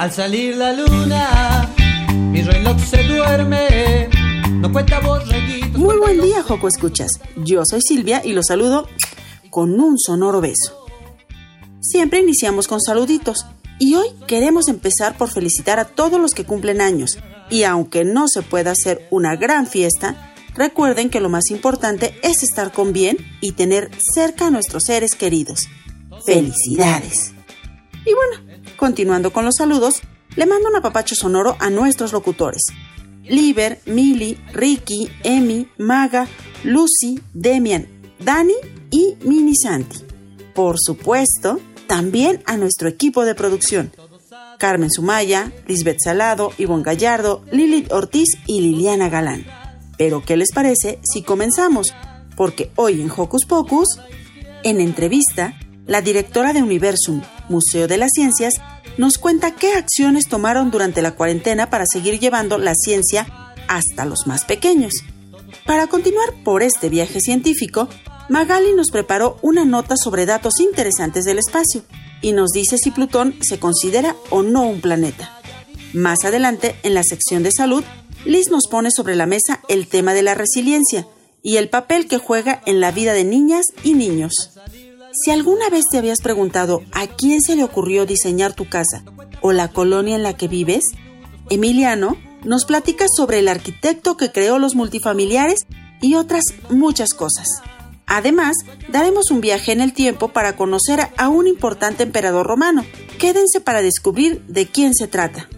Al 0.00 0.10
salir 0.10 0.56
la 0.56 0.72
luna, 0.72 1.68
mi 2.32 2.40
reloj 2.40 2.80
se 2.80 3.02
duerme. 3.02 4.08
No 4.50 4.72
cuenta 4.72 4.98
borreguitos. 4.98 5.78
Muy 5.78 5.98
buen 5.98 6.22
día, 6.22 6.42
Joco 6.42 6.68
Escuchas. 6.68 7.10
Yo 7.36 7.60
soy 7.66 7.82
Silvia 7.82 8.22
y 8.24 8.32
los 8.32 8.46
saludo 8.46 8.88
con 9.50 9.78
un 9.78 9.98
sonoro 9.98 10.40
beso. 10.40 10.86
Siempre 11.80 12.20
iniciamos 12.20 12.66
con 12.66 12.80
saluditos 12.80 13.44
y 13.78 13.94
hoy 13.94 14.06
queremos 14.26 14.68
empezar 14.68 15.18
por 15.18 15.28
felicitar 15.28 15.78
a 15.78 15.84
todos 15.84 16.18
los 16.18 16.32
que 16.32 16.46
cumplen 16.46 16.80
años. 16.80 17.18
Y 17.50 17.64
aunque 17.64 18.06
no 18.06 18.26
se 18.26 18.40
pueda 18.40 18.70
hacer 18.70 19.06
una 19.10 19.36
gran 19.36 19.66
fiesta, 19.66 20.32
recuerden 20.54 21.10
que 21.10 21.20
lo 21.20 21.28
más 21.28 21.50
importante 21.50 22.18
es 22.22 22.42
estar 22.42 22.72
con 22.72 22.94
bien 22.94 23.18
y 23.42 23.52
tener 23.52 23.90
cerca 24.14 24.46
a 24.46 24.50
nuestros 24.50 24.84
seres 24.86 25.14
queridos. 25.14 25.68
¡Felicidades! 26.24 27.34
Y 28.06 28.14
bueno, 28.14 28.49
continuando 28.80 29.30
con 29.30 29.44
los 29.44 29.56
saludos, 29.58 30.00
le 30.36 30.46
mando 30.46 30.70
un 30.70 30.76
apapacho 30.76 31.14
sonoro 31.14 31.54
a 31.60 31.68
nuestros 31.68 32.12
locutores. 32.12 32.62
Liber, 33.24 33.78
Mili, 33.84 34.42
Ricky, 34.54 35.06
Emi, 35.22 35.68
Maga, 35.76 36.26
Lucy, 36.64 37.20
Demian, 37.34 37.86
Dani 38.18 38.54
y 38.90 39.16
Mini 39.22 39.54
Santi. 39.54 39.98
Por 40.54 40.76
supuesto, 40.80 41.60
también 41.86 42.42
a 42.46 42.56
nuestro 42.56 42.88
equipo 42.88 43.26
de 43.26 43.34
producción. 43.34 43.92
Carmen 44.58 44.90
Sumaya, 44.90 45.52
Lisbeth 45.66 45.98
Salado, 46.02 46.52
Ivonne 46.56 46.82
Gallardo, 46.82 47.44
Lilith 47.52 47.92
Ortiz 47.92 48.30
y 48.46 48.62
Liliana 48.62 49.10
Galán. 49.10 49.44
Pero, 49.98 50.22
¿qué 50.24 50.38
les 50.38 50.52
parece 50.52 51.00
si 51.02 51.20
comenzamos? 51.20 51.94
Porque 52.34 52.70
hoy 52.76 53.02
en 53.02 53.10
Hocus 53.14 53.44
Pocus, 53.44 54.00
en 54.62 54.80
entrevista, 54.80 55.58
la 55.86 56.00
directora 56.00 56.54
de 56.54 56.62
Universum, 56.62 57.20
Museo 57.50 57.88
de 57.88 57.98
las 57.98 58.10
Ciencias, 58.14 58.54
nos 58.98 59.18
cuenta 59.18 59.54
qué 59.54 59.74
acciones 59.74 60.26
tomaron 60.28 60.70
durante 60.70 61.02
la 61.02 61.12
cuarentena 61.12 61.70
para 61.70 61.84
seguir 61.86 62.18
llevando 62.18 62.58
la 62.58 62.74
ciencia 62.74 63.26
hasta 63.68 64.04
los 64.04 64.26
más 64.26 64.44
pequeños. 64.44 64.92
Para 65.66 65.86
continuar 65.86 66.28
por 66.44 66.62
este 66.62 66.88
viaje 66.88 67.20
científico, 67.20 67.88
Magali 68.28 68.72
nos 68.74 68.90
preparó 68.90 69.38
una 69.42 69.64
nota 69.64 69.96
sobre 69.96 70.26
datos 70.26 70.60
interesantes 70.60 71.24
del 71.24 71.38
espacio 71.38 71.82
y 72.22 72.32
nos 72.32 72.50
dice 72.50 72.78
si 72.78 72.90
Plutón 72.90 73.34
se 73.40 73.58
considera 73.58 74.14
o 74.30 74.42
no 74.42 74.62
un 74.62 74.80
planeta. 74.80 75.40
Más 75.92 76.24
adelante, 76.24 76.76
en 76.82 76.94
la 76.94 77.02
sección 77.02 77.42
de 77.42 77.52
salud, 77.52 77.82
Liz 78.24 78.50
nos 78.50 78.68
pone 78.68 78.90
sobre 78.90 79.16
la 79.16 79.26
mesa 79.26 79.60
el 79.68 79.88
tema 79.88 80.12
de 80.12 80.22
la 80.22 80.34
resiliencia 80.34 81.06
y 81.42 81.56
el 81.56 81.70
papel 81.70 82.06
que 82.06 82.18
juega 82.18 82.60
en 82.66 82.80
la 82.80 82.92
vida 82.92 83.14
de 83.14 83.24
niñas 83.24 83.66
y 83.82 83.94
niños. 83.94 84.50
Si 85.12 85.32
alguna 85.32 85.68
vez 85.70 85.84
te 85.90 85.98
habías 85.98 86.20
preguntado 86.20 86.82
a 86.92 87.08
quién 87.08 87.40
se 87.42 87.56
le 87.56 87.64
ocurrió 87.64 88.06
diseñar 88.06 88.54
tu 88.54 88.68
casa 88.68 89.02
o 89.40 89.52
la 89.52 89.68
colonia 89.68 90.14
en 90.14 90.22
la 90.22 90.36
que 90.36 90.46
vives, 90.46 90.84
Emiliano 91.50 92.16
nos 92.44 92.64
platica 92.64 93.06
sobre 93.14 93.40
el 93.40 93.48
arquitecto 93.48 94.16
que 94.16 94.30
creó 94.30 94.58
los 94.58 94.76
multifamiliares 94.76 95.66
y 96.00 96.14
otras 96.14 96.44
muchas 96.70 97.10
cosas. 97.10 97.48
Además, 98.06 98.56
daremos 98.88 99.30
un 99.30 99.40
viaje 99.40 99.72
en 99.72 99.80
el 99.80 99.92
tiempo 99.92 100.28
para 100.28 100.56
conocer 100.56 101.00
a 101.16 101.28
un 101.28 101.46
importante 101.46 102.02
emperador 102.02 102.46
romano. 102.46 102.84
Quédense 103.18 103.60
para 103.60 103.82
descubrir 103.82 104.44
de 104.46 104.66
quién 104.66 104.94
se 104.94 105.08
trata. 105.08 105.48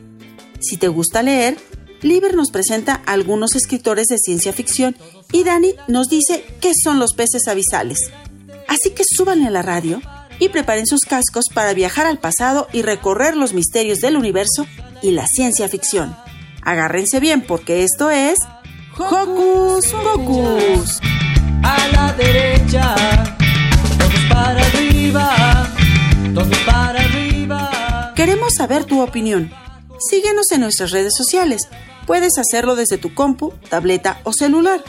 Si 0.60 0.76
te 0.76 0.88
gusta 0.88 1.22
leer, 1.22 1.58
Liber 2.00 2.34
nos 2.34 2.50
presenta 2.50 2.94
algunos 3.06 3.54
escritores 3.54 4.06
de 4.08 4.18
ciencia 4.18 4.52
ficción 4.52 4.96
y 5.30 5.44
Dani 5.44 5.74
nos 5.88 6.08
dice 6.08 6.44
qué 6.60 6.72
son 6.74 6.98
los 6.98 7.14
peces 7.14 7.46
abisales. 7.48 7.98
Así 8.68 8.90
que 8.90 9.04
súbanle 9.04 9.46
a 9.46 9.50
la 9.50 9.62
radio 9.62 10.00
y 10.38 10.48
preparen 10.48 10.86
sus 10.86 11.00
cascos 11.02 11.44
para 11.52 11.74
viajar 11.74 12.06
al 12.06 12.18
pasado 12.18 12.68
y 12.72 12.82
recorrer 12.82 13.36
los 13.36 13.54
misterios 13.54 13.98
del 13.98 14.16
universo 14.16 14.66
y 15.02 15.12
la 15.12 15.26
ciencia 15.26 15.68
ficción. 15.68 16.16
Agárrense 16.62 17.20
bien 17.20 17.42
porque 17.42 17.84
esto 17.84 18.10
es 18.10 18.38
Hocus 18.98 19.86
Pocus 19.92 21.00
a 21.62 21.88
la 21.92 22.12
derecha, 22.12 22.94
todos 23.98 24.20
para 24.28 24.66
arriba, 24.66 25.68
todos 26.34 26.58
para 26.66 27.00
arriba. 27.00 28.12
Queremos 28.16 28.54
saber 28.54 28.84
tu 28.84 29.00
opinión. 29.00 29.52
Síguenos 29.98 30.50
en 30.50 30.60
nuestras 30.62 30.90
redes 30.90 31.12
sociales. 31.16 31.68
Puedes 32.06 32.36
hacerlo 32.38 32.74
desde 32.74 32.98
tu 32.98 33.14
compu, 33.14 33.52
tableta 33.68 34.20
o 34.24 34.32
celular. 34.32 34.82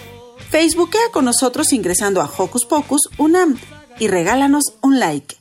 Facebookea 0.54 1.10
con 1.12 1.26
nosotros 1.26 1.74
ingresando 1.74 2.22
a 2.22 2.26
Hocus 2.26 2.66
Pocus 2.66 3.10
Unam 3.18 3.58
y 3.98 4.08
regálanos 4.08 4.76
un 4.84 5.00
like. 5.00 5.36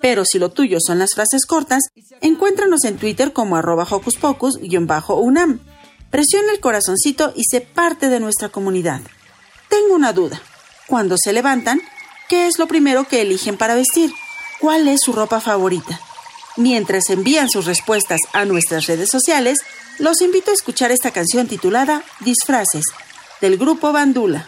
Pero 0.00 0.24
si 0.24 0.40
lo 0.40 0.50
tuyo 0.50 0.78
son 0.84 0.98
las 0.98 1.14
frases 1.14 1.46
cortas, 1.46 1.84
encuéntranos 2.20 2.82
en 2.82 2.96
Twitter 2.96 3.32
como 3.32 3.54
arroba 3.54 3.86
Hocus 3.88 4.16
Pocus-Unam. 4.16 5.60
Presiona 6.10 6.50
el 6.52 6.58
corazoncito 6.58 7.32
y 7.36 7.44
sé 7.44 7.60
parte 7.60 8.08
de 8.08 8.18
nuestra 8.18 8.48
comunidad. 8.48 9.00
Tengo 9.68 9.94
una 9.94 10.12
duda. 10.12 10.42
Cuando 10.88 11.14
se 11.16 11.32
levantan, 11.32 11.80
¿qué 12.28 12.48
es 12.48 12.58
lo 12.58 12.66
primero 12.66 13.04
que 13.04 13.22
eligen 13.22 13.56
para 13.56 13.76
vestir? 13.76 14.12
¿Cuál 14.58 14.88
es 14.88 14.98
su 15.04 15.12
ropa 15.12 15.40
favorita? 15.40 16.00
Mientras 16.56 17.08
envían 17.10 17.48
sus 17.48 17.66
respuestas 17.66 18.18
a 18.32 18.44
nuestras 18.46 18.88
redes 18.88 19.10
sociales, 19.10 19.60
los 20.00 20.20
invito 20.20 20.50
a 20.50 20.54
escuchar 20.54 20.90
esta 20.90 21.12
canción 21.12 21.46
titulada 21.46 22.02
Disfraces, 22.18 22.82
del 23.40 23.56
grupo 23.56 23.92
Bandula. 23.92 24.46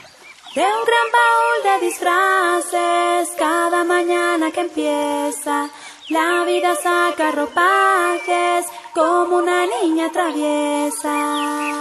De 0.54 0.60
un 0.60 0.84
gran 0.84 1.08
baúl 1.18 1.80
de 1.80 1.86
disfraces, 1.86 3.34
cada 3.38 3.84
mañana 3.84 4.50
que 4.50 4.60
empieza, 4.60 5.70
la 6.10 6.44
vida 6.44 6.74
saca 6.74 7.30
ropajes 7.32 8.66
como 8.94 9.38
una 9.38 9.64
niña 9.66 10.12
traviesa. 10.12 11.72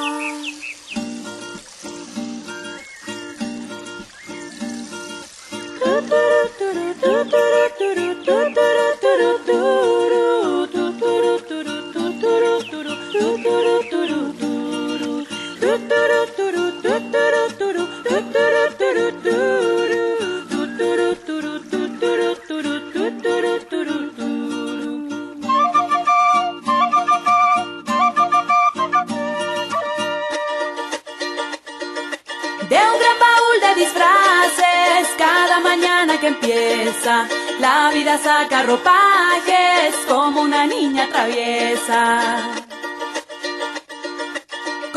La 37.59 37.91
vida 37.93 38.17
saca 38.17 38.63
ropajes 38.63 39.95
como 40.07 40.41
una 40.41 40.65
niña 40.65 41.07
traviesa. 41.09 42.70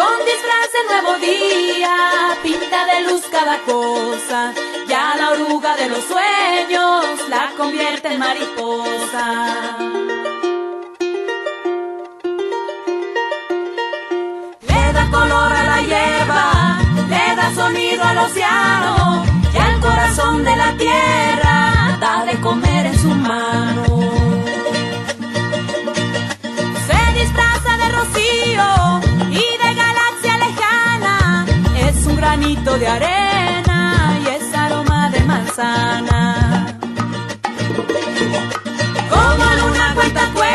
Con 0.05 0.19
disfraz 0.27 0.69
de 0.77 0.83
nuevo 0.91 1.13
día, 1.19 1.97
pinta 2.43 2.85
de 2.85 3.01
luz 3.09 3.23
cada 3.31 3.57
cosa. 3.61 4.53
Ya 4.87 5.15
la 5.17 5.31
oruga 5.31 5.75
de 5.77 5.89
los 5.89 6.05
sueños 6.05 7.05
la 7.31 7.53
convierte 7.57 8.09
en 8.13 8.19
mariposa. 8.19 9.27
Le 14.69 14.93
da 14.93 15.05
color 15.11 15.53
a 15.61 15.65
la 15.73 15.81
hierba, 15.91 16.47
le 17.13 17.37
da 17.39 17.55
sonido 17.55 18.05
al 18.05 18.19
océano 18.19 19.25
y 19.55 19.57
al 19.57 19.81
corazón 19.81 20.45
de 20.45 20.55
la 20.55 20.71
tierra 20.77 21.97
da 21.99 22.27
de 22.27 22.39
comer 22.43 22.87
en 22.87 22.99
su 22.99 23.09
mano. 23.09 23.85
Se 26.89 27.01
disfraza 27.21 27.71
de 27.79 27.89
rocío 27.99 29.04
granito 32.37 32.77
de 32.79 32.89
arena 32.89 34.19
y 34.25 34.29
es 34.29 34.55
aroma 34.55 35.09
de 35.09 35.21
manzana. 35.21 36.67
Como 39.09 39.45
luna 39.61 39.95
cuenta 39.95 40.21
cuentos, 40.35 40.54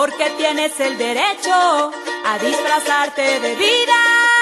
porque 0.00 0.30
tienes 0.38 0.80
el 0.80 0.96
derecho 0.96 1.52
a 1.52 2.38
disfrazarte 2.38 3.38
de 3.38 3.54
vida. 3.54 4.39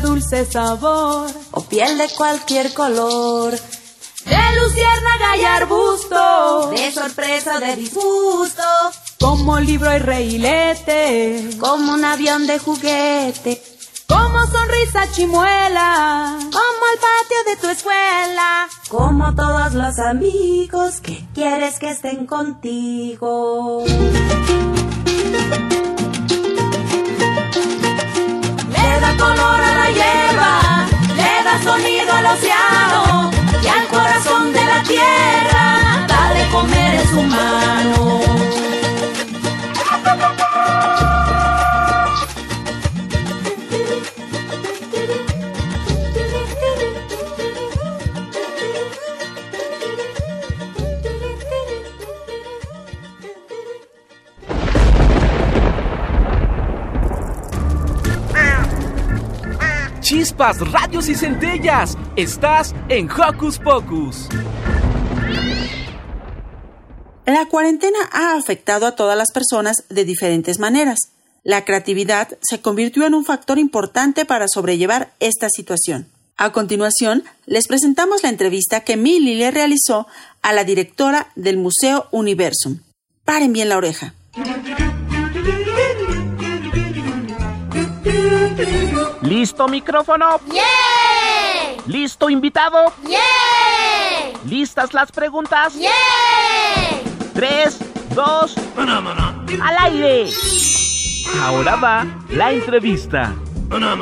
Dulce 0.00 0.44
sabor 0.44 1.30
o 1.50 1.60
piel 1.62 1.98
de 1.98 2.08
cualquier 2.10 2.72
color. 2.74 3.52
De 4.24 4.60
luciérnaga 4.60 5.36
y 5.36 5.44
arbusto, 5.44 6.70
de 6.70 6.92
sorpresa 6.92 7.60
de 7.60 7.76
disgusto, 7.76 8.62
como 9.20 9.58
libro 9.60 9.94
y 9.94 9.98
reilete, 9.98 11.50
como 11.58 11.94
un 11.94 12.04
avión 12.04 12.46
de 12.46 12.58
juguete, 12.58 13.62
como 14.06 14.46
sonrisa 14.46 15.10
chimuela, 15.12 16.36
como 16.38 16.82
el 16.92 16.98
patio 16.98 17.44
de 17.46 17.56
tu 17.56 17.68
escuela, 17.68 18.68
como 18.88 19.34
todos 19.34 19.74
los 19.74 19.98
amigos 19.98 21.00
que 21.00 21.26
quieres 21.34 21.78
que 21.78 21.90
estén 21.90 22.26
contigo. 22.26 23.84
Color 29.18 29.60
a 29.60 29.74
la 29.80 29.90
hierba, 29.90 30.86
le 31.16 31.44
da 31.44 31.62
sonido 31.62 32.12
al 32.12 32.26
océano 32.26 33.30
y 33.62 33.66
al 33.66 33.86
corazón 33.88 34.52
de 34.52 34.64
la 34.64 34.82
tierra 34.82 36.06
da 36.06 36.34
de 36.34 36.48
comer 36.50 36.94
en 37.00 37.08
su 37.08 37.22
mano. 37.22 38.67
Chispas, 60.08 60.58
radios 60.72 61.06
y 61.10 61.14
centellas. 61.14 61.98
Estás 62.16 62.74
en 62.88 63.10
Hocus 63.10 63.58
Pocus. 63.58 64.26
La 67.26 67.44
cuarentena 67.44 67.98
ha 68.10 68.34
afectado 68.38 68.86
a 68.86 68.96
todas 68.96 69.18
las 69.18 69.30
personas 69.32 69.84
de 69.90 70.06
diferentes 70.06 70.58
maneras. 70.58 70.96
La 71.44 71.66
creatividad 71.66 72.38
se 72.40 72.62
convirtió 72.62 73.04
en 73.04 73.12
un 73.12 73.26
factor 73.26 73.58
importante 73.58 74.24
para 74.24 74.46
sobrellevar 74.48 75.12
esta 75.20 75.50
situación. 75.50 76.08
A 76.38 76.52
continuación, 76.52 77.22
les 77.44 77.68
presentamos 77.68 78.22
la 78.22 78.30
entrevista 78.30 78.80
que 78.80 78.96
Milly 78.96 79.34
le 79.34 79.50
realizó 79.50 80.06
a 80.40 80.54
la 80.54 80.64
directora 80.64 81.32
del 81.34 81.58
Museo 81.58 82.06
Universum. 82.12 82.78
Paren 83.26 83.52
bien 83.52 83.68
la 83.68 83.76
oreja. 83.76 84.14
¿Listo 89.22 89.68
micrófono? 89.68 90.40
¡Yeah! 90.52 90.62
¿Listo 91.86 92.28
invitado? 92.28 92.92
¡Yeah! 93.06 93.18
¿Listas 94.44 94.92
las 94.94 95.12
preguntas? 95.12 95.74
¡Yeah! 95.76 95.90
Tres, 97.34 97.78
dos, 98.16 98.56
al 98.76 99.76
aire. 99.78 100.30
Ahora 101.40 101.76
va 101.76 102.04
la 102.30 102.52
entrevista. 102.52 103.32
Hola 103.70 104.00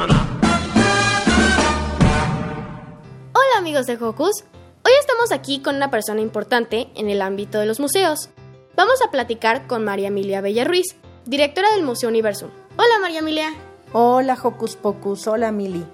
amigos 3.59 3.87
de 3.87 3.99
Hocus. 4.03 4.45
Hoy 4.85 4.93
estamos 4.99 5.33
aquí 5.33 5.61
con 5.61 5.77
una 5.77 5.91
persona 5.91 6.23
importante 6.23 6.89
en 6.95 7.11
el 7.11 7.21
ámbito 7.21 7.59
de 7.59 7.67
los 7.67 7.79
museos. 7.79 8.31
Vamos 8.75 9.03
a 9.07 9.11
platicar 9.11 9.67
con 9.67 9.85
María 9.85 10.09
Emilia 10.09 10.41
Bella 10.41 10.65
Ruiz, 10.65 10.97
directora 11.27 11.71
del 11.73 11.83
Museo 11.83 12.09
Universum. 12.09 12.49
Hola 12.79 12.99
María 13.03 13.19
Emilia. 13.19 13.53
Hola 13.93 14.37
Hocus 14.43 14.75
Pocus, 14.75 15.29
hola 15.29 15.53
Mili. 15.53 15.87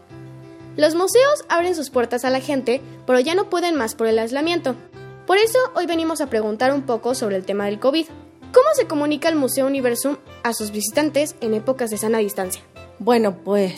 Los 0.76 0.94
museos 0.94 1.44
abren 1.50 1.74
sus 1.74 1.90
puertas 1.90 2.24
a 2.24 2.30
la 2.30 2.40
gente, 2.40 2.80
pero 3.06 3.20
ya 3.20 3.34
no 3.34 3.50
pueden 3.50 3.76
más 3.76 3.94
por 3.94 4.06
el 4.06 4.18
aislamiento. 4.18 4.74
Por 5.26 5.36
eso 5.36 5.58
hoy 5.74 5.84
venimos 5.84 6.22
a 6.22 6.28
preguntar 6.28 6.72
un 6.72 6.82
poco 6.82 7.14
sobre 7.14 7.36
el 7.36 7.44
tema 7.44 7.66
del 7.66 7.78
COVID. 7.78 8.06
¿Cómo 8.52 8.66
se 8.74 8.86
comunica 8.86 9.28
el 9.28 9.36
Museo 9.36 9.66
Universum 9.66 10.16
a 10.42 10.54
sus 10.54 10.70
visitantes 10.70 11.36
en 11.42 11.52
épocas 11.52 11.90
de 11.90 11.98
sana 11.98 12.18
distancia? 12.18 12.62
Bueno, 12.98 13.36
pues, 13.44 13.76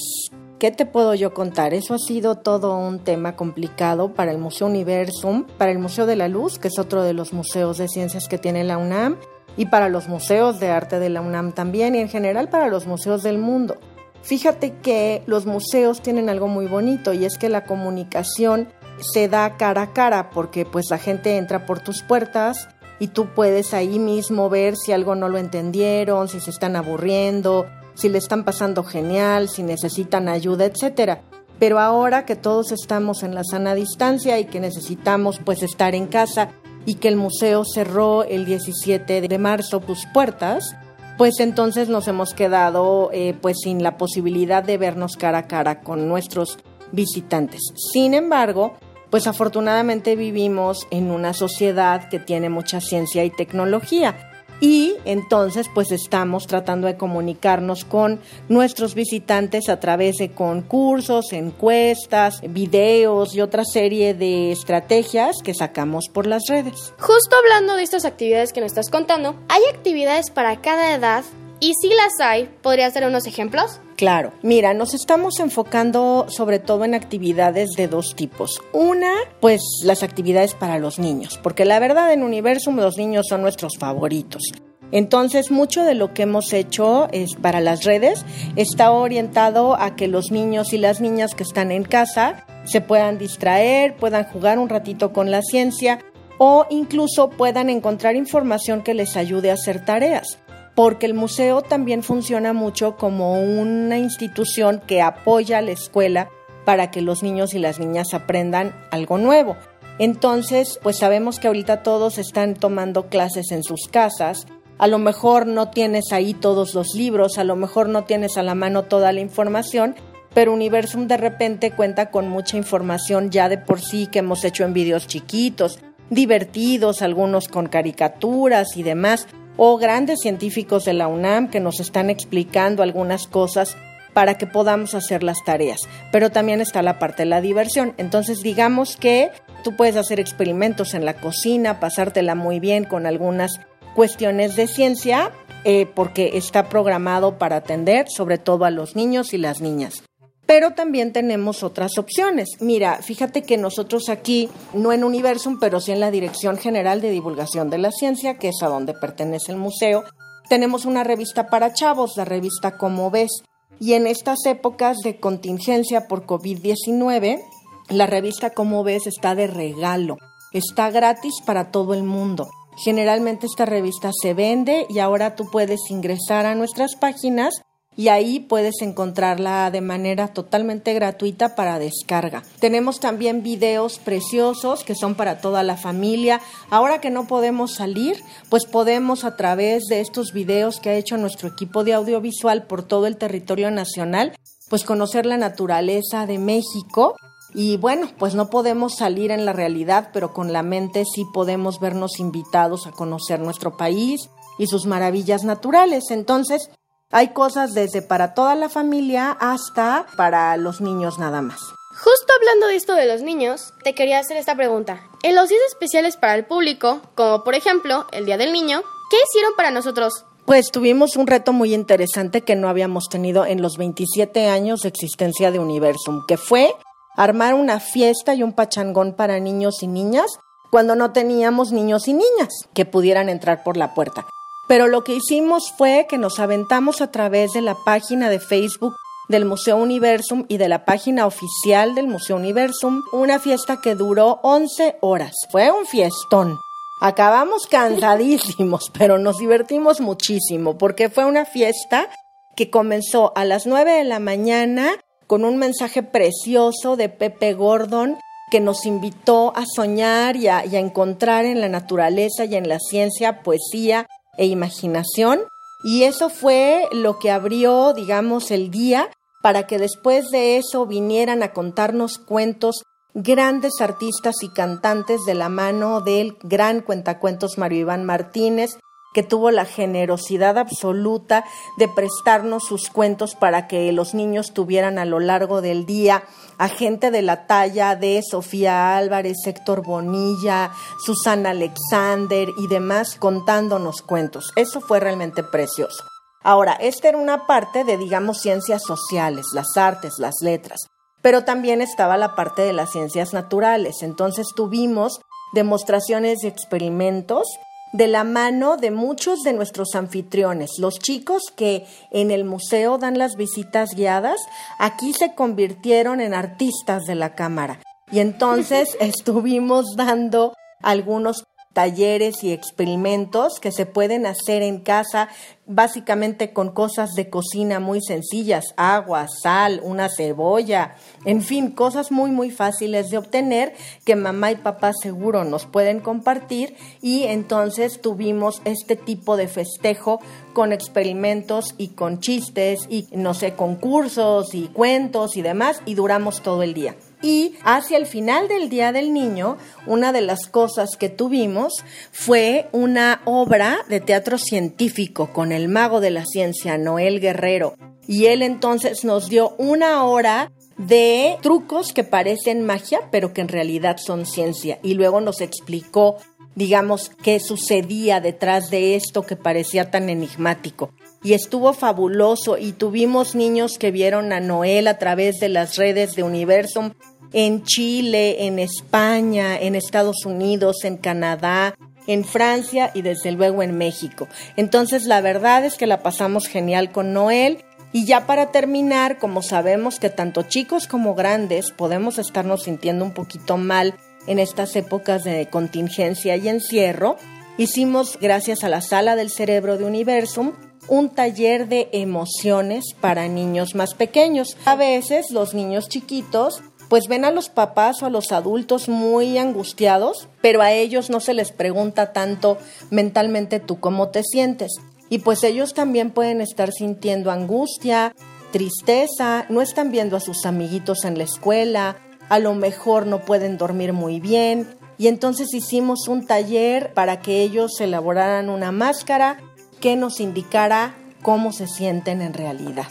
¿qué 0.60 0.70
te 0.70 0.86
puedo 0.86 1.14
yo 1.14 1.34
contar? 1.34 1.74
Eso 1.74 1.94
ha 1.94 1.98
sido 1.98 2.36
todo 2.36 2.78
un 2.78 3.00
tema 3.00 3.34
complicado 3.34 4.14
para 4.14 4.30
el 4.30 4.38
Museo 4.38 4.68
Universum, 4.68 5.44
para 5.58 5.72
el 5.72 5.80
Museo 5.80 6.06
de 6.06 6.14
la 6.14 6.28
Luz, 6.28 6.60
que 6.60 6.68
es 6.68 6.78
otro 6.78 7.02
de 7.02 7.14
los 7.14 7.32
museos 7.32 7.78
de 7.78 7.88
ciencias 7.88 8.28
que 8.28 8.38
tiene 8.38 8.62
la 8.62 8.78
UNAM, 8.78 9.16
y 9.56 9.66
para 9.66 9.88
los 9.88 10.08
museos 10.08 10.60
de 10.60 10.70
arte 10.70 11.00
de 11.00 11.10
la 11.10 11.20
UNAM 11.20 11.52
también, 11.52 11.96
y 11.96 11.98
en 11.98 12.08
general 12.08 12.48
para 12.48 12.68
los 12.68 12.86
museos 12.86 13.24
del 13.24 13.38
mundo. 13.38 13.76
Fíjate 14.24 14.72
que 14.82 15.22
los 15.26 15.44
museos 15.44 16.00
tienen 16.00 16.30
algo 16.30 16.48
muy 16.48 16.66
bonito 16.66 17.12
y 17.12 17.26
es 17.26 17.36
que 17.36 17.50
la 17.50 17.64
comunicación 17.64 18.68
se 18.98 19.28
da 19.28 19.58
cara 19.58 19.82
a 19.82 19.92
cara 19.92 20.30
porque 20.30 20.64
pues 20.64 20.86
la 20.88 20.96
gente 20.96 21.36
entra 21.36 21.66
por 21.66 21.80
tus 21.80 22.02
puertas 22.02 22.68
y 22.98 23.08
tú 23.08 23.26
puedes 23.34 23.74
ahí 23.74 23.98
mismo 23.98 24.48
ver 24.48 24.76
si 24.76 24.92
algo 24.92 25.14
no 25.14 25.28
lo 25.28 25.36
entendieron, 25.36 26.28
si 26.28 26.40
se 26.40 26.50
están 26.50 26.74
aburriendo, 26.74 27.66
si 27.92 28.08
le 28.08 28.16
están 28.16 28.44
pasando 28.44 28.82
genial, 28.82 29.50
si 29.50 29.62
necesitan 29.62 30.28
ayuda, 30.28 30.64
etcétera. 30.64 31.20
Pero 31.58 31.78
ahora 31.78 32.24
que 32.24 32.34
todos 32.34 32.72
estamos 32.72 33.24
en 33.24 33.34
la 33.34 33.44
sana 33.44 33.74
distancia 33.74 34.38
y 34.38 34.46
que 34.46 34.58
necesitamos 34.58 35.38
pues 35.44 35.62
estar 35.62 35.94
en 35.94 36.06
casa 36.06 36.48
y 36.86 36.94
que 36.94 37.08
el 37.08 37.16
museo 37.16 37.64
cerró 37.66 38.24
el 38.24 38.46
17 38.46 39.20
de 39.20 39.38
marzo 39.38 39.82
sus 39.86 40.06
puertas, 40.14 40.74
pues 41.16 41.40
entonces 41.40 41.88
nos 41.88 42.08
hemos 42.08 42.34
quedado 42.34 43.10
eh, 43.12 43.34
pues 43.40 43.58
sin 43.62 43.82
la 43.82 43.96
posibilidad 43.96 44.62
de 44.62 44.78
vernos 44.78 45.16
cara 45.16 45.38
a 45.38 45.46
cara 45.46 45.80
con 45.80 46.08
nuestros 46.08 46.58
visitantes. 46.92 47.60
Sin 47.92 48.14
embargo, 48.14 48.74
pues 49.10 49.26
afortunadamente 49.26 50.16
vivimos 50.16 50.86
en 50.90 51.10
una 51.10 51.32
sociedad 51.32 52.08
que 52.08 52.18
tiene 52.18 52.48
mucha 52.48 52.80
ciencia 52.80 53.24
y 53.24 53.30
tecnología 53.30 54.33
y 54.60 54.94
entonces 55.04 55.68
pues 55.72 55.92
estamos 55.92 56.46
tratando 56.46 56.86
de 56.86 56.96
comunicarnos 56.96 57.84
con 57.84 58.20
nuestros 58.48 58.94
visitantes 58.94 59.68
a 59.68 59.80
través 59.80 60.16
de 60.16 60.32
concursos, 60.32 61.32
encuestas, 61.32 62.40
videos 62.48 63.34
y 63.34 63.40
otra 63.40 63.64
serie 63.64 64.14
de 64.14 64.52
estrategias 64.52 65.36
que 65.42 65.54
sacamos 65.54 66.08
por 66.12 66.26
las 66.26 66.44
redes. 66.48 66.92
Justo 66.98 67.36
hablando 67.36 67.76
de 67.76 67.82
estas 67.82 68.04
actividades 68.04 68.52
que 68.52 68.60
nos 68.60 68.72
estás 68.72 68.90
contando, 68.90 69.36
¿hay 69.48 69.62
actividades 69.72 70.30
para 70.30 70.60
cada 70.60 70.94
edad? 70.94 71.24
Y 71.60 71.72
si 71.80 71.88
las 71.88 72.20
hay, 72.20 72.48
¿podrías 72.62 72.94
dar 72.94 73.06
unos 73.06 73.26
ejemplos? 73.26 73.80
Claro, 73.96 74.32
mira, 74.42 74.74
nos 74.74 74.92
estamos 74.92 75.38
enfocando 75.40 76.26
sobre 76.28 76.58
todo 76.58 76.84
en 76.84 76.94
actividades 76.94 77.70
de 77.76 77.88
dos 77.88 78.14
tipos. 78.16 78.60
Una, 78.72 79.12
pues 79.40 79.62
las 79.84 80.02
actividades 80.02 80.54
para 80.54 80.78
los 80.78 80.98
niños, 80.98 81.38
porque 81.42 81.64
la 81.64 81.78
verdad 81.78 82.12
en 82.12 82.22
Universum 82.22 82.76
los 82.76 82.96
niños 82.96 83.26
son 83.28 83.42
nuestros 83.42 83.78
favoritos. 83.78 84.42
Entonces, 84.90 85.50
mucho 85.50 85.82
de 85.82 85.94
lo 85.94 86.12
que 86.12 86.22
hemos 86.22 86.52
hecho 86.52 87.08
es 87.10 87.34
para 87.34 87.60
las 87.60 87.84
redes 87.84 88.24
está 88.54 88.92
orientado 88.92 89.74
a 89.80 89.96
que 89.96 90.06
los 90.06 90.30
niños 90.30 90.72
y 90.72 90.78
las 90.78 91.00
niñas 91.00 91.34
que 91.34 91.42
están 91.42 91.72
en 91.72 91.84
casa 91.84 92.46
se 92.64 92.80
puedan 92.80 93.18
distraer, 93.18 93.96
puedan 93.96 94.24
jugar 94.24 94.58
un 94.58 94.68
ratito 94.68 95.12
con 95.12 95.30
la 95.30 95.42
ciencia 95.42 95.98
o 96.38 96.66
incluso 96.70 97.30
puedan 97.30 97.70
encontrar 97.70 98.16
información 98.16 98.82
que 98.82 98.94
les 98.94 99.16
ayude 99.16 99.50
a 99.50 99.54
hacer 99.54 99.84
tareas, 99.84 100.38
porque 100.74 101.06
el 101.06 101.14
museo 101.14 101.62
también 101.62 102.02
funciona 102.02 102.52
mucho 102.52 102.96
como 102.96 103.40
una 103.40 103.98
institución 103.98 104.82
que 104.86 105.02
apoya 105.02 105.58
a 105.58 105.62
la 105.62 105.72
escuela 105.72 106.30
para 106.64 106.90
que 106.90 107.02
los 107.02 107.22
niños 107.22 107.54
y 107.54 107.58
las 107.58 107.78
niñas 107.78 108.14
aprendan 108.14 108.74
algo 108.90 109.18
nuevo. 109.18 109.56
Entonces, 109.98 110.80
pues 110.82 110.98
sabemos 110.98 111.38
que 111.38 111.46
ahorita 111.46 111.82
todos 111.82 112.18
están 112.18 112.54
tomando 112.54 113.08
clases 113.08 113.52
en 113.52 113.62
sus 113.62 113.86
casas 113.88 114.46
a 114.78 114.88
lo 114.88 114.98
mejor 114.98 115.46
no 115.46 115.68
tienes 115.68 116.12
ahí 116.12 116.34
todos 116.34 116.74
los 116.74 116.94
libros, 116.94 117.38
a 117.38 117.44
lo 117.44 117.54
mejor 117.54 117.88
no 117.88 118.04
tienes 118.04 118.36
a 118.36 118.42
la 118.42 118.56
mano 118.56 118.82
toda 118.82 119.12
la 119.12 119.20
información, 119.20 119.94
pero 120.34 120.52
Universum 120.52 121.06
de 121.06 121.16
repente 121.16 121.70
cuenta 121.70 122.10
con 122.10 122.28
mucha 122.28 122.56
información 122.56 123.30
ya 123.30 123.48
de 123.48 123.56
por 123.56 123.80
sí 123.80 124.08
que 124.08 124.18
hemos 124.18 124.44
hecho 124.44 124.64
en 124.64 124.74
videos 124.74 125.06
chiquitos, 125.06 125.78
divertidos, 126.10 127.02
algunos 127.02 127.46
con 127.46 127.68
caricaturas 127.68 128.76
y 128.76 128.82
demás, 128.82 129.28
o 129.56 129.76
grandes 129.78 130.20
científicos 130.20 130.84
de 130.84 130.94
la 130.94 131.08
UNAM 131.08 131.48
que 131.48 131.60
nos 131.60 131.80
están 131.80 132.10
explicando 132.10 132.82
algunas 132.82 133.26
cosas 133.26 133.76
para 134.12 134.38
que 134.38 134.46
podamos 134.46 134.94
hacer 134.94 135.22
las 135.22 135.44
tareas. 135.44 135.80
Pero 136.12 136.30
también 136.30 136.60
está 136.60 136.82
la 136.82 136.98
parte 136.98 137.24
de 137.24 137.28
la 137.28 137.40
diversión. 137.40 137.94
Entonces 137.98 138.42
digamos 138.42 138.96
que 138.96 139.30
tú 139.62 139.76
puedes 139.76 139.96
hacer 139.96 140.20
experimentos 140.20 140.94
en 140.94 141.04
la 141.04 141.14
cocina, 141.14 141.80
pasártela 141.80 142.34
muy 142.34 142.60
bien 142.60 142.84
con 142.84 143.06
algunas 143.06 143.60
cuestiones 143.94 144.56
de 144.56 144.66
ciencia 144.66 145.32
eh, 145.64 145.86
porque 145.86 146.32
está 146.34 146.68
programado 146.68 147.38
para 147.38 147.56
atender 147.56 148.06
sobre 148.08 148.38
todo 148.38 148.64
a 148.64 148.70
los 148.70 148.96
niños 148.96 149.34
y 149.34 149.38
las 149.38 149.60
niñas. 149.60 150.02
Pero 150.46 150.72
también 150.72 151.12
tenemos 151.12 151.62
otras 151.62 151.96
opciones. 151.98 152.48
Mira, 152.60 152.98
fíjate 153.02 153.42
que 153.42 153.56
nosotros 153.56 154.08
aquí, 154.08 154.50
no 154.74 154.92
en 154.92 155.04
Universum, 155.04 155.58
pero 155.58 155.80
sí 155.80 155.92
en 155.92 156.00
la 156.00 156.10
Dirección 156.10 156.58
General 156.58 157.00
de 157.00 157.10
Divulgación 157.10 157.70
de 157.70 157.78
la 157.78 157.92
Ciencia, 157.92 158.38
que 158.38 158.48
es 158.48 158.62
a 158.62 158.68
donde 158.68 158.92
pertenece 158.92 159.52
el 159.52 159.58
museo, 159.58 160.04
tenemos 160.48 160.84
una 160.84 161.04
revista 161.04 161.46
para 161.46 161.72
chavos, 161.72 162.16
la 162.16 162.24
revista 162.24 162.76
Como 162.76 163.10
ves. 163.10 163.42
Y 163.80 163.94
en 163.94 164.06
estas 164.06 164.44
épocas 164.46 164.98
de 164.98 165.18
contingencia 165.18 166.06
por 166.06 166.26
COVID-19, 166.26 167.40
la 167.88 168.06
revista 168.06 168.50
Como 168.50 168.84
ves 168.84 169.06
está 169.06 169.34
de 169.34 169.46
regalo, 169.46 170.18
está 170.52 170.90
gratis 170.90 171.34
para 171.44 171.70
todo 171.70 171.94
el 171.94 172.02
mundo. 172.02 172.48
Generalmente 172.76 173.46
esta 173.46 173.64
revista 173.64 174.10
se 174.20 174.34
vende 174.34 174.86
y 174.88 174.98
ahora 174.98 175.36
tú 175.36 175.48
puedes 175.50 175.80
ingresar 175.90 176.44
a 176.46 176.54
nuestras 176.54 176.96
páginas 176.96 177.54
y 177.96 178.08
ahí 178.08 178.40
puedes 178.40 178.82
encontrarla 178.82 179.70
de 179.70 179.80
manera 179.80 180.28
totalmente 180.28 180.94
gratuita 180.94 181.54
para 181.54 181.78
descarga. 181.78 182.42
Tenemos 182.58 183.00
también 183.00 183.42
videos 183.42 183.98
preciosos 183.98 184.84
que 184.84 184.94
son 184.94 185.14
para 185.14 185.40
toda 185.40 185.62
la 185.62 185.76
familia. 185.76 186.40
Ahora 186.70 187.00
que 187.00 187.10
no 187.10 187.26
podemos 187.26 187.74
salir, 187.74 188.16
pues 188.48 188.66
podemos 188.66 189.24
a 189.24 189.36
través 189.36 189.84
de 189.84 190.00
estos 190.00 190.32
videos 190.32 190.80
que 190.80 190.90
ha 190.90 190.94
hecho 190.94 191.16
nuestro 191.16 191.48
equipo 191.48 191.84
de 191.84 191.94
audiovisual 191.94 192.66
por 192.66 192.82
todo 192.82 193.06
el 193.06 193.16
territorio 193.16 193.70
nacional, 193.70 194.36
pues 194.68 194.84
conocer 194.84 195.26
la 195.26 195.36
naturaleza 195.36 196.26
de 196.26 196.38
México 196.38 197.16
y 197.54 197.76
bueno, 197.76 198.08
pues 198.18 198.34
no 198.34 198.50
podemos 198.50 198.96
salir 198.96 199.30
en 199.30 199.44
la 199.44 199.52
realidad, 199.52 200.10
pero 200.12 200.34
con 200.34 200.52
la 200.52 200.64
mente 200.64 201.04
sí 201.04 201.24
podemos 201.32 201.78
vernos 201.78 202.18
invitados 202.18 202.88
a 202.88 202.90
conocer 202.90 203.38
nuestro 203.38 203.76
país 203.76 204.28
y 204.58 204.66
sus 204.66 204.86
maravillas 204.86 205.44
naturales. 205.44 206.10
Entonces, 206.10 206.68
hay 207.14 207.28
cosas 207.28 207.74
desde 207.74 208.02
para 208.02 208.34
toda 208.34 208.56
la 208.56 208.68
familia 208.68 209.30
hasta 209.38 210.04
para 210.16 210.56
los 210.56 210.80
niños 210.80 211.20
nada 211.20 211.42
más. 211.42 211.60
Justo 211.90 212.32
hablando 212.36 212.66
de 212.66 212.74
esto 212.74 212.96
de 212.96 213.06
los 213.06 213.22
niños, 213.22 213.72
te 213.84 213.94
quería 213.94 214.18
hacer 214.18 214.36
esta 214.36 214.56
pregunta. 214.56 215.00
En 215.22 215.36
los 215.36 215.48
días 215.48 215.62
especiales 215.68 216.16
para 216.16 216.34
el 216.34 216.44
público, 216.44 217.02
como 217.14 217.44
por 217.44 217.54
ejemplo 217.54 218.06
el 218.10 218.26
Día 218.26 218.36
del 218.36 218.52
Niño, 218.52 218.82
¿qué 219.12 219.16
hicieron 219.28 219.52
para 219.56 219.70
nosotros? 219.70 220.24
Pues 220.44 220.72
tuvimos 220.72 221.14
un 221.14 221.28
reto 221.28 221.52
muy 221.52 221.72
interesante 221.72 222.40
que 222.40 222.56
no 222.56 222.68
habíamos 222.68 223.08
tenido 223.08 223.46
en 223.46 223.62
los 223.62 223.76
27 223.76 224.48
años 224.48 224.80
de 224.80 224.88
existencia 224.88 225.52
de 225.52 225.60
Universum, 225.60 226.26
que 226.26 226.36
fue 226.36 226.74
armar 227.16 227.54
una 227.54 227.78
fiesta 227.78 228.34
y 228.34 228.42
un 228.42 228.54
pachangón 228.54 229.14
para 229.14 229.38
niños 229.38 229.84
y 229.84 229.86
niñas 229.86 230.26
cuando 230.72 230.96
no 230.96 231.12
teníamos 231.12 231.70
niños 231.70 232.08
y 232.08 232.12
niñas 232.12 232.48
que 232.74 232.86
pudieran 232.86 233.28
entrar 233.28 233.62
por 233.62 233.76
la 233.76 233.94
puerta. 233.94 234.26
Pero 234.66 234.86
lo 234.88 235.04
que 235.04 235.14
hicimos 235.14 235.72
fue 235.76 236.06
que 236.08 236.18
nos 236.18 236.38
aventamos 236.38 237.00
a 237.00 237.10
través 237.10 237.52
de 237.52 237.60
la 237.60 237.76
página 237.84 238.30
de 238.30 238.40
Facebook 238.40 238.94
del 239.28 239.44
Museo 239.44 239.76
Universum 239.76 240.44
y 240.48 240.58
de 240.58 240.68
la 240.68 240.84
página 240.84 241.26
oficial 241.26 241.94
del 241.94 242.06
Museo 242.06 242.36
Universum 242.36 243.02
una 243.12 243.38
fiesta 243.38 243.80
que 243.80 243.94
duró 243.94 244.40
11 244.42 244.96
horas. 245.00 245.34
Fue 245.50 245.70
un 245.70 245.86
fiestón. 245.86 246.58
Acabamos 247.00 247.66
cansadísimos, 247.70 248.90
pero 248.96 249.18
nos 249.18 249.38
divertimos 249.38 250.00
muchísimo 250.00 250.78
porque 250.78 251.08
fue 251.08 251.24
una 251.24 251.44
fiesta 251.44 252.08
que 252.56 252.70
comenzó 252.70 253.32
a 253.36 253.44
las 253.44 253.66
9 253.66 253.92
de 253.92 254.04
la 254.04 254.20
mañana 254.20 254.92
con 255.26 255.44
un 255.44 255.56
mensaje 255.56 256.02
precioso 256.02 256.96
de 256.96 257.08
Pepe 257.08 257.54
Gordon 257.54 258.16
que 258.50 258.60
nos 258.60 258.86
invitó 258.86 259.52
a 259.56 259.64
soñar 259.66 260.36
y 260.36 260.48
a, 260.48 260.62
encontrar 260.64 261.44
en 261.44 261.60
la 261.60 261.68
naturaleza 261.68 262.44
y 262.44 262.54
en 262.54 262.68
la 262.68 262.78
ciencia 262.78 263.42
poesía 263.42 264.06
e 264.38 264.46
imaginación. 264.46 265.40
Y 265.82 266.04
eso 266.04 266.30
fue 266.30 266.88
lo 266.92 267.18
que 267.18 267.30
abrió, 267.30 267.92
digamos, 267.92 268.50
el 268.50 268.70
día 268.70 269.10
para 269.42 269.66
que 269.66 269.78
después 269.78 270.30
de 270.30 270.56
eso 270.56 270.86
vinieran 270.86 271.42
a 271.42 271.52
contarnos 271.52 272.18
cuentos 272.18 272.84
grandes 273.12 273.74
artistas 273.80 274.36
y 274.42 274.48
cantantes 274.48 275.24
de 275.26 275.34
la 275.34 275.48
mano 275.48 276.00
del 276.00 276.36
gran 276.42 276.80
cuentacuentos 276.80 277.58
Mario 277.58 277.80
Iván 277.80 278.04
Martínez, 278.04 278.78
que 279.14 279.22
tuvo 279.22 279.50
la 279.50 279.64
generosidad 279.64 280.58
absoluta 280.58 281.44
de 281.78 281.88
prestarnos 281.88 282.64
sus 282.64 282.90
cuentos 282.90 283.34
para 283.34 283.66
que 283.66 283.90
los 283.92 284.12
niños 284.12 284.52
tuvieran 284.52 284.98
a 284.98 285.06
lo 285.06 285.20
largo 285.20 285.62
del 285.62 285.86
día 285.86 286.24
a 286.58 286.68
gente 286.68 287.10
de 287.10 287.22
la 287.22 287.46
talla 287.46 287.96
de 287.96 288.20
Sofía 288.28 288.96
Álvarez, 288.96 289.38
Héctor 289.46 289.82
Bonilla, 289.82 290.72
Susana 291.02 291.50
Alexander 291.50 292.48
y 292.58 292.66
demás 292.66 293.16
contándonos 293.16 294.02
cuentos. 294.02 294.52
Eso 294.56 294.80
fue 294.80 295.00
realmente 295.00 295.42
precioso. 295.42 296.04
Ahora, 296.42 296.74
esta 296.74 297.08
era 297.08 297.18
una 297.18 297.46
parte 297.46 297.84
de, 297.84 297.96
digamos, 297.96 298.40
ciencias 298.40 298.82
sociales, 298.82 299.46
las 299.54 299.76
artes, 299.76 300.14
las 300.18 300.34
letras, 300.42 300.78
pero 301.22 301.44
también 301.44 301.80
estaba 301.80 302.18
la 302.18 302.34
parte 302.34 302.62
de 302.62 302.74
las 302.74 302.92
ciencias 302.92 303.32
naturales. 303.32 304.02
Entonces 304.02 304.48
tuvimos 304.54 305.20
demostraciones 305.54 306.44
y 306.44 306.48
experimentos 306.48 307.46
de 307.94 308.08
la 308.08 308.24
mano 308.24 308.76
de 308.76 308.90
muchos 308.90 309.42
de 309.44 309.52
nuestros 309.52 309.94
anfitriones. 309.94 310.72
Los 310.78 310.98
chicos 310.98 311.44
que 311.54 311.86
en 312.10 312.32
el 312.32 312.44
museo 312.44 312.98
dan 312.98 313.18
las 313.18 313.36
visitas 313.36 313.90
guiadas, 313.94 314.40
aquí 314.80 315.12
se 315.12 315.36
convirtieron 315.36 316.20
en 316.20 316.34
artistas 316.34 317.04
de 317.04 317.14
la 317.14 317.36
cámara. 317.36 317.78
Y 318.10 318.18
entonces 318.18 318.96
estuvimos 319.00 319.94
dando 319.96 320.54
algunos 320.82 321.44
talleres 321.74 322.42
y 322.42 322.52
experimentos 322.52 323.60
que 323.60 323.72
se 323.72 323.84
pueden 323.84 324.24
hacer 324.24 324.62
en 324.62 324.78
casa, 324.78 325.28
básicamente 325.66 326.52
con 326.52 326.70
cosas 326.70 327.10
de 327.14 327.28
cocina 327.28 327.80
muy 327.80 328.00
sencillas, 328.00 328.66
agua, 328.76 329.26
sal, 329.42 329.80
una 329.82 330.08
cebolla, 330.08 330.94
en 331.24 331.42
fin, 331.42 331.70
cosas 331.70 332.12
muy, 332.12 332.30
muy 332.30 332.50
fáciles 332.50 333.10
de 333.10 333.18
obtener 333.18 333.74
que 334.04 334.14
mamá 334.14 334.52
y 334.52 334.56
papá 334.56 334.92
seguro 334.92 335.44
nos 335.44 335.66
pueden 335.66 336.00
compartir 336.00 336.76
y 337.02 337.24
entonces 337.24 338.00
tuvimos 338.00 338.62
este 338.64 338.94
tipo 338.94 339.36
de 339.36 339.48
festejo 339.48 340.20
con 340.52 340.72
experimentos 340.72 341.74
y 341.76 341.88
con 341.88 342.20
chistes 342.20 342.86
y, 342.88 343.08
no 343.12 343.34
sé, 343.34 343.54
concursos 343.54 344.54
y 344.54 344.68
cuentos 344.68 345.36
y 345.36 345.42
demás 345.42 345.82
y 345.86 345.94
duramos 345.94 346.40
todo 346.40 346.62
el 346.62 346.72
día. 346.72 346.94
Y 347.24 347.54
hacia 347.64 347.96
el 347.96 348.04
final 348.04 348.48
del 348.48 348.68
Día 348.68 348.92
del 348.92 349.14
Niño, 349.14 349.56
una 349.86 350.12
de 350.12 350.20
las 350.20 350.46
cosas 350.46 350.90
que 350.98 351.08
tuvimos 351.08 351.72
fue 352.12 352.68
una 352.72 353.22
obra 353.24 353.78
de 353.88 354.00
teatro 354.00 354.36
científico 354.36 355.32
con 355.32 355.50
el 355.50 355.68
mago 355.68 356.00
de 356.00 356.10
la 356.10 356.26
ciencia, 356.26 356.76
Noel 356.76 357.20
Guerrero. 357.20 357.76
Y 358.06 358.26
él 358.26 358.42
entonces 358.42 359.04
nos 359.04 359.30
dio 359.30 359.54
una 359.56 360.04
hora 360.04 360.52
de 360.76 361.38
trucos 361.40 361.94
que 361.94 362.04
parecen 362.04 362.66
magia, 362.66 363.00
pero 363.10 363.32
que 363.32 363.40
en 363.40 363.48
realidad 363.48 363.96
son 363.96 364.26
ciencia. 364.26 364.78
Y 364.82 364.92
luego 364.92 365.22
nos 365.22 365.40
explicó, 365.40 366.18
digamos, 366.54 367.10
qué 367.22 367.40
sucedía 367.40 368.20
detrás 368.20 368.68
de 368.68 368.96
esto 368.96 369.22
que 369.22 369.36
parecía 369.36 369.90
tan 369.90 370.10
enigmático. 370.10 370.90
Y 371.22 371.32
estuvo 371.32 371.72
fabuloso 371.72 372.58
y 372.58 372.72
tuvimos 372.72 373.34
niños 373.34 373.78
que 373.78 373.90
vieron 373.90 374.30
a 374.34 374.40
Noel 374.40 374.86
a 374.88 374.98
través 374.98 375.40
de 375.40 375.48
las 375.48 375.76
redes 375.76 376.16
de 376.16 376.22
Universum 376.22 376.92
en 377.34 377.64
Chile, 377.64 378.46
en 378.46 378.58
España, 378.58 379.58
en 379.60 379.74
Estados 379.74 380.24
Unidos, 380.24 380.84
en 380.84 380.96
Canadá, 380.96 381.74
en 382.06 382.24
Francia 382.24 382.92
y 382.94 383.02
desde 383.02 383.32
luego 383.32 383.62
en 383.62 383.76
México. 383.76 384.28
Entonces 384.56 385.04
la 385.04 385.20
verdad 385.20 385.64
es 385.64 385.74
que 385.74 385.86
la 385.86 386.02
pasamos 386.02 386.46
genial 386.46 386.92
con 386.92 387.12
Noel. 387.12 387.64
Y 387.92 388.06
ya 388.06 388.26
para 388.26 388.50
terminar, 388.50 389.18
como 389.18 389.40
sabemos 389.40 390.00
que 390.00 390.10
tanto 390.10 390.42
chicos 390.42 390.88
como 390.88 391.14
grandes 391.14 391.70
podemos 391.70 392.18
estarnos 392.18 392.64
sintiendo 392.64 393.04
un 393.04 393.12
poquito 393.12 393.56
mal 393.56 393.94
en 394.26 394.38
estas 394.40 394.74
épocas 394.74 395.22
de 395.22 395.48
contingencia 395.48 396.34
y 396.36 396.48
encierro, 396.48 397.16
hicimos, 397.56 398.18
gracias 398.20 398.64
a 398.64 398.68
la 398.68 398.80
Sala 398.80 399.14
del 399.14 399.30
Cerebro 399.30 399.76
de 399.76 399.84
Universum, 399.84 400.54
un 400.88 401.08
taller 401.08 401.68
de 401.68 401.88
emociones 401.92 402.94
para 403.00 403.28
niños 403.28 403.74
más 403.74 403.94
pequeños. 403.94 404.56
A 404.64 404.74
veces 404.74 405.30
los 405.30 405.54
niños 405.54 405.88
chiquitos 405.88 406.62
pues 406.88 407.08
ven 407.08 407.24
a 407.24 407.30
los 407.30 407.48
papás 407.48 408.02
o 408.02 408.06
a 408.06 408.10
los 408.10 408.32
adultos 408.32 408.88
muy 408.88 409.38
angustiados, 409.38 410.28
pero 410.40 410.62
a 410.62 410.72
ellos 410.72 411.10
no 411.10 411.20
se 411.20 411.34
les 411.34 411.52
pregunta 411.52 412.12
tanto 412.12 412.58
mentalmente 412.90 413.60
tú 413.60 413.80
cómo 413.80 414.08
te 414.08 414.22
sientes. 414.22 414.72
Y 415.08 415.18
pues 415.18 415.44
ellos 415.44 415.74
también 415.74 416.10
pueden 416.10 416.40
estar 416.40 416.72
sintiendo 416.72 417.30
angustia, 417.30 418.14
tristeza, 418.52 419.46
no 419.48 419.60
están 419.60 419.90
viendo 419.90 420.16
a 420.16 420.20
sus 420.20 420.46
amiguitos 420.46 421.04
en 421.04 421.18
la 421.18 421.24
escuela, 421.24 421.96
a 422.28 422.38
lo 422.38 422.54
mejor 422.54 423.06
no 423.06 423.20
pueden 423.20 423.58
dormir 423.58 423.92
muy 423.92 424.20
bien. 424.20 424.66
Y 424.96 425.08
entonces 425.08 425.52
hicimos 425.52 426.08
un 426.08 426.26
taller 426.26 426.94
para 426.94 427.20
que 427.20 427.42
ellos 427.42 427.80
elaboraran 427.80 428.48
una 428.48 428.72
máscara 428.72 429.38
que 429.80 429.96
nos 429.96 430.20
indicara 430.20 430.94
cómo 431.22 431.52
se 431.52 431.66
sienten 431.66 432.22
en 432.22 432.32
realidad. 432.32 432.86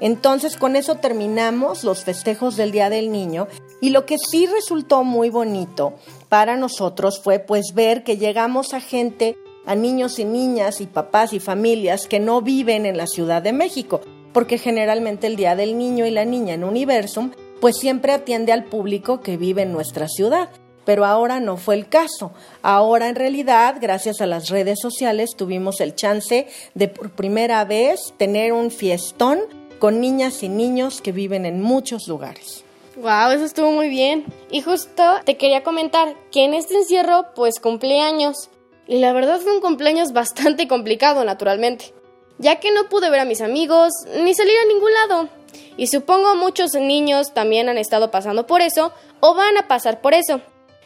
Entonces 0.00 0.56
con 0.56 0.76
eso 0.76 0.96
terminamos 0.96 1.84
los 1.84 2.04
festejos 2.04 2.56
del 2.56 2.72
Día 2.72 2.90
del 2.90 3.12
Niño 3.12 3.48
y 3.80 3.90
lo 3.90 4.06
que 4.06 4.16
sí 4.18 4.46
resultó 4.46 5.04
muy 5.04 5.30
bonito 5.30 5.94
para 6.28 6.56
nosotros 6.56 7.20
fue 7.22 7.38
pues 7.38 7.74
ver 7.74 8.02
que 8.02 8.16
llegamos 8.16 8.74
a 8.74 8.80
gente, 8.80 9.36
a 9.66 9.74
niños 9.74 10.18
y 10.18 10.24
niñas 10.24 10.80
y 10.80 10.86
papás 10.86 11.32
y 11.32 11.40
familias 11.40 12.06
que 12.06 12.20
no 12.20 12.42
viven 12.42 12.86
en 12.86 12.96
la 12.96 13.06
Ciudad 13.06 13.42
de 13.42 13.52
México, 13.52 14.00
porque 14.32 14.58
generalmente 14.58 15.26
el 15.26 15.36
Día 15.36 15.56
del 15.56 15.78
Niño 15.78 16.06
y 16.06 16.10
la 16.10 16.24
Niña 16.24 16.54
en 16.54 16.64
Universum 16.64 17.30
pues 17.60 17.78
siempre 17.78 18.12
atiende 18.12 18.52
al 18.52 18.64
público 18.64 19.20
que 19.20 19.36
vive 19.36 19.62
en 19.62 19.72
nuestra 19.72 20.08
ciudad 20.08 20.50
pero 20.84 21.04
ahora 21.04 21.40
no 21.40 21.56
fue 21.56 21.74
el 21.74 21.88
caso. 21.88 22.32
Ahora 22.62 23.08
en 23.08 23.14
realidad, 23.14 23.76
gracias 23.80 24.20
a 24.20 24.26
las 24.26 24.48
redes 24.50 24.78
sociales, 24.80 25.30
tuvimos 25.36 25.80
el 25.80 25.94
chance 25.94 26.46
de 26.74 26.88
por 26.88 27.10
primera 27.10 27.64
vez 27.64 28.12
tener 28.16 28.52
un 28.52 28.70
fiestón 28.70 29.40
con 29.78 30.00
niñas 30.00 30.42
y 30.42 30.48
niños 30.48 31.00
que 31.00 31.12
viven 31.12 31.46
en 31.46 31.62
muchos 31.62 32.08
lugares. 32.08 32.64
Wow, 32.96 33.32
eso 33.32 33.44
estuvo 33.44 33.72
muy 33.72 33.88
bien. 33.88 34.24
Y 34.50 34.60
justo 34.60 35.02
te 35.24 35.36
quería 35.36 35.62
comentar 35.62 36.14
que 36.30 36.44
en 36.44 36.54
este 36.54 36.76
encierro 36.76 37.26
pues 37.34 37.58
cumpleaños. 37.60 38.50
Y 38.86 38.98
la 38.98 39.12
verdad 39.12 39.40
fue 39.40 39.54
un 39.54 39.60
cumpleaños 39.60 40.12
bastante 40.12 40.68
complicado, 40.68 41.24
naturalmente. 41.24 41.92
Ya 42.38 42.60
que 42.60 42.72
no 42.72 42.88
pude 42.88 43.10
ver 43.10 43.20
a 43.20 43.24
mis 43.24 43.40
amigos 43.40 43.92
ni 44.22 44.34
salir 44.34 44.54
a 44.62 44.68
ningún 44.68 44.92
lado. 44.92 45.28
Y 45.76 45.88
supongo 45.88 46.36
muchos 46.36 46.74
niños 46.74 47.34
también 47.34 47.68
han 47.68 47.78
estado 47.78 48.10
pasando 48.10 48.46
por 48.46 48.60
eso 48.60 48.92
o 49.20 49.34
van 49.34 49.56
a 49.56 49.66
pasar 49.66 50.00
por 50.00 50.14
eso. 50.14 50.40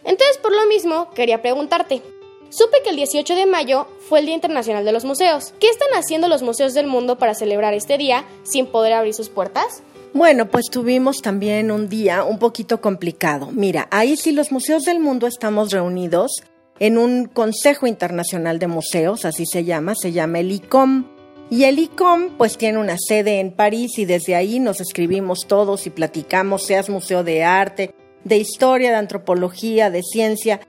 Entonces, 0.04 0.38
por 0.38 0.54
lo 0.54 0.66
mismo, 0.66 1.10
quería 1.10 1.42
preguntarte. 1.42 2.02
Supe 2.50 2.78
que 2.82 2.90
el 2.90 2.96
18 2.96 3.34
de 3.34 3.46
mayo 3.46 3.86
fue 4.08 4.20
el 4.20 4.26
Día 4.26 4.34
Internacional 4.34 4.84
de 4.84 4.92
los 4.92 5.04
Museos. 5.04 5.52
¿Qué 5.60 5.68
están 5.68 5.88
haciendo 5.92 6.28
los 6.28 6.42
museos 6.42 6.72
del 6.72 6.86
mundo 6.86 7.18
para 7.18 7.34
celebrar 7.34 7.74
este 7.74 7.98
día 7.98 8.24
sin 8.42 8.66
poder 8.66 8.94
abrir 8.94 9.12
sus 9.12 9.28
puertas? 9.28 9.82
Bueno, 10.14 10.48
pues 10.48 10.70
tuvimos 10.70 11.20
también 11.20 11.70
un 11.70 11.90
día 11.90 12.24
un 12.24 12.38
poquito 12.38 12.80
complicado. 12.80 13.50
Mira, 13.52 13.86
ahí 13.90 14.16
sí 14.16 14.32
los 14.32 14.50
museos 14.50 14.84
del 14.84 14.98
mundo 14.98 15.26
estamos 15.26 15.70
reunidos 15.70 16.42
en 16.78 16.96
un 16.96 17.26
Consejo 17.26 17.86
Internacional 17.86 18.58
de 18.58 18.68
Museos, 18.68 19.26
así 19.26 19.44
se 19.44 19.64
llama, 19.64 19.94
se 19.94 20.12
llama 20.12 20.40
el 20.40 20.50
ICOM. 20.50 21.04
Y 21.50 21.64
el 21.64 21.78
ICOM 21.78 22.36
pues 22.38 22.56
tiene 22.56 22.78
una 22.78 22.96
sede 22.98 23.40
en 23.40 23.52
París 23.52 23.98
y 23.98 24.06
desde 24.06 24.34
ahí 24.34 24.58
nos 24.58 24.80
escribimos 24.80 25.46
todos 25.46 25.86
y 25.86 25.90
platicamos, 25.90 26.64
seas 26.64 26.88
museo 26.88 27.24
de 27.24 27.44
arte, 27.44 27.94
de 28.24 28.38
historia, 28.38 28.90
de 28.90 28.96
antropología, 28.96 29.90
de 29.90 30.02
ciencia, 30.02 30.60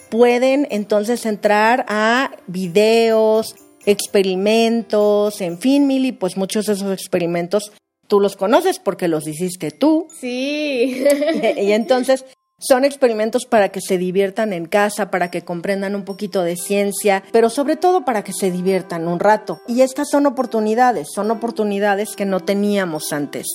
pueden 0.08 0.66
entonces 0.70 1.26
entrar 1.26 1.84
a 1.88 2.30
videos, 2.46 3.56
experimentos, 3.86 5.40
en 5.40 5.58
fin, 5.58 5.86
mil 5.86 6.04
y 6.04 6.12
pues 6.12 6.36
muchos 6.36 6.66
de 6.66 6.74
esos 6.74 6.92
experimentos 6.92 7.72
tú 8.10 8.20
los 8.20 8.36
conoces 8.36 8.78
porque 8.80 9.08
los 9.08 9.26
hiciste 9.26 9.70
tú. 9.70 10.08
Sí. 10.12 11.06
y 11.56 11.72
entonces 11.72 12.26
son 12.58 12.84
experimentos 12.84 13.46
para 13.46 13.70
que 13.70 13.80
se 13.80 13.96
diviertan 13.96 14.52
en 14.52 14.66
casa, 14.66 15.10
para 15.10 15.30
que 15.30 15.42
comprendan 15.42 15.94
un 15.94 16.04
poquito 16.04 16.42
de 16.42 16.56
ciencia, 16.56 17.22
pero 17.32 17.48
sobre 17.48 17.76
todo 17.76 18.04
para 18.04 18.22
que 18.22 18.34
se 18.34 18.50
diviertan 18.50 19.08
un 19.08 19.20
rato. 19.20 19.60
Y 19.66 19.80
estas 19.80 20.10
son 20.10 20.26
oportunidades, 20.26 21.08
son 21.14 21.30
oportunidades 21.30 22.16
que 22.16 22.26
no 22.26 22.40
teníamos 22.40 23.14
antes, 23.14 23.46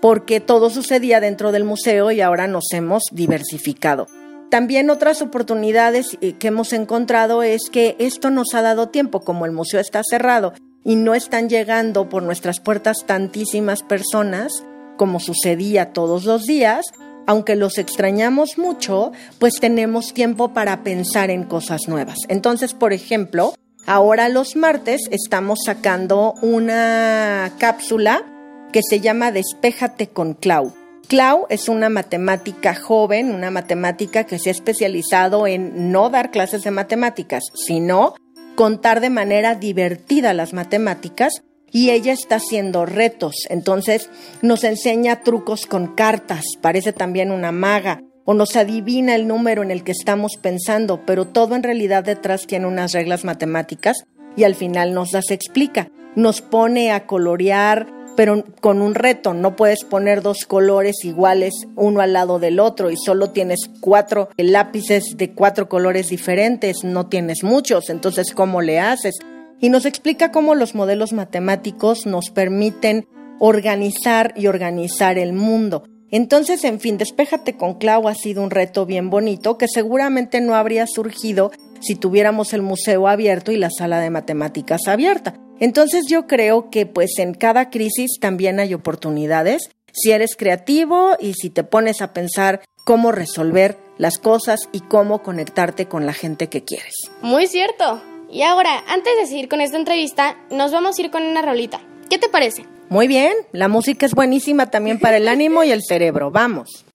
porque 0.00 0.40
todo 0.40 0.70
sucedía 0.70 1.20
dentro 1.20 1.52
del 1.52 1.64
museo 1.64 2.10
y 2.10 2.20
ahora 2.20 2.48
nos 2.48 2.72
hemos 2.72 3.04
diversificado. 3.12 4.08
También 4.50 4.88
otras 4.88 5.20
oportunidades 5.20 6.16
eh, 6.22 6.32
que 6.32 6.48
hemos 6.48 6.72
encontrado 6.72 7.42
es 7.42 7.68
que 7.70 7.94
esto 7.98 8.30
nos 8.30 8.54
ha 8.54 8.62
dado 8.62 8.88
tiempo, 8.88 9.20
como 9.20 9.44
el 9.44 9.52
museo 9.52 9.78
está 9.78 10.00
cerrado 10.02 10.54
y 10.88 10.96
no 10.96 11.14
están 11.14 11.50
llegando 11.50 12.08
por 12.08 12.22
nuestras 12.22 12.60
puertas 12.60 13.04
tantísimas 13.04 13.82
personas 13.82 14.64
como 14.96 15.20
sucedía 15.20 15.92
todos 15.92 16.24
los 16.24 16.46
días, 16.46 16.86
aunque 17.26 17.56
los 17.56 17.76
extrañamos 17.76 18.56
mucho, 18.56 19.12
pues 19.38 19.60
tenemos 19.60 20.14
tiempo 20.14 20.54
para 20.54 20.82
pensar 20.84 21.28
en 21.28 21.44
cosas 21.44 21.88
nuevas. 21.88 22.16
Entonces, 22.28 22.72
por 22.72 22.94
ejemplo, 22.94 23.52
ahora 23.84 24.30
los 24.30 24.56
martes 24.56 25.02
estamos 25.10 25.58
sacando 25.66 26.32
una 26.40 27.52
cápsula 27.58 28.24
que 28.72 28.80
se 28.82 29.00
llama 29.00 29.30
Despéjate 29.30 30.06
con 30.06 30.32
Clau. 30.32 30.72
Clau 31.06 31.44
es 31.50 31.68
una 31.68 31.90
matemática 31.90 32.74
joven, 32.74 33.34
una 33.34 33.50
matemática 33.50 34.24
que 34.24 34.38
se 34.38 34.48
ha 34.48 34.52
especializado 34.52 35.46
en 35.46 35.92
no 35.92 36.08
dar 36.08 36.30
clases 36.30 36.62
de 36.64 36.70
matemáticas, 36.70 37.44
sino 37.52 38.14
contar 38.58 39.00
de 39.00 39.08
manera 39.08 39.54
divertida 39.54 40.34
las 40.34 40.52
matemáticas 40.52 41.44
y 41.70 41.90
ella 41.90 42.12
está 42.12 42.34
haciendo 42.38 42.86
retos. 42.86 43.36
Entonces 43.50 44.10
nos 44.42 44.64
enseña 44.64 45.22
trucos 45.22 45.64
con 45.64 45.94
cartas, 45.94 46.44
parece 46.60 46.92
también 46.92 47.30
una 47.30 47.52
maga, 47.52 48.00
o 48.24 48.34
nos 48.34 48.56
adivina 48.56 49.14
el 49.14 49.28
número 49.28 49.62
en 49.62 49.70
el 49.70 49.84
que 49.84 49.92
estamos 49.92 50.38
pensando, 50.42 51.06
pero 51.06 51.28
todo 51.28 51.54
en 51.54 51.62
realidad 51.62 52.02
detrás 52.02 52.48
tiene 52.48 52.66
unas 52.66 52.90
reglas 52.90 53.24
matemáticas 53.24 53.98
y 54.36 54.42
al 54.42 54.56
final 54.56 54.92
nos 54.92 55.12
las 55.12 55.30
explica. 55.30 55.86
Nos 56.16 56.40
pone 56.40 56.90
a 56.90 57.06
colorear, 57.06 57.86
pero 58.18 58.44
con 58.60 58.82
un 58.82 58.96
reto. 58.96 59.32
No 59.32 59.54
puedes 59.54 59.84
poner 59.84 60.22
dos 60.22 60.44
colores 60.44 61.04
iguales 61.04 61.54
uno 61.76 62.00
al 62.00 62.14
lado 62.14 62.40
del 62.40 62.58
otro 62.58 62.90
y 62.90 62.96
solo 62.96 63.30
tienes 63.30 63.70
cuatro 63.78 64.28
lápices 64.36 65.16
de 65.16 65.30
cuatro 65.34 65.68
colores 65.68 66.08
diferentes, 66.08 66.82
no 66.82 67.06
tienes 67.06 67.44
muchos. 67.44 67.90
Entonces, 67.90 68.32
¿cómo 68.32 68.60
le 68.60 68.80
haces? 68.80 69.14
Y 69.60 69.68
nos 69.68 69.86
explica 69.86 70.32
cómo 70.32 70.56
los 70.56 70.74
modelos 70.74 71.12
matemáticos 71.12 72.06
nos 72.06 72.30
permiten 72.30 73.06
organizar 73.38 74.34
y 74.34 74.48
organizar 74.48 75.16
el 75.16 75.32
mundo. 75.32 75.84
Entonces, 76.10 76.64
en 76.64 76.80
fin, 76.80 76.98
Despéjate 76.98 77.56
con 77.56 77.74
Clau 77.74 78.08
ha 78.08 78.16
sido 78.16 78.42
un 78.42 78.50
reto 78.50 78.84
bien 78.84 79.10
bonito 79.10 79.58
que 79.58 79.68
seguramente 79.68 80.40
no 80.40 80.56
habría 80.56 80.88
surgido 80.88 81.52
si 81.78 81.94
tuviéramos 81.94 82.52
el 82.52 82.62
museo 82.62 83.06
abierto 83.06 83.52
y 83.52 83.58
la 83.58 83.70
sala 83.70 84.00
de 84.00 84.10
matemáticas 84.10 84.88
abierta. 84.88 85.38
Entonces 85.60 86.04
yo 86.08 86.26
creo 86.26 86.70
que 86.70 86.86
pues 86.86 87.18
en 87.18 87.34
cada 87.34 87.70
crisis 87.70 88.18
también 88.20 88.60
hay 88.60 88.74
oportunidades 88.74 89.70
si 89.92 90.12
eres 90.12 90.36
creativo 90.36 91.16
y 91.18 91.34
si 91.34 91.50
te 91.50 91.64
pones 91.64 92.02
a 92.02 92.12
pensar 92.12 92.60
cómo 92.84 93.12
resolver 93.12 93.76
las 93.98 94.18
cosas 94.18 94.68
y 94.72 94.80
cómo 94.80 95.22
conectarte 95.22 95.86
con 95.86 96.06
la 96.06 96.12
gente 96.12 96.48
que 96.48 96.64
quieres. 96.64 96.94
Muy 97.20 97.46
cierto. 97.46 98.00
Y 98.30 98.42
ahora, 98.42 98.84
antes 98.86 99.12
de 99.16 99.26
seguir 99.26 99.48
con 99.48 99.60
esta 99.60 99.78
entrevista, 99.78 100.36
nos 100.50 100.70
vamos 100.72 100.98
a 100.98 101.02
ir 101.02 101.10
con 101.10 101.22
una 101.22 101.42
rolita. 101.42 101.80
¿Qué 102.08 102.18
te 102.18 102.28
parece? 102.28 102.64
Muy 102.90 103.08
bien, 103.08 103.34
la 103.52 103.68
música 103.68 104.06
es 104.06 104.14
buenísima 104.14 104.70
también 104.70 104.98
para 104.98 105.16
el 105.16 105.28
ánimo 105.28 105.64
y 105.64 105.72
el 105.72 105.82
cerebro. 105.82 106.30
Vamos. 106.30 106.86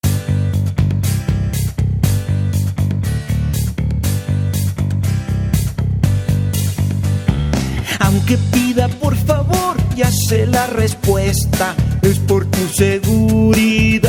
Aunque 8.13 8.37
pida 8.37 8.87
por 8.87 9.15
favor, 9.15 9.75
ya 9.95 10.11
sé 10.11 10.45
la 10.45 10.67
respuesta, 10.67 11.73
es 12.03 12.19
por 12.19 12.45
tu 12.45 12.67
seguridad. 12.67 14.07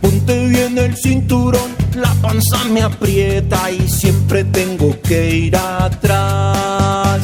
Ponte 0.00 0.46
bien 0.46 0.78
el 0.78 0.96
cinturón, 0.96 1.72
la 1.96 2.14
panza 2.22 2.62
me 2.70 2.82
aprieta 2.82 3.68
y 3.72 3.88
siempre 3.88 4.44
tengo 4.44 4.96
que 5.02 5.34
ir 5.34 5.56
atrás. 5.56 7.20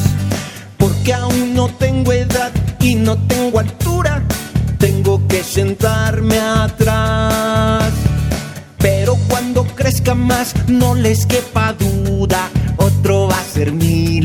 Porque 0.77 1.15
aún 1.15 1.55
no 1.55 1.69
tengo 1.69 2.13
edad 2.13 2.51
y 2.81 2.97
no 2.97 3.17
tengo 3.29 3.61
altura, 3.61 4.25
tengo 4.79 5.25
que 5.29 5.45
sentarme 5.45 6.41
atrás. 6.41 7.93
Pero 8.79 9.17
cuando 9.29 9.63
crezca 9.77 10.17
más, 10.17 10.53
no 10.67 10.97
les 10.97 11.27
quepa 11.27 11.75
duda, 11.75 12.49
otro 12.77 13.29
va 13.29 13.39
a 13.39 13.45
ser 13.45 13.73
mi 13.73 14.20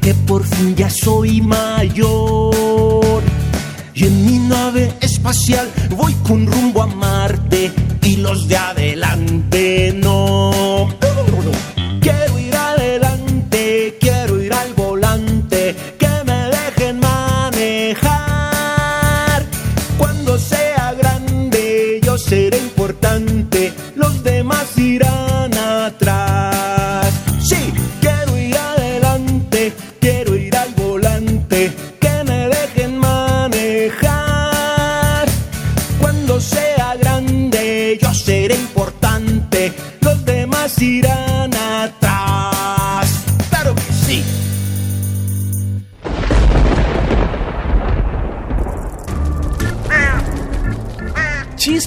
que 0.00 0.14
por 0.26 0.42
fin 0.42 0.74
ya 0.74 0.88
soy 0.88 1.42
mayor. 1.42 3.22
Y 3.94 4.06
en 4.06 4.24
mi 4.24 4.38
nave 4.38 4.90
espacial 5.02 5.68
voy 5.90 6.14
con 6.26 6.46
rumbo 6.46 6.82
a 6.82 6.86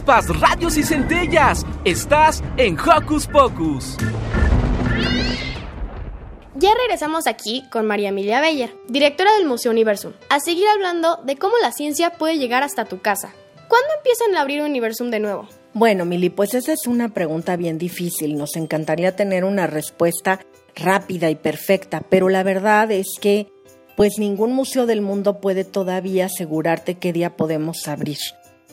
Chispas, 0.05 0.39
rayos 0.39 0.77
y 0.77 0.83
centellas. 0.83 1.65
Estás 1.83 2.43
en 2.57 2.77
Hocus 2.79 3.25
Pocus. 3.25 3.97
Ya 6.53 6.69
regresamos 6.79 7.25
aquí 7.25 7.63
con 7.71 7.87
María 7.87 8.09
Emilia 8.09 8.39
Beller, 8.39 8.75
directora 8.87 9.33
del 9.33 9.47
Museo 9.47 9.71
Universum, 9.71 10.13
a 10.29 10.39
seguir 10.39 10.67
hablando 10.67 11.17
de 11.25 11.37
cómo 11.37 11.55
la 11.59 11.71
ciencia 11.71 12.11
puede 12.11 12.37
llegar 12.37 12.61
hasta 12.61 12.85
tu 12.85 13.01
casa. 13.01 13.33
¿Cuándo 13.67 13.87
empiezan 13.97 14.35
a 14.35 14.41
abrir 14.41 14.61
Universum 14.61 15.09
de 15.09 15.19
nuevo? 15.19 15.47
Bueno, 15.73 16.05
Mili, 16.05 16.29
pues 16.29 16.53
esa 16.53 16.73
es 16.73 16.85
una 16.85 17.09
pregunta 17.09 17.55
bien 17.55 17.79
difícil. 17.79 18.37
Nos 18.37 18.55
encantaría 18.57 19.15
tener 19.15 19.43
una 19.43 19.65
respuesta 19.65 20.39
rápida 20.75 21.31
y 21.31 21.35
perfecta, 21.35 22.01
pero 22.07 22.29
la 22.29 22.43
verdad 22.43 22.91
es 22.91 23.07
que 23.19 23.47
pues 23.95 24.19
ningún 24.19 24.53
museo 24.53 24.85
del 24.85 25.01
mundo 25.01 25.41
puede 25.41 25.63
todavía 25.63 26.25
asegurarte 26.25 26.95
qué 26.95 27.11
día 27.11 27.35
podemos 27.35 27.87
abrir. 27.87 28.19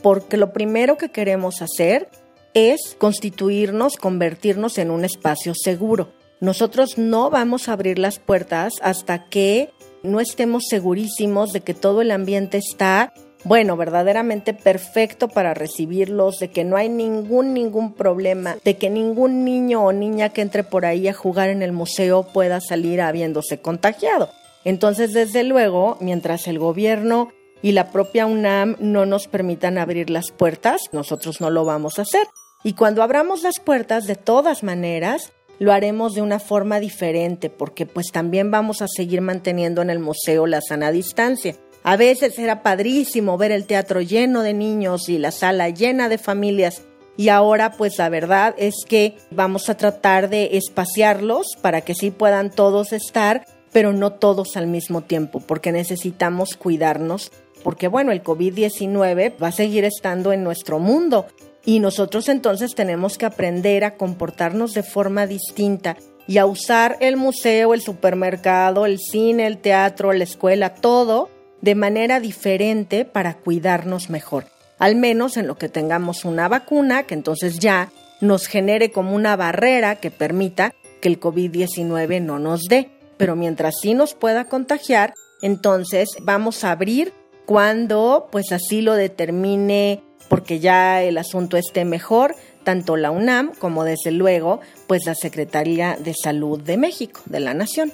Porque 0.02 0.36
lo 0.36 0.52
primero 0.52 0.96
que 0.96 1.10
queremos 1.10 1.62
hacer 1.62 2.08
es 2.54 2.96
constituirnos, 2.98 3.96
convertirnos 3.96 4.78
en 4.78 4.90
un 4.90 5.04
espacio 5.04 5.54
seguro. 5.54 6.12
Nosotros 6.40 6.98
no 6.98 7.30
vamos 7.30 7.68
a 7.68 7.72
abrir 7.72 7.98
las 7.98 8.18
puertas 8.18 8.74
hasta 8.82 9.28
que 9.28 9.70
no 10.02 10.20
estemos 10.20 10.64
segurísimos 10.68 11.52
de 11.52 11.60
que 11.60 11.74
todo 11.74 12.02
el 12.02 12.10
ambiente 12.10 12.58
está, 12.58 13.12
bueno, 13.44 13.76
verdaderamente 13.76 14.52
perfecto 14.52 15.28
para 15.28 15.54
recibirlos, 15.54 16.38
de 16.38 16.50
que 16.50 16.64
no 16.64 16.76
hay 16.76 16.88
ningún, 16.88 17.54
ningún 17.54 17.94
problema, 17.94 18.56
de 18.64 18.76
que 18.76 18.90
ningún 18.90 19.44
niño 19.44 19.84
o 19.84 19.92
niña 19.92 20.30
que 20.30 20.42
entre 20.42 20.64
por 20.64 20.84
ahí 20.84 21.06
a 21.06 21.14
jugar 21.14 21.48
en 21.48 21.62
el 21.62 21.72
museo 21.72 22.24
pueda 22.24 22.60
salir 22.60 23.00
habiéndose 23.00 23.60
contagiado. 23.60 24.30
Entonces, 24.64 25.12
desde 25.12 25.44
luego, 25.44 25.96
mientras 26.00 26.46
el 26.46 26.58
gobierno 26.58 27.28
y 27.62 27.72
la 27.72 27.90
propia 27.90 28.26
UNAM 28.26 28.76
no 28.80 29.06
nos 29.06 29.28
permitan 29.28 29.78
abrir 29.78 30.10
las 30.10 30.30
puertas, 30.30 30.82
nosotros 30.92 31.40
no 31.40 31.50
lo 31.50 31.64
vamos 31.64 31.98
a 31.98 32.02
hacer. 32.02 32.26
Y 32.64 32.74
cuando 32.74 33.02
abramos 33.02 33.42
las 33.42 33.58
puertas, 33.58 34.04
de 34.04 34.16
todas 34.16 34.62
maneras, 34.62 35.32
lo 35.58 35.72
haremos 35.72 36.14
de 36.14 36.22
una 36.22 36.40
forma 36.40 36.80
diferente, 36.80 37.50
porque 37.50 37.86
pues 37.86 38.10
también 38.12 38.50
vamos 38.50 38.82
a 38.82 38.88
seguir 38.88 39.20
manteniendo 39.20 39.82
en 39.82 39.90
el 39.90 39.98
museo 39.98 40.46
la 40.46 40.60
sana 40.60 40.90
distancia. 40.90 41.56
A 41.84 41.96
veces 41.96 42.38
era 42.38 42.62
padrísimo 42.62 43.36
ver 43.38 43.50
el 43.50 43.66
teatro 43.66 44.00
lleno 44.00 44.42
de 44.42 44.54
niños 44.54 45.08
y 45.08 45.18
la 45.18 45.32
sala 45.32 45.68
llena 45.68 46.08
de 46.08 46.18
familias. 46.18 46.82
Y 47.16 47.28
ahora 47.28 47.72
pues 47.72 47.98
la 47.98 48.08
verdad 48.08 48.54
es 48.56 48.74
que 48.88 49.16
vamos 49.30 49.68
a 49.68 49.76
tratar 49.76 50.30
de 50.30 50.56
espaciarlos 50.56 51.46
para 51.60 51.80
que 51.80 51.94
sí 51.94 52.10
puedan 52.10 52.50
todos 52.50 52.92
estar, 52.92 53.44
pero 53.72 53.92
no 53.92 54.12
todos 54.12 54.56
al 54.56 54.66
mismo 54.66 55.02
tiempo, 55.02 55.40
porque 55.40 55.72
necesitamos 55.72 56.56
cuidarnos, 56.56 57.32
porque 57.62 57.88
bueno, 57.88 58.12
el 58.12 58.22
COVID-19 58.22 59.34
va 59.42 59.48
a 59.48 59.52
seguir 59.52 59.84
estando 59.84 60.32
en 60.32 60.44
nuestro 60.44 60.78
mundo 60.78 61.26
y 61.64 61.80
nosotros 61.80 62.28
entonces 62.28 62.74
tenemos 62.74 63.18
que 63.18 63.26
aprender 63.26 63.84
a 63.84 63.96
comportarnos 63.96 64.74
de 64.74 64.82
forma 64.82 65.26
distinta 65.26 65.96
y 66.26 66.38
a 66.38 66.46
usar 66.46 66.96
el 67.00 67.16
museo, 67.16 67.74
el 67.74 67.80
supermercado, 67.80 68.86
el 68.86 68.98
cine, 68.98 69.46
el 69.46 69.58
teatro, 69.58 70.12
la 70.12 70.24
escuela, 70.24 70.74
todo 70.74 71.30
de 71.60 71.74
manera 71.74 72.20
diferente 72.20 73.04
para 73.04 73.38
cuidarnos 73.38 74.10
mejor. 74.10 74.46
Al 74.78 74.96
menos 74.96 75.36
en 75.36 75.46
lo 75.46 75.56
que 75.56 75.68
tengamos 75.68 76.24
una 76.24 76.48
vacuna, 76.48 77.04
que 77.04 77.14
entonces 77.14 77.60
ya 77.60 77.90
nos 78.20 78.46
genere 78.46 78.90
como 78.90 79.14
una 79.14 79.36
barrera 79.36 79.96
que 79.96 80.10
permita 80.10 80.74
que 81.00 81.08
el 81.08 81.20
COVID-19 81.20 82.20
no 82.20 82.38
nos 82.38 82.64
dé. 82.64 82.90
Pero 83.16 83.36
mientras 83.36 83.76
sí 83.80 83.94
nos 83.94 84.14
pueda 84.14 84.46
contagiar, 84.46 85.14
entonces 85.40 86.08
vamos 86.22 86.64
a 86.64 86.72
abrir 86.72 87.12
cuando 87.46 88.28
pues 88.30 88.52
así 88.52 88.82
lo 88.82 88.94
determine 88.94 90.02
porque 90.28 90.60
ya 90.60 91.02
el 91.02 91.18
asunto 91.18 91.56
esté 91.56 91.84
mejor, 91.84 92.34
tanto 92.64 92.96
la 92.96 93.10
UNAM 93.10 93.52
como 93.58 93.84
desde 93.84 94.12
luego 94.12 94.60
pues 94.86 95.02
la 95.04 95.14
Secretaría 95.14 95.96
de 95.98 96.14
Salud 96.14 96.60
de 96.60 96.76
México, 96.76 97.20
de 97.26 97.40
la 97.40 97.54
Nación. 97.54 97.92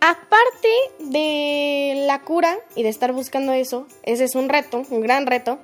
Aparte 0.00 0.68
de 0.98 2.04
la 2.06 2.22
cura 2.22 2.56
y 2.76 2.82
de 2.82 2.88
estar 2.88 3.12
buscando 3.12 3.52
eso, 3.52 3.86
ese 4.04 4.24
es 4.24 4.34
un 4.34 4.48
reto, 4.48 4.82
un 4.90 5.00
gran 5.00 5.26
reto. 5.26 5.58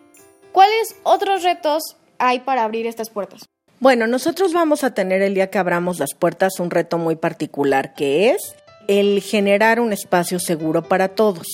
¿Cuáles 0.52 0.96
otros 1.02 1.42
retos 1.42 1.96
hay 2.18 2.40
para 2.40 2.64
abrir 2.64 2.86
estas 2.86 3.10
puertas? 3.10 3.48
Bueno, 3.80 4.06
nosotros 4.06 4.52
vamos 4.52 4.84
a 4.84 4.94
tener 4.94 5.20
el 5.20 5.34
día 5.34 5.50
que 5.50 5.58
abramos 5.58 5.98
las 5.98 6.14
puertas 6.14 6.60
un 6.60 6.70
reto 6.70 6.96
muy 6.96 7.16
particular 7.16 7.92
que 7.94 8.30
es 8.30 8.54
el 8.88 9.20
generar 9.20 9.80
un 9.80 9.92
espacio 9.92 10.38
seguro 10.38 10.84
para 10.84 11.08
todos. 11.08 11.46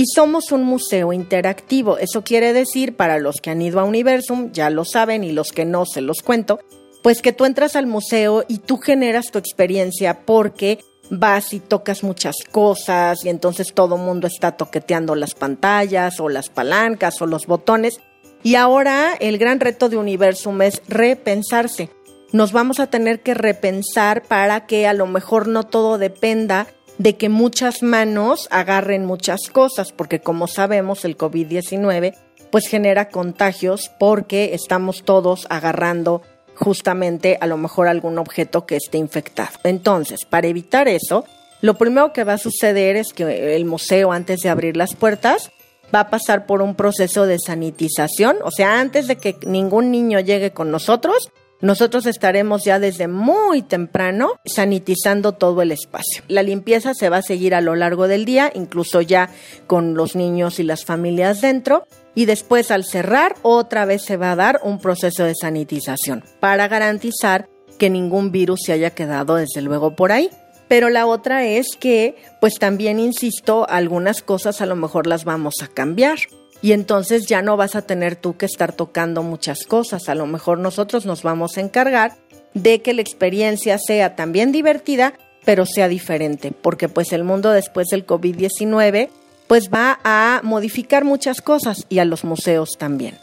Y 0.00 0.06
somos 0.06 0.50
un 0.50 0.64
museo 0.64 1.12
interactivo. 1.12 1.98
Eso 1.98 2.24
quiere 2.24 2.54
decir, 2.54 2.96
para 2.96 3.18
los 3.18 3.36
que 3.42 3.50
han 3.50 3.60
ido 3.60 3.80
a 3.80 3.84
Universum, 3.84 4.50
ya 4.50 4.70
lo 4.70 4.86
saben, 4.86 5.24
y 5.24 5.32
los 5.32 5.52
que 5.52 5.66
no 5.66 5.84
se 5.84 6.00
los 6.00 6.22
cuento, 6.22 6.58
pues 7.02 7.20
que 7.20 7.34
tú 7.34 7.44
entras 7.44 7.76
al 7.76 7.86
museo 7.86 8.46
y 8.48 8.60
tú 8.60 8.78
generas 8.78 9.26
tu 9.30 9.38
experiencia 9.38 10.24
porque 10.24 10.78
vas 11.10 11.52
y 11.52 11.60
tocas 11.60 12.02
muchas 12.02 12.36
cosas 12.50 13.26
y 13.26 13.28
entonces 13.28 13.74
todo 13.74 13.98
mundo 13.98 14.26
está 14.26 14.52
toqueteando 14.52 15.14
las 15.16 15.34
pantallas 15.34 16.18
o 16.18 16.30
las 16.30 16.48
palancas 16.48 17.20
o 17.20 17.26
los 17.26 17.46
botones. 17.46 18.00
Y 18.42 18.54
ahora 18.54 19.12
el 19.20 19.36
gran 19.36 19.60
reto 19.60 19.90
de 19.90 19.98
Universum 19.98 20.62
es 20.62 20.80
repensarse. 20.88 21.90
Nos 22.32 22.52
vamos 22.52 22.80
a 22.80 22.86
tener 22.86 23.20
que 23.20 23.34
repensar 23.34 24.22
para 24.22 24.64
que 24.64 24.86
a 24.86 24.94
lo 24.94 25.06
mejor 25.06 25.46
no 25.46 25.64
todo 25.64 25.98
dependa 25.98 26.68
de 27.00 27.16
que 27.16 27.30
muchas 27.30 27.82
manos 27.82 28.46
agarren 28.50 29.06
muchas 29.06 29.48
cosas, 29.50 29.90
porque 29.90 30.20
como 30.20 30.46
sabemos 30.46 31.06
el 31.06 31.16
COVID-19 31.16 32.14
pues 32.50 32.66
genera 32.66 33.08
contagios 33.08 33.90
porque 33.98 34.52
estamos 34.52 35.02
todos 35.02 35.46
agarrando 35.48 36.20
justamente 36.56 37.38
a 37.40 37.46
lo 37.46 37.56
mejor 37.56 37.88
algún 37.88 38.18
objeto 38.18 38.66
que 38.66 38.76
esté 38.76 38.98
infectado. 38.98 39.52
Entonces, 39.64 40.26
para 40.26 40.48
evitar 40.48 40.88
eso, 40.88 41.24
lo 41.62 41.78
primero 41.78 42.12
que 42.12 42.24
va 42.24 42.34
a 42.34 42.38
suceder 42.38 42.96
es 42.96 43.14
que 43.14 43.56
el 43.56 43.64
museo 43.64 44.12
antes 44.12 44.40
de 44.40 44.50
abrir 44.50 44.76
las 44.76 44.94
puertas 44.94 45.50
va 45.94 46.00
a 46.00 46.10
pasar 46.10 46.44
por 46.44 46.60
un 46.60 46.74
proceso 46.74 47.24
de 47.24 47.38
sanitización, 47.38 48.36
o 48.44 48.50
sea, 48.50 48.78
antes 48.78 49.06
de 49.06 49.16
que 49.16 49.38
ningún 49.46 49.90
niño 49.90 50.20
llegue 50.20 50.50
con 50.50 50.70
nosotros, 50.70 51.30
nosotros 51.60 52.06
estaremos 52.06 52.64
ya 52.64 52.78
desde 52.78 53.06
muy 53.06 53.62
temprano 53.62 54.32
sanitizando 54.44 55.32
todo 55.32 55.60
el 55.60 55.72
espacio. 55.72 56.22
La 56.28 56.42
limpieza 56.42 56.94
se 56.94 57.10
va 57.10 57.18
a 57.18 57.22
seguir 57.22 57.54
a 57.54 57.60
lo 57.60 57.74
largo 57.74 58.08
del 58.08 58.24
día, 58.24 58.50
incluso 58.54 59.02
ya 59.02 59.28
con 59.66 59.94
los 59.94 60.16
niños 60.16 60.58
y 60.58 60.62
las 60.62 60.84
familias 60.84 61.42
dentro. 61.42 61.84
Y 62.14 62.24
después 62.24 62.70
al 62.70 62.84
cerrar, 62.84 63.36
otra 63.42 63.84
vez 63.84 64.02
se 64.02 64.16
va 64.16 64.32
a 64.32 64.36
dar 64.36 64.60
un 64.64 64.80
proceso 64.80 65.24
de 65.24 65.34
sanitización 65.34 66.24
para 66.40 66.66
garantizar 66.66 67.48
que 67.78 67.90
ningún 67.90 68.32
virus 68.32 68.60
se 68.64 68.72
haya 68.72 68.90
quedado 68.90 69.36
desde 69.36 69.60
luego 69.60 69.94
por 69.94 70.12
ahí. 70.12 70.30
Pero 70.66 70.88
la 70.88 71.06
otra 71.06 71.44
es 71.46 71.76
que, 71.78 72.16
pues 72.40 72.54
también 72.58 73.00
insisto, 73.00 73.68
algunas 73.68 74.22
cosas 74.22 74.60
a 74.60 74.66
lo 74.66 74.76
mejor 74.76 75.06
las 75.06 75.24
vamos 75.24 75.56
a 75.62 75.66
cambiar 75.66 76.18
y 76.62 76.72
entonces 76.72 77.26
ya 77.26 77.42
no 77.42 77.56
vas 77.56 77.74
a 77.76 77.82
tener 77.82 78.16
tú 78.16 78.36
que 78.36 78.46
estar 78.46 78.72
tocando 78.72 79.22
muchas 79.22 79.64
cosas. 79.64 80.08
A 80.08 80.14
lo 80.14 80.26
mejor 80.26 80.58
nosotros 80.58 81.06
nos 81.06 81.22
vamos 81.22 81.56
a 81.56 81.60
encargar 81.60 82.16
de 82.54 82.82
que 82.82 82.94
la 82.94 83.02
experiencia 83.02 83.78
sea 83.78 84.16
también 84.16 84.52
divertida, 84.52 85.14
pero 85.44 85.66
sea 85.66 85.88
diferente, 85.88 86.52
porque 86.52 86.88
pues 86.88 87.12
el 87.12 87.24
mundo 87.24 87.50
después 87.50 87.88
del 87.88 88.06
COVID-19 88.06 89.08
pues 89.46 89.68
va 89.68 89.98
a 90.04 90.40
modificar 90.44 91.04
muchas 91.04 91.40
cosas 91.40 91.86
y 91.88 91.98
a 91.98 92.04
los 92.04 92.24
museos 92.24 92.70
también. 92.78 93.18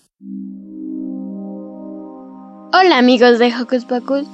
Hola 2.72 2.98
amigos 2.98 3.38
de 3.38 3.54
Hocus 3.54 3.84
Pocus. 3.84 4.26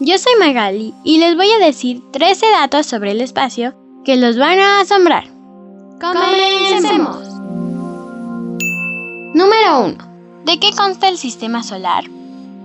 Yo 0.00 0.18
soy 0.18 0.32
Magali 0.40 0.92
y 1.04 1.18
les 1.18 1.36
voy 1.36 1.48
a 1.52 1.64
decir 1.64 2.02
13 2.10 2.46
datos 2.50 2.84
sobre 2.84 3.12
el 3.12 3.20
espacio 3.20 3.74
que 4.04 4.16
los 4.16 4.36
van 4.36 4.58
a 4.58 4.80
asombrar. 4.80 5.24
Comencemos. 6.00 7.28
Número 9.34 9.84
1. 9.84 9.96
¿De 10.46 10.58
qué 10.58 10.72
consta 10.76 11.08
el 11.08 11.16
sistema 11.16 11.62
solar? 11.62 12.04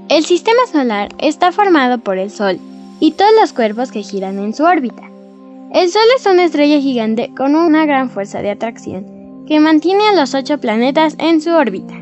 El 0.09 0.25
sistema 0.25 0.61
solar 0.71 1.09
está 1.19 1.51
formado 1.51 1.99
por 1.99 2.17
el 2.17 2.31
Sol 2.31 2.59
y 2.99 3.11
todos 3.11 3.31
los 3.39 3.53
cuerpos 3.53 3.91
que 3.91 4.01
giran 4.01 4.39
en 4.39 4.55
su 4.55 4.63
órbita. 4.63 5.03
El 5.71 5.91
Sol 5.91 6.01
es 6.17 6.25
una 6.25 6.45
estrella 6.45 6.79
gigante 6.79 7.31
con 7.37 7.55
una 7.55 7.85
gran 7.85 8.09
fuerza 8.09 8.41
de 8.41 8.49
atracción 8.49 9.45
que 9.47 9.59
mantiene 9.59 10.07
a 10.07 10.13
los 10.13 10.33
ocho 10.33 10.59
planetas 10.59 11.15
en 11.19 11.41
su 11.41 11.51
órbita. 11.51 11.93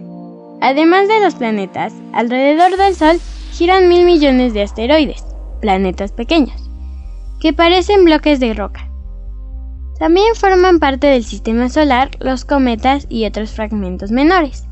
Además 0.62 1.10
de 1.10 1.20
los 1.20 1.36
planetas, 1.36 1.92
alrededor 2.14 2.78
del 2.78 2.96
Sol 2.96 3.20
giran 3.58 3.90
mil 3.90 4.06
millones 4.06 4.54
de 4.54 4.62
asteroides, 4.62 5.26
planetas 5.62 6.12
pequeños, 6.12 6.70
que 7.40 7.54
parecen 7.54 8.06
bloques 8.06 8.40
de 8.40 8.54
roca. 8.54 8.88
También 9.98 10.36
forman 10.36 10.78
parte 10.78 11.08
del 11.08 11.24
sistema 11.24 11.68
solar 11.68 12.12
los 12.20 12.46
cometas 12.46 13.08
y 13.10 13.26
otros 13.26 13.50
fragmentos 13.50 14.12
menores, 14.12 14.66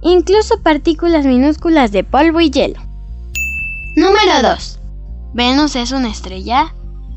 incluso 0.00 0.62
partículas 0.62 1.26
minúsculas 1.26 1.90
de 1.90 2.04
polvo 2.04 2.40
y 2.40 2.50
hielo. 2.50 2.80
Número 3.96 4.48
2. 4.48 4.80
¿Venus 5.32 5.74
es 5.74 5.90
una 5.90 6.10
estrella? 6.10 6.72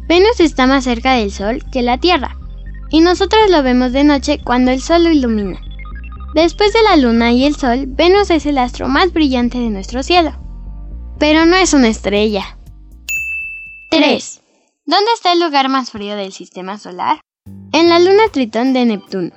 Venus 0.08 0.40
está 0.40 0.66
más 0.66 0.86
cerca 0.86 1.14
del 1.14 1.32
Sol 1.32 1.64
que 1.72 1.84
la 1.84 2.00
Tierra, 2.00 2.36
y 2.90 3.02
nosotros 3.02 3.52
lo 3.52 3.62
vemos 3.62 3.92
de 3.92 4.04
noche 4.04 4.40
cuando 4.44 4.72
el 4.72 4.82
Sol 4.82 5.04
lo 5.04 5.12
ilumina. 5.12 5.60
Después 6.34 6.74
de 6.74 6.82
la 6.82 6.96
Luna 6.96 7.34
y 7.34 7.46
el 7.46 7.56
Sol, 7.56 7.86
Venus 7.86 8.32
es 8.32 8.48
el 8.48 8.58
astro 8.58 8.88
más 8.88 9.14
brillante 9.14 9.60
de 9.60 9.70
nuestro 9.70 10.02
cielo. 10.02 10.47
Pero 11.20 11.46
no 11.46 11.56
es 11.56 11.74
una 11.74 11.88
estrella. 11.88 12.58
3. 13.90 14.42
¿Dónde 14.86 15.12
está 15.14 15.34
el 15.34 15.40
lugar 15.40 15.68
más 15.70 15.92
frío 15.92 16.16
del 16.16 16.32
sistema 16.32 16.78
solar? 16.78 17.20
En 17.74 17.90
la 17.90 18.00
luna 18.00 18.30
Tritón 18.32 18.74
de 18.74 18.86
Neptuno. 18.86 19.32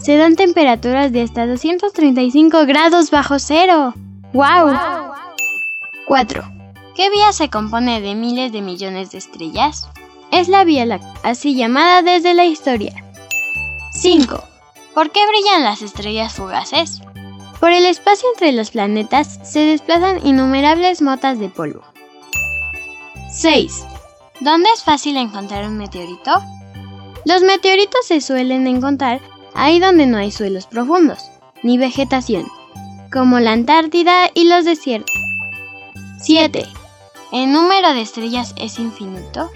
Se 0.00 0.16
dan 0.16 0.36
temperaturas 0.36 1.12
de 1.12 1.22
hasta 1.22 1.46
235 1.46 2.66
grados 2.66 3.10
bajo 3.10 3.38
cero. 3.38 3.94
¡Wow! 4.32 4.76
4. 6.06 6.42
¿Qué 6.94 7.10
vía 7.10 7.32
se 7.32 7.50
compone 7.50 8.00
de 8.00 8.14
miles 8.14 8.52
de 8.52 8.62
millones 8.62 9.10
de 9.10 9.18
estrellas? 9.18 9.88
Es 10.30 10.48
la 10.48 10.64
Vía 10.64 10.86
Láctea, 10.86 11.14
así 11.22 11.54
llamada 11.54 12.02
desde 12.02 12.34
la 12.34 12.44
historia. 12.44 13.04
5. 13.92 14.44
¿Por 14.94 15.10
qué 15.10 15.20
brillan 15.26 15.64
las 15.64 15.82
estrellas 15.82 16.34
fugaces? 16.34 17.00
Por 17.60 17.72
el 17.72 17.86
espacio 17.86 18.28
entre 18.34 18.52
los 18.52 18.70
planetas 18.70 19.38
se 19.42 19.60
desplazan 19.60 20.26
innumerables 20.26 21.02
motas 21.02 21.38
de 21.38 21.48
polvo. 21.48 21.82
6. 23.32 23.86
¿Dónde 24.40 24.68
es 24.74 24.84
fácil 24.84 25.16
encontrar 25.16 25.64
un 25.66 25.78
meteorito? 25.78 26.32
Los 27.24 27.42
meteoritos 27.42 28.06
se 28.06 28.20
suelen 28.20 28.66
encontrar 28.66 29.20
ahí 29.54 29.80
donde 29.80 30.06
no 30.06 30.18
hay 30.18 30.30
suelos 30.30 30.66
profundos, 30.66 31.30
ni 31.62 31.78
vegetación, 31.78 32.46
como 33.10 33.40
la 33.40 33.52
Antártida 33.52 34.30
y 34.34 34.48
los 34.48 34.64
desiertos. 34.64 35.16
7. 36.20 36.66
¿El 37.32 37.52
número 37.52 37.94
de 37.94 38.02
estrellas 38.02 38.54
es 38.58 38.78
infinito? 38.78 39.50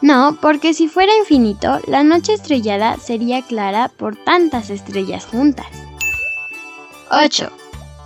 No, 0.00 0.38
porque 0.40 0.74
si 0.74 0.88
fuera 0.88 1.16
infinito, 1.16 1.80
la 1.86 2.02
noche 2.02 2.34
estrellada 2.34 2.96
sería 2.98 3.42
clara 3.42 3.88
por 3.88 4.16
tantas 4.16 4.70
estrellas 4.70 5.26
juntas. 5.26 5.66
8. 7.10 7.50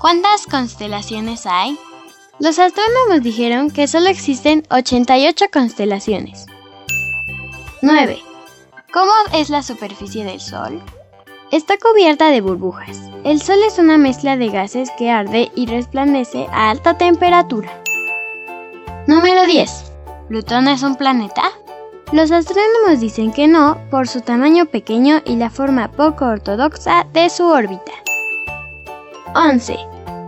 ¿Cuántas 0.00 0.46
constelaciones 0.46 1.46
hay? 1.46 1.78
Los 2.40 2.58
astrónomos 2.58 3.22
dijeron 3.22 3.70
que 3.70 3.86
solo 3.86 4.08
existen 4.08 4.64
88 4.70 5.46
constelaciones. 5.52 6.46
9. 7.82 8.18
¿Cómo 8.92 9.12
es 9.32 9.50
la 9.50 9.62
superficie 9.62 10.24
del 10.24 10.40
Sol? 10.40 10.82
Está 11.50 11.76
cubierta 11.78 12.30
de 12.30 12.40
burbujas. 12.40 12.98
El 13.24 13.40
Sol 13.40 13.58
es 13.66 13.78
una 13.78 13.98
mezcla 13.98 14.36
de 14.36 14.48
gases 14.48 14.90
que 14.98 15.10
arde 15.10 15.50
y 15.54 15.66
resplandece 15.66 16.46
a 16.52 16.70
alta 16.70 16.98
temperatura. 16.98 17.82
Número 19.06 19.46
10. 19.46 19.92
¿Plutón 20.28 20.68
es 20.68 20.82
un 20.82 20.96
planeta? 20.96 21.44
Los 22.12 22.30
astrónomos 22.32 23.00
dicen 23.00 23.32
que 23.32 23.46
no 23.48 23.78
por 23.90 24.08
su 24.08 24.20
tamaño 24.22 24.66
pequeño 24.66 25.22
y 25.24 25.36
la 25.36 25.50
forma 25.50 25.90
poco 25.90 26.26
ortodoxa 26.26 27.06
de 27.12 27.30
su 27.30 27.46
órbita. 27.46 27.92
11. 29.34 29.76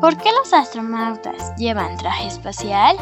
¿Por 0.00 0.16
qué 0.16 0.30
los 0.32 0.52
astronautas 0.52 1.54
llevan 1.56 1.96
traje 1.96 2.28
espacial? 2.28 2.96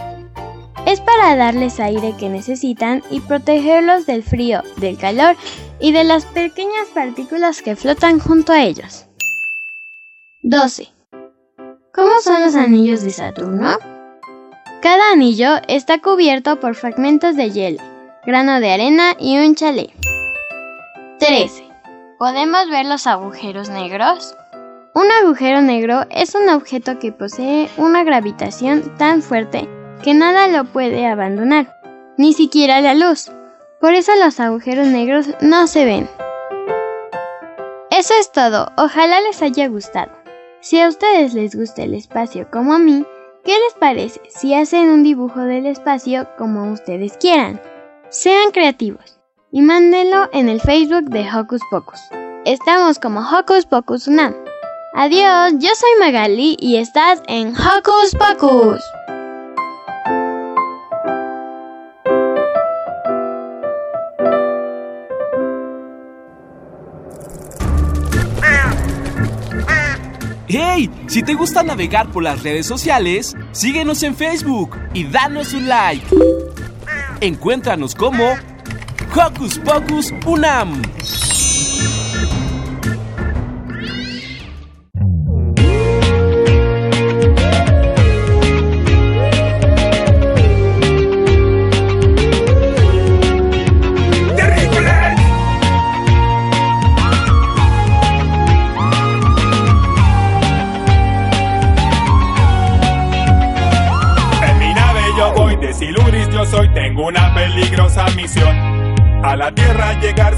Es 0.87 1.01
para 1.01 1.37
darles 1.37 1.81
aire 1.81 2.15
que 2.19 2.29
necesitan 2.29 3.03
y 3.11 3.21
protegerlos 3.21 4.07
del 4.07 4.23
frío, 4.23 4.63
del 4.77 4.97
calor 4.97 5.37
y 5.81 5.93
de 5.93 6.05
las 6.05 6.25
pequeñas 6.25 6.89
partículas 6.95 7.63
que 7.63 7.77
flotan 7.77 8.21
junto 8.21 8.53
a 8.53 8.63
ellos. 8.63 9.07
12. 10.43 10.89
¿Cómo 11.93 12.21
son 12.23 12.43
los 12.43 12.55
anillos 12.55 13.03
de 13.03 13.11
Saturno? 13.11 13.77
Cada 14.81 15.13
anillo 15.13 15.57
está 15.67 16.01
cubierto 16.01 16.61
por 16.61 16.75
fragmentos 16.75 17.37
de 17.37 17.51
hielo, 17.51 17.83
grano 18.25 18.61
de 18.61 18.71
arena 18.71 19.15
y 19.19 19.37
un 19.39 19.55
chalé. 19.57 19.93
13. 21.19 21.65
¿Podemos 22.19 22.71
ver 22.71 22.87
los 22.87 23.07
agujeros 23.07 23.69
negros? 23.69 24.35
Un 24.99 25.13
agujero 25.13 25.61
negro 25.61 26.07
es 26.11 26.35
un 26.35 26.49
objeto 26.49 26.99
que 26.99 27.13
posee 27.13 27.71
una 27.77 28.03
gravitación 28.03 28.97
tan 28.99 29.23
fuerte 29.23 29.69
que 30.03 30.13
nada 30.13 30.49
lo 30.49 30.65
puede 30.65 31.07
abandonar, 31.07 31.73
ni 32.17 32.33
siquiera 32.33 32.81
la 32.81 32.95
luz. 32.95 33.31
Por 33.81 33.95
eso 33.95 34.11
los 34.21 34.41
agujeros 34.41 34.89
negros 34.89 35.29
no 35.41 35.69
se 35.69 35.85
ven. 35.85 36.11
Eso 37.93 38.13
es 38.19 38.33
todo, 38.33 38.73
ojalá 38.77 39.21
les 39.21 39.41
haya 39.41 39.69
gustado. 39.69 40.11
Si 40.63 40.81
a 40.81 40.89
ustedes 40.89 41.33
les 41.33 41.55
gusta 41.55 41.85
el 41.85 41.95
espacio 41.95 42.49
como 42.51 42.75
a 42.75 42.81
mí, 42.81 43.07
¿qué 43.45 43.53
les 43.53 43.75
parece 43.79 44.21
si 44.31 44.53
hacen 44.53 44.91
un 44.91 45.05
dibujo 45.05 45.43
del 45.43 45.67
espacio 45.67 46.27
como 46.37 46.73
ustedes 46.73 47.17
quieran? 47.19 47.63
Sean 48.09 48.51
creativos 48.51 49.21
y 49.53 49.63
mándenlo 49.63 50.29
en 50.33 50.49
el 50.49 50.61
Facebook 50.61 51.05
de 51.11 51.25
Hocus 51.33 51.63
Pocus. 51.71 52.01
Estamos 52.45 52.99
como 52.99 53.21
Hocus 53.21 53.65
Pocus 53.65 54.09
UNAM. 54.09 54.48
Adiós, 55.01 55.53
yo 55.61 55.69
soy 55.77 55.91
Magali 56.01 56.57
y 56.59 56.79
estás 56.79 57.21
en 57.29 57.55
Hocus 57.55 58.17
Pocus. 58.19 58.83
¡Hey! 70.49 70.91
Si 71.07 71.23
te 71.23 71.35
gusta 71.35 71.63
navegar 71.63 72.11
por 72.11 72.25
las 72.25 72.43
redes 72.43 72.67
sociales, 72.67 73.37
síguenos 73.53 74.03
en 74.03 74.17
Facebook 74.17 74.77
y 74.95 75.05
danos 75.05 75.53
un 75.53 75.69
like. 75.69 76.05
Encuéntranos 77.21 77.95
como 77.95 78.37
Hocus 79.15 79.61
Pocus 79.61 80.13
Unam. 80.27 80.83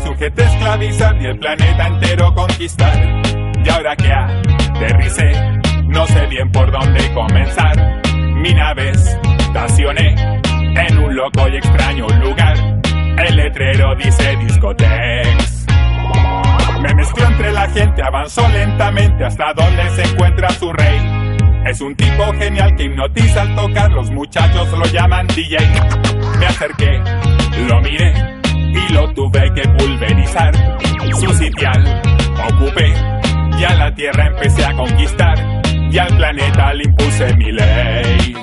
Sujeto 0.05 0.43
esclavizar 0.43 1.21
y 1.21 1.27
el 1.27 1.39
planeta 1.39 1.87
entero 1.87 2.35
conquistar. 2.35 2.97
Y 3.65 3.69
ahora 3.69 3.97
que 3.97 4.13
aterricé, 4.13 5.33
no 5.87 6.07
sé 6.07 6.27
bien 6.27 6.51
por 6.51 6.71
dónde 6.71 7.13
comenzar. 7.13 8.03
Mi 8.15 8.55
nave 8.55 8.91
estacioné 8.91 10.41
en 10.55 10.99
un 10.99 11.15
loco 11.15 11.49
y 11.49 11.57
extraño 11.57 12.07
lugar. 12.09 12.57
El 13.19 13.37
letrero 13.37 13.95
dice 13.97 14.37
discotex. 14.37 15.67
Me 16.81 16.95
mezcló 16.95 17.27
entre 17.27 17.53
la 17.53 17.69
gente, 17.69 18.03
avanzó 18.03 18.49
lentamente 18.49 19.25
hasta 19.25 19.53
donde 19.53 19.91
se 19.91 20.03
encuentra 20.03 20.49
su 20.51 20.73
rey. 20.73 20.99
Es 21.67 21.81
un 21.83 21.95
tipo 21.95 22.33
genial 22.39 22.75
que 22.75 22.85
hipnotiza 22.85 23.43
al 23.43 23.55
tocar, 23.55 23.93
los 23.93 24.11
muchachos 24.11 24.71
lo 24.73 24.85
llaman 24.87 25.27
DJ. 25.27 25.59
Me 26.39 26.47
acerqué, 26.47 27.03
lo 27.69 27.81
miré 27.83 28.40
y 28.73 28.93
lo 28.93 29.13
tuve 29.13 29.53
que 29.55 29.69
pulverizar. 29.69 30.53
Su 31.19 31.33
sitial 31.35 32.03
ocupé 32.49 32.93
y 33.59 33.65
a 33.65 33.75
la 33.75 33.95
tierra 33.95 34.27
empecé 34.27 34.65
a 34.65 34.75
conquistar 34.75 35.63
y 35.91 35.99
al 35.99 36.17
planeta 36.17 36.73
le 36.75 36.85
impuse 36.85 37.35
mi 37.37 37.53
ley. 37.53 38.35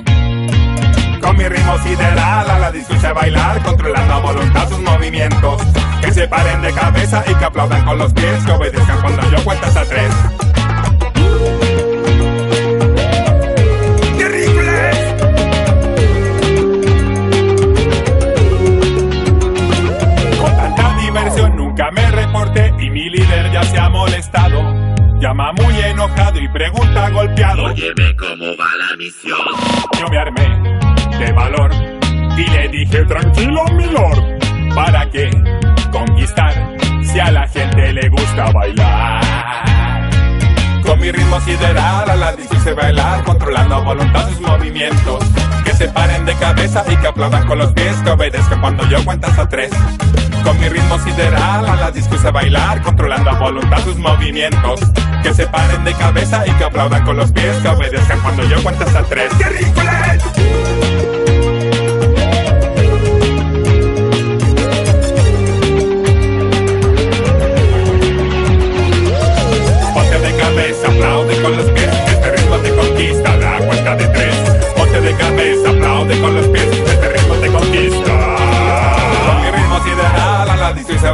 Con 1.20 1.36
mi 1.36 1.48
ritmo 1.48 1.78
sideral 1.78 2.50
a 2.50 2.58
la 2.58 2.68
a 2.68 3.12
bailar, 3.12 3.62
controlando 3.62 4.14
a 4.14 4.18
voluntad 4.20 4.68
sus 4.68 4.80
movimientos. 4.80 5.62
Que 6.02 6.12
se 6.12 6.28
paren 6.28 6.62
de 6.62 6.72
cabeza 6.72 7.24
y 7.28 7.34
que 7.34 7.44
aplaudan 7.44 7.84
con 7.84 7.98
los 7.98 8.12
pies, 8.12 8.44
que 8.44 8.52
obedezcan 8.52 9.00
cuando 9.00 9.30
yo 9.30 9.44
cuento 9.44 9.66
hasta 9.66 9.84
tres. 9.84 10.47
Molestado. 24.08 24.60
Llama 25.20 25.52
muy 25.52 25.74
enojado 25.80 26.40
y 26.40 26.48
pregunta 26.48 27.10
golpeado. 27.10 27.64
Óyeme 27.64 28.16
cómo 28.16 28.44
va 28.56 28.66
la 28.78 28.96
misión. 28.96 29.38
Yo 29.98 30.08
me 30.08 30.18
armé 30.18 31.18
de 31.18 31.32
valor 31.32 31.70
y 32.36 32.50
le 32.50 32.68
dije 32.68 33.04
tranquilo, 33.04 33.64
mi 33.72 33.86
lord. 33.86 34.74
¿Para 34.74 35.10
qué 35.10 35.28
conquistar 35.90 36.52
si 37.02 37.18
a 37.18 37.30
la 37.32 37.48
gente 37.48 37.92
le 37.92 38.08
gusta 38.08 38.52
bailar? 38.52 39.27
Con 40.88 41.00
mi 41.00 41.12
ritmo 41.12 41.38
sideral 41.42 42.08
a 42.08 42.16
la 42.16 42.34
se 42.64 42.72
bailar, 42.72 43.22
controlando 43.22 43.74
a 43.74 43.80
voluntad 43.80 44.26
sus 44.30 44.40
movimientos. 44.40 45.22
Que 45.62 45.74
se 45.74 45.86
paren 45.88 46.24
de 46.24 46.32
cabeza 46.36 46.82
y 46.88 46.96
que 46.96 47.08
aplaudan 47.08 47.46
con 47.46 47.58
los 47.58 47.74
pies, 47.74 47.94
que 48.02 48.08
obedezcan 48.08 48.58
cuando 48.62 48.88
yo 48.88 49.04
cuento 49.04 49.26
hasta 49.26 49.46
tres. 49.50 49.70
Con 50.42 50.58
mi 50.58 50.66
ritmo 50.70 50.98
sideral 51.00 51.68
a 51.68 51.76
la 51.76 51.90
disco 51.90 52.16
se 52.16 52.30
bailar, 52.30 52.80
controlando 52.80 53.28
a 53.28 53.38
voluntad 53.38 53.84
sus 53.84 53.98
movimientos. 53.98 54.80
Que 55.22 55.34
se 55.34 55.46
paren 55.46 55.84
de 55.84 55.92
cabeza 55.92 56.46
y 56.46 56.52
que 56.52 56.64
aplaudan 56.64 57.04
con 57.04 57.18
los 57.18 57.32
pies, 57.32 57.54
que 57.58 57.68
obedezcan 57.68 58.20
cuando 58.20 58.44
yo 58.44 58.62
cuento 58.62 58.84
hasta 58.84 59.02
tres. 59.02 59.30
¡Qué 59.36 59.44
rico 59.44 59.82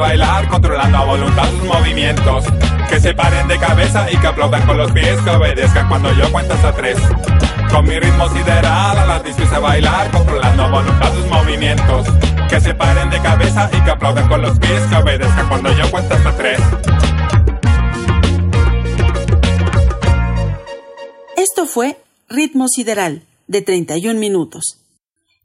bailar, 0.04 0.48
controlando 0.48 0.98
a 0.98 1.04
voluntad 1.04 1.48
sus 1.50 1.64
movimientos. 1.64 2.44
Que 2.90 3.00
se 3.00 3.14
paren 3.14 3.48
de 3.48 3.58
cabeza 3.58 4.06
y 4.12 4.16
que 4.18 4.26
aplaudan 4.26 4.66
con 4.66 4.76
los 4.76 4.92
pies, 4.92 5.18
que 5.22 5.30
obedezcan 5.30 5.88
cuando 5.88 6.12
yo 6.12 6.30
cuento 6.30 6.52
hasta 6.52 6.72
tres. 6.74 6.98
Con 7.70 7.86
mi 7.86 7.98
ritmo 7.98 8.28
sideral 8.28 8.98
a 8.98 9.06
la 9.06 9.20
disco 9.20 9.42
y 9.42 9.46
se 9.46 9.58
bailar, 9.58 10.10
controlando 10.10 10.62
a 10.62 10.70
voluntad 10.70 11.14
sus 11.14 11.26
movimientos. 11.26 12.06
Que 12.50 12.60
se 12.60 12.74
paren 12.74 13.08
de 13.08 13.18
cabeza 13.20 13.70
y 13.72 13.80
que 13.80 13.90
aplaudan 13.90 14.28
con 14.28 14.42
los 14.42 14.58
pies, 14.58 14.82
que 14.90 14.96
obedezcan 14.96 15.48
cuando 15.48 15.72
yo 15.72 15.90
cuento 15.90 16.14
hasta 16.14 16.36
tres. 16.36 16.60
Esto 21.36 21.66
fue 21.66 21.96
Ritmo 22.28 22.68
Sideral, 22.68 23.22
de 23.48 23.62
31 23.62 24.20
minutos. 24.20 24.80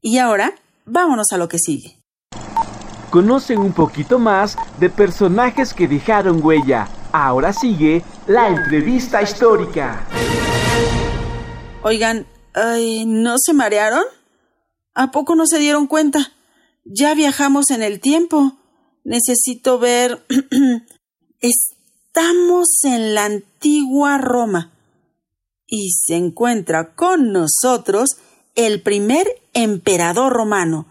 Y 0.02 0.18
ahora, 0.18 0.54
vámonos 0.86 1.28
a 1.32 1.38
lo 1.38 1.48
que 1.48 1.60
sigue. 1.60 1.99
Conocen 3.10 3.60
un 3.60 3.74
poquito 3.74 4.20
más 4.20 4.56
de 4.80 4.90
personajes 4.90 5.74
que 5.74 5.88
dejaron 5.88 6.46
huella. 6.46 6.88
Ahora 7.12 7.54
sigue 7.54 8.04
la 8.28 8.50
entrevista 8.50 9.22
histórica. 9.22 10.06
Oigan, 11.82 12.28
¿no 13.08 13.36
se 13.40 13.54
marearon? 13.54 14.04
¿A 14.94 15.12
poco 15.12 15.36
no 15.36 15.48
se 15.48 15.58
dieron 15.58 15.88
cuenta? 15.88 16.32
Ya 16.84 17.16
viajamos 17.16 17.72
en 17.72 17.82
el 17.82 18.00
tiempo. 18.00 18.54
Necesito 19.04 19.80
ver... 19.80 20.26
Estamos 21.42 22.68
en 22.84 23.16
la 23.16 23.26
antigua 23.26 24.18
Roma. 24.18 24.72
Y 25.66 25.92
se 25.92 26.16
encuentra 26.16 26.96
con 26.96 27.32
nosotros 27.32 28.18
el 28.56 28.82
primer 28.82 29.28
emperador 29.54 30.34
romano, 30.34 30.88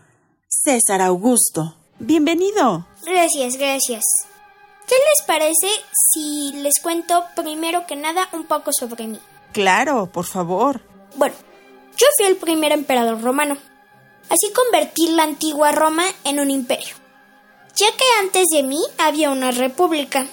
César 0.48 1.02
Augusto. 1.02 1.78
Bienvenido. 2.01 2.86
Gracias, 3.05 3.57
gracias. 3.57 4.05
¿Qué 4.86 4.94
les 4.94 5.26
parece 5.26 5.68
si 6.12 6.53
les 6.55 6.80
cuento 6.80 7.24
primero 7.34 7.86
que 7.86 7.96
nada 7.96 8.28
un 8.32 8.44
poco 8.44 8.70
sobre 8.72 9.09
mí? 9.09 9.20
Claro, 9.53 10.07
por 10.07 10.24
favor. 10.24 10.80
Bueno, 11.16 11.34
yo 11.96 12.07
fui 12.16 12.26
el 12.26 12.36
primer 12.36 12.72
emperador 12.72 13.20
romano. 13.20 13.57
Así 14.30 14.53
convertí 14.53 15.09
la 15.09 15.24
antigua 15.24 15.72
Roma 15.72 16.05
en 16.24 16.38
un 16.38 16.51
imperio. 16.51 16.94
Ya 17.74 17.90
que 17.96 18.05
antes 18.20 18.46
de 18.53 18.62
mí 18.62 18.80
había 18.99 19.30
una 19.30 19.51
república. 19.51 20.26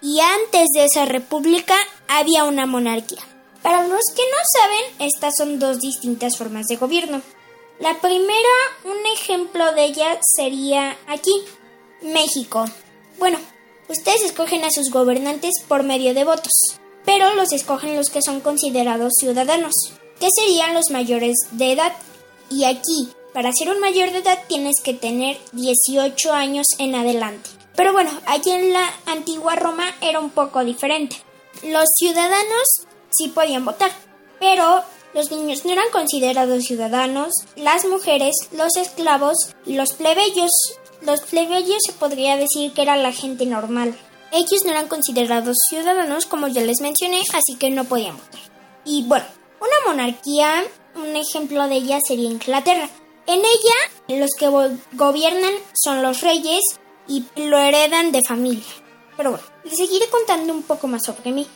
Y 0.00 0.20
antes 0.20 0.68
de 0.74 0.86
esa 0.86 1.04
república 1.04 1.76
había 2.06 2.44
una 2.44 2.66
monarquía. 2.66 3.22
Para 3.62 3.82
los 3.82 4.04
que 4.16 4.22
no 4.22 4.38
saben, 4.58 5.06
estas 5.06 5.34
son 5.36 5.58
dos 5.58 5.80
distintas 5.80 6.38
formas 6.38 6.66
de 6.66 6.76
gobierno. 6.76 7.20
La 7.80 8.00
primera, 8.00 8.48
un 8.84 9.06
ejemplo 9.14 9.72
de 9.72 9.84
ella 9.84 10.18
sería 10.36 10.96
aquí, 11.06 11.32
México. 12.02 12.64
Bueno, 13.20 13.38
ustedes 13.88 14.22
escogen 14.24 14.64
a 14.64 14.70
sus 14.70 14.90
gobernantes 14.90 15.52
por 15.68 15.84
medio 15.84 16.12
de 16.12 16.24
votos, 16.24 16.52
pero 17.04 17.34
los 17.34 17.52
escogen 17.52 17.94
los 17.94 18.10
que 18.10 18.20
son 18.20 18.40
considerados 18.40 19.12
ciudadanos, 19.20 19.74
que 20.18 20.28
serían 20.34 20.74
los 20.74 20.90
mayores 20.90 21.36
de 21.52 21.72
edad. 21.72 21.92
Y 22.50 22.64
aquí, 22.64 23.12
para 23.32 23.52
ser 23.52 23.70
un 23.70 23.78
mayor 23.78 24.10
de 24.10 24.18
edad 24.18 24.42
tienes 24.48 24.80
que 24.82 24.94
tener 24.94 25.38
18 25.52 26.32
años 26.32 26.66
en 26.80 26.96
adelante. 26.96 27.48
Pero 27.76 27.92
bueno, 27.92 28.10
allí 28.26 28.50
en 28.50 28.72
la 28.72 28.92
antigua 29.06 29.54
Roma 29.54 29.94
era 30.00 30.18
un 30.18 30.30
poco 30.30 30.64
diferente. 30.64 31.14
Los 31.62 31.88
ciudadanos 31.96 32.86
sí 33.10 33.28
podían 33.28 33.64
votar, 33.64 33.92
pero 34.40 34.82
los 35.14 35.30
niños 35.30 35.64
no 35.64 35.72
eran 35.72 35.90
considerados 35.90 36.64
ciudadanos, 36.64 37.32
las 37.56 37.84
mujeres, 37.86 38.34
los 38.52 38.76
esclavos 38.76 39.36
los 39.66 39.92
plebeyos. 39.92 40.50
Los 41.00 41.20
plebeyos 41.22 41.78
se 41.86 41.92
podría 41.92 42.36
decir 42.36 42.72
que 42.72 42.82
era 42.82 42.96
la 42.96 43.12
gente 43.12 43.46
normal. 43.46 43.96
Ellos 44.32 44.64
no 44.64 44.72
eran 44.72 44.88
considerados 44.88 45.56
ciudadanos, 45.68 46.26
como 46.26 46.48
ya 46.48 46.60
les 46.62 46.80
mencioné, 46.80 47.22
así 47.32 47.56
que 47.58 47.70
no 47.70 47.84
podían 47.84 48.16
votar. 48.16 48.40
Y 48.84 49.04
bueno, 49.04 49.24
una 49.60 49.92
monarquía, 49.92 50.64
un 50.96 51.16
ejemplo 51.16 51.66
de 51.68 51.76
ella 51.76 51.98
sería 52.06 52.28
Inglaterra. 52.28 52.88
En 53.26 53.40
ella, 53.40 54.20
los 54.20 54.30
que 54.38 54.48
gobiernan 54.92 55.54
son 55.74 56.02
los 56.02 56.20
reyes 56.20 56.62
y 57.06 57.24
lo 57.36 57.58
heredan 57.58 58.12
de 58.12 58.22
familia. 58.26 58.64
Pero 59.16 59.30
bueno, 59.32 59.46
les 59.64 59.76
seguiré 59.76 60.08
contando 60.08 60.52
un 60.52 60.62
poco 60.62 60.86
más 60.88 61.04
sobre 61.04 61.32
mí. 61.32 61.46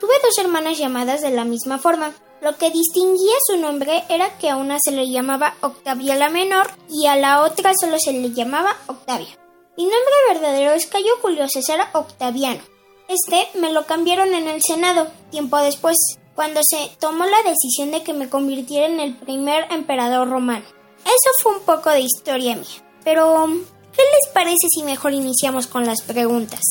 Tuve 0.00 0.12
dos 0.22 0.36
hermanas 0.38 0.78
llamadas 0.78 1.22
de 1.22 1.30
la 1.30 1.44
misma 1.44 1.78
forma. 1.78 2.12
Lo 2.42 2.58
que 2.58 2.72
distinguía 2.72 3.36
su 3.46 3.56
nombre 3.56 4.02
era 4.08 4.36
que 4.38 4.50
a 4.50 4.56
una 4.56 4.76
se 4.82 4.90
le 4.90 5.08
llamaba 5.08 5.54
Octavia 5.60 6.16
la 6.16 6.28
Menor 6.28 6.68
y 6.90 7.06
a 7.06 7.14
la 7.14 7.44
otra 7.44 7.70
solo 7.80 7.98
se 8.00 8.12
le 8.12 8.32
llamaba 8.32 8.76
Octavia. 8.88 9.38
Mi 9.76 9.84
nombre 9.84 10.12
verdadero 10.28 10.72
es 10.72 10.86
Cayo 10.86 11.12
Julio 11.22 11.48
César 11.48 11.88
Octaviano. 11.92 12.60
Este 13.06 13.46
me 13.60 13.72
lo 13.72 13.86
cambiaron 13.86 14.34
en 14.34 14.48
el 14.48 14.60
Senado, 14.60 15.06
tiempo 15.30 15.56
después, 15.58 15.96
cuando 16.34 16.60
se 16.68 16.90
tomó 16.98 17.26
la 17.26 17.48
decisión 17.48 17.92
de 17.92 18.02
que 18.02 18.12
me 18.12 18.28
convirtiera 18.28 18.86
en 18.86 18.98
el 18.98 19.14
primer 19.14 19.70
emperador 19.70 20.28
romano. 20.28 20.64
Eso 21.04 21.30
fue 21.44 21.56
un 21.58 21.62
poco 21.62 21.90
de 21.90 22.00
historia 22.00 22.56
mía. 22.56 22.66
Pero, 23.04 23.46
¿qué 23.92 24.02
les 24.02 24.34
parece 24.34 24.66
si 24.68 24.82
mejor 24.82 25.12
iniciamos 25.12 25.68
con 25.68 25.86
las 25.86 26.02
preguntas? 26.02 26.62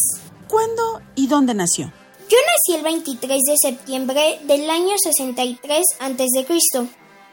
¿Cuándo 0.50 1.00
y 1.16 1.28
dónde 1.28 1.54
nació? 1.54 1.94
Yo 2.32 2.38
nací 2.48 2.80
el 2.80 2.84
23 2.86 3.42
de 3.42 3.56
septiembre 3.62 4.40
del 4.44 4.70
año 4.70 4.96
63 4.98 5.84
a.C. 6.00 6.90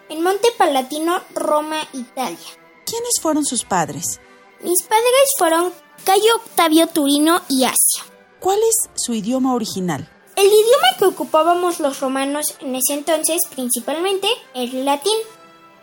en 0.09 0.23
Monte 0.25 0.49
Palatino, 0.59 1.23
Roma, 1.37 1.87
Italia. 1.93 2.49
¿Quiénes 2.85 3.21
fueron 3.23 3.45
sus 3.45 3.63
padres? 3.63 4.21
Mis 4.61 4.83
padres 4.83 5.35
fueron 5.39 5.73
Cayo 6.03 6.35
Octavio 6.35 6.89
Turino 6.89 7.41
y 7.49 7.63
Asia. 7.63 8.13
¿Cuál 8.41 8.59
es 8.59 8.91
su 9.01 9.15
idioma 9.15 9.55
original? 9.55 10.11
El 10.35 10.47
idioma 10.47 10.89
que 10.99 11.05
ocupábamos 11.05 11.79
los 11.79 12.01
romanos 12.01 12.57
en 12.59 12.75
ese 12.75 12.95
entonces 12.95 13.43
principalmente 13.51 14.27
era 14.53 14.73
el 14.73 14.85
latín, 14.85 15.19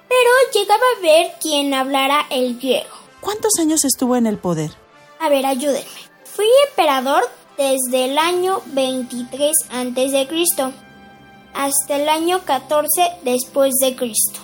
pero 0.10 0.30
llegaba 0.54 0.84
a 0.98 1.02
ver 1.02 1.36
quien 1.42 1.74
hablara 1.74 2.28
el 2.32 2.58
griego. 2.60 2.90
¿Cuántos 3.22 3.54
años 3.62 3.86
estuvo 3.86 4.18
en 4.18 4.28
el 4.28 4.40
poder? 4.40 4.72
A 5.22 5.30
ver, 5.30 5.46
ayúdenme. 5.46 6.02
Fui 6.26 6.48
emperador 6.70 7.24
desde 7.58 8.06
el 8.06 8.18
año 8.18 8.62
23 8.68 9.52
a.C. 9.70 10.28
hasta 11.54 11.96
el 11.96 12.10
año 12.10 12.44
14 12.44 12.90
después 13.24 13.74
de 13.82 13.96
Cristo. 13.96 14.40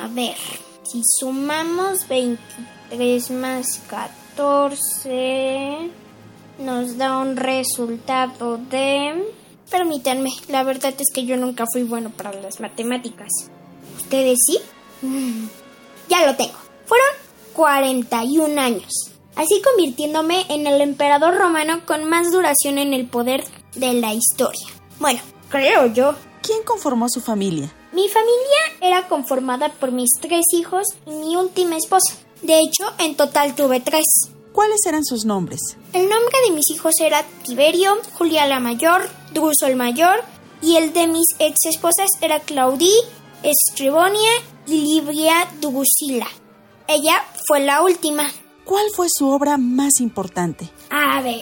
A 0.00 0.06
ver, 0.08 0.36
si 0.84 1.02
sumamos 1.18 2.06
23 2.08 3.30
más 3.32 3.80
14 3.88 5.90
nos 6.58 6.96
da 6.96 7.18
un 7.18 7.36
resultado 7.36 8.58
de... 8.58 9.34
Permítanme, 9.70 10.30
la 10.48 10.62
verdad 10.62 10.94
es 10.98 11.08
que 11.12 11.26
yo 11.26 11.36
nunca 11.36 11.66
fui 11.70 11.82
bueno 11.82 12.08
para 12.10 12.32
las 12.32 12.60
matemáticas. 12.60 13.28
¿Ustedes 13.96 14.38
sí? 14.46 14.58
Mm, 15.02 15.46
ya 16.08 16.24
lo 16.24 16.34
tengo. 16.36 16.56
Fueron 16.86 17.08
41 17.52 18.60
años 18.60 19.07
así 19.38 19.62
convirtiéndome 19.62 20.44
en 20.50 20.66
el 20.66 20.82
emperador 20.82 21.38
romano 21.38 21.80
con 21.86 22.04
más 22.04 22.30
duración 22.30 22.76
en 22.76 22.92
el 22.92 23.06
poder 23.06 23.44
de 23.74 23.94
la 23.94 24.12
historia. 24.12 24.66
Bueno, 24.98 25.20
creo 25.48 25.86
yo. 25.86 26.14
¿Quién 26.42 26.62
conformó 26.64 27.08
su 27.08 27.20
familia? 27.22 27.72
Mi 27.92 28.08
familia 28.08 28.58
era 28.82 29.08
conformada 29.08 29.70
por 29.70 29.92
mis 29.92 30.10
tres 30.20 30.44
hijos 30.52 30.86
y 31.06 31.10
mi 31.12 31.36
última 31.36 31.76
esposa. 31.76 32.14
De 32.42 32.58
hecho, 32.58 32.84
en 32.98 33.16
total 33.16 33.54
tuve 33.54 33.80
tres. 33.80 34.04
¿Cuáles 34.52 34.84
eran 34.86 35.04
sus 35.04 35.24
nombres? 35.24 35.60
El 35.92 36.08
nombre 36.08 36.36
de 36.46 36.54
mis 36.54 36.70
hijos 36.70 36.94
era 37.00 37.24
Tiberio, 37.44 37.96
Julia 38.18 38.46
la 38.46 38.60
Mayor, 38.60 39.08
Druso 39.32 39.66
el 39.66 39.76
Mayor 39.76 40.22
y 40.60 40.76
el 40.76 40.92
de 40.92 41.06
mis 41.06 41.26
ex 41.38 41.56
esposas 41.66 42.10
era 42.20 42.40
Claudie 42.40 42.92
Estribonia 43.42 44.30
y 44.66 44.80
Libria 44.80 45.48
Dugusila. 45.60 46.26
Ella 46.88 47.24
fue 47.46 47.60
la 47.60 47.82
última. 47.82 48.30
¿Cuál 48.68 48.84
fue 48.94 49.06
su 49.08 49.26
obra 49.26 49.56
más 49.56 49.98
importante? 49.98 50.68
A 50.90 51.22
ver. 51.22 51.40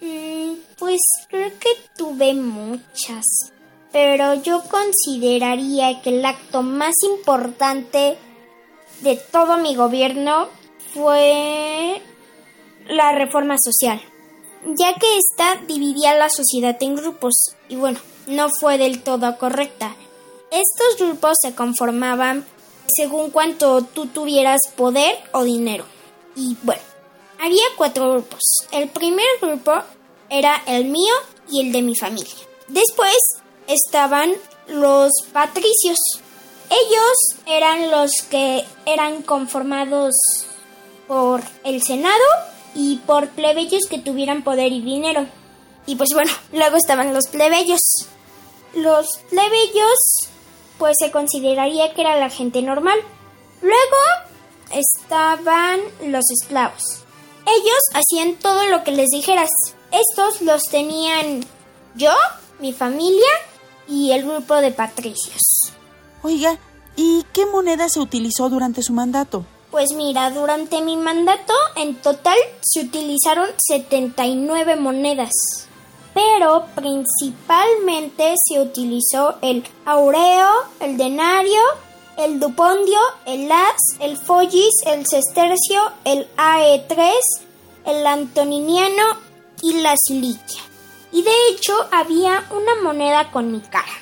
Mm, 0.00 0.54
pues 0.78 0.98
creo 1.28 1.50
que 1.58 1.68
tuve 1.98 2.32
muchas. 2.32 3.52
Pero 3.92 4.32
yo 4.32 4.62
consideraría 4.62 6.00
que 6.00 6.08
el 6.08 6.24
acto 6.24 6.62
más 6.62 6.94
importante 7.02 8.16
de 9.02 9.16
todo 9.16 9.58
mi 9.58 9.74
gobierno 9.74 10.48
fue 10.94 12.00
la 12.88 13.12
reforma 13.12 13.56
social, 13.62 14.00
ya 14.64 14.94
que 14.94 15.18
esta 15.18 15.60
dividía 15.66 16.16
la 16.16 16.30
sociedad 16.30 16.76
en 16.80 16.96
grupos 16.96 17.34
y 17.68 17.76
bueno, 17.76 17.98
no 18.28 18.48
fue 18.48 18.78
del 18.78 19.02
todo 19.02 19.36
correcta. 19.36 19.94
Estos 20.50 21.06
grupos 21.06 21.34
se 21.42 21.54
conformaban 21.54 22.46
según 22.96 23.30
cuánto 23.30 23.82
tú 23.82 24.06
tuvieras 24.06 24.60
poder 24.74 25.18
o 25.32 25.44
dinero. 25.44 25.84
Y 26.36 26.56
bueno, 26.62 26.82
había 27.40 27.64
cuatro 27.76 28.10
grupos. 28.12 28.42
El 28.72 28.88
primer 28.88 29.26
grupo 29.40 29.72
era 30.30 30.62
el 30.66 30.86
mío 30.86 31.14
y 31.50 31.60
el 31.60 31.72
de 31.72 31.82
mi 31.82 31.94
familia. 31.94 32.34
Después 32.68 33.16
estaban 33.66 34.32
los 34.68 35.12
patricios. 35.32 35.98
Ellos 36.70 37.42
eran 37.46 37.90
los 37.90 38.10
que 38.30 38.64
eran 38.86 39.22
conformados 39.22 40.14
por 41.06 41.42
el 41.64 41.82
Senado 41.82 42.24
y 42.74 42.96
por 43.06 43.28
plebeyos 43.28 43.86
que 43.88 43.98
tuvieran 43.98 44.42
poder 44.42 44.72
y 44.72 44.80
dinero. 44.80 45.26
Y 45.86 45.96
pues 45.96 46.10
bueno, 46.14 46.32
luego 46.52 46.76
estaban 46.76 47.12
los 47.12 47.28
plebeyos. 47.28 47.80
Los 48.74 49.18
plebeyos 49.30 49.98
pues 50.78 50.96
se 50.98 51.10
consideraría 51.10 51.94
que 51.94 52.00
era 52.00 52.16
la 52.16 52.30
gente 52.30 52.62
normal. 52.62 52.98
Luego 53.60 54.33
estaban 54.72 55.80
los 56.06 56.24
esclavos. 56.30 57.04
Ellos 57.46 57.80
hacían 57.92 58.36
todo 58.36 58.66
lo 58.68 58.84
que 58.84 58.92
les 58.92 59.10
dijeras. 59.10 59.50
Estos 59.92 60.40
los 60.42 60.62
tenían 60.62 61.44
yo, 61.94 62.12
mi 62.58 62.72
familia 62.72 63.28
y 63.86 64.12
el 64.12 64.24
grupo 64.24 64.56
de 64.56 64.70
patricios. 64.70 65.42
Oiga, 66.22 66.58
¿y 66.96 67.24
qué 67.32 67.46
moneda 67.46 67.88
se 67.88 68.00
utilizó 68.00 68.48
durante 68.48 68.82
su 68.82 68.92
mandato? 68.92 69.44
Pues 69.70 69.92
mira, 69.92 70.30
durante 70.30 70.80
mi 70.80 70.96
mandato 70.96 71.52
en 71.76 71.96
total 71.96 72.38
se 72.62 72.80
utilizaron 72.80 73.48
79 73.58 74.76
monedas, 74.76 75.32
pero 76.14 76.66
principalmente 76.76 78.34
se 78.48 78.60
utilizó 78.60 79.34
el 79.42 79.64
aureo, 79.84 80.48
el 80.80 80.96
denario, 80.96 81.60
el 82.16 82.40
dupondio, 82.40 82.98
el 83.26 83.50
as, 83.50 83.80
el 84.00 84.16
follis, 84.16 84.72
el 84.86 85.06
sestercio, 85.06 85.80
el 86.04 86.28
AE3, 86.36 87.12
el 87.86 88.06
antoniniano 88.06 89.02
y 89.62 89.74
la 89.80 89.94
siliquia. 89.96 90.62
Y 91.12 91.22
de 91.22 91.32
hecho 91.50 91.72
había 91.92 92.44
una 92.50 92.82
moneda 92.82 93.30
con 93.30 93.52
mi 93.52 93.60
cara. 93.60 93.92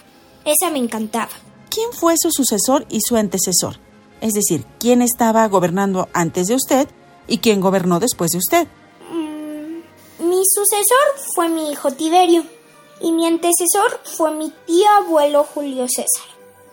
Esa 0.45 0.71
me 0.71 0.79
encantaba. 0.79 1.31
¿Quién 1.71 1.93
fue 1.93 2.15
su 2.17 2.31
sucesor 2.31 2.87
y 2.89 3.01
su 3.01 3.17
antecesor? 3.17 3.79
Es 4.21 4.35
decir, 4.35 4.65
¿quién 4.79 5.03
estaba 5.03 5.47
gobernando 5.49 6.09
antes 6.13 6.47
de 6.47 6.55
usted 6.55 6.89
y 7.27 7.39
quién 7.39 7.61
gobernó 7.61 7.99
después 8.01 8.31
de 8.33 8.39
usted? 8.39 8.69
Mm, 9.11 10.29
mi 10.29 10.43
sucesor 10.45 11.33
fue 11.35 11.49
mi 11.49 11.71
hijo 11.71 11.91
Tiberio 11.91 12.45
y 13.01 13.13
mi 13.13 13.27
antecesor 13.27 14.01
fue 14.05 14.33
mi 14.33 14.53
tío 14.67 14.89
abuelo 15.03 15.45
Julio 15.45 15.87
César. 15.89 16.32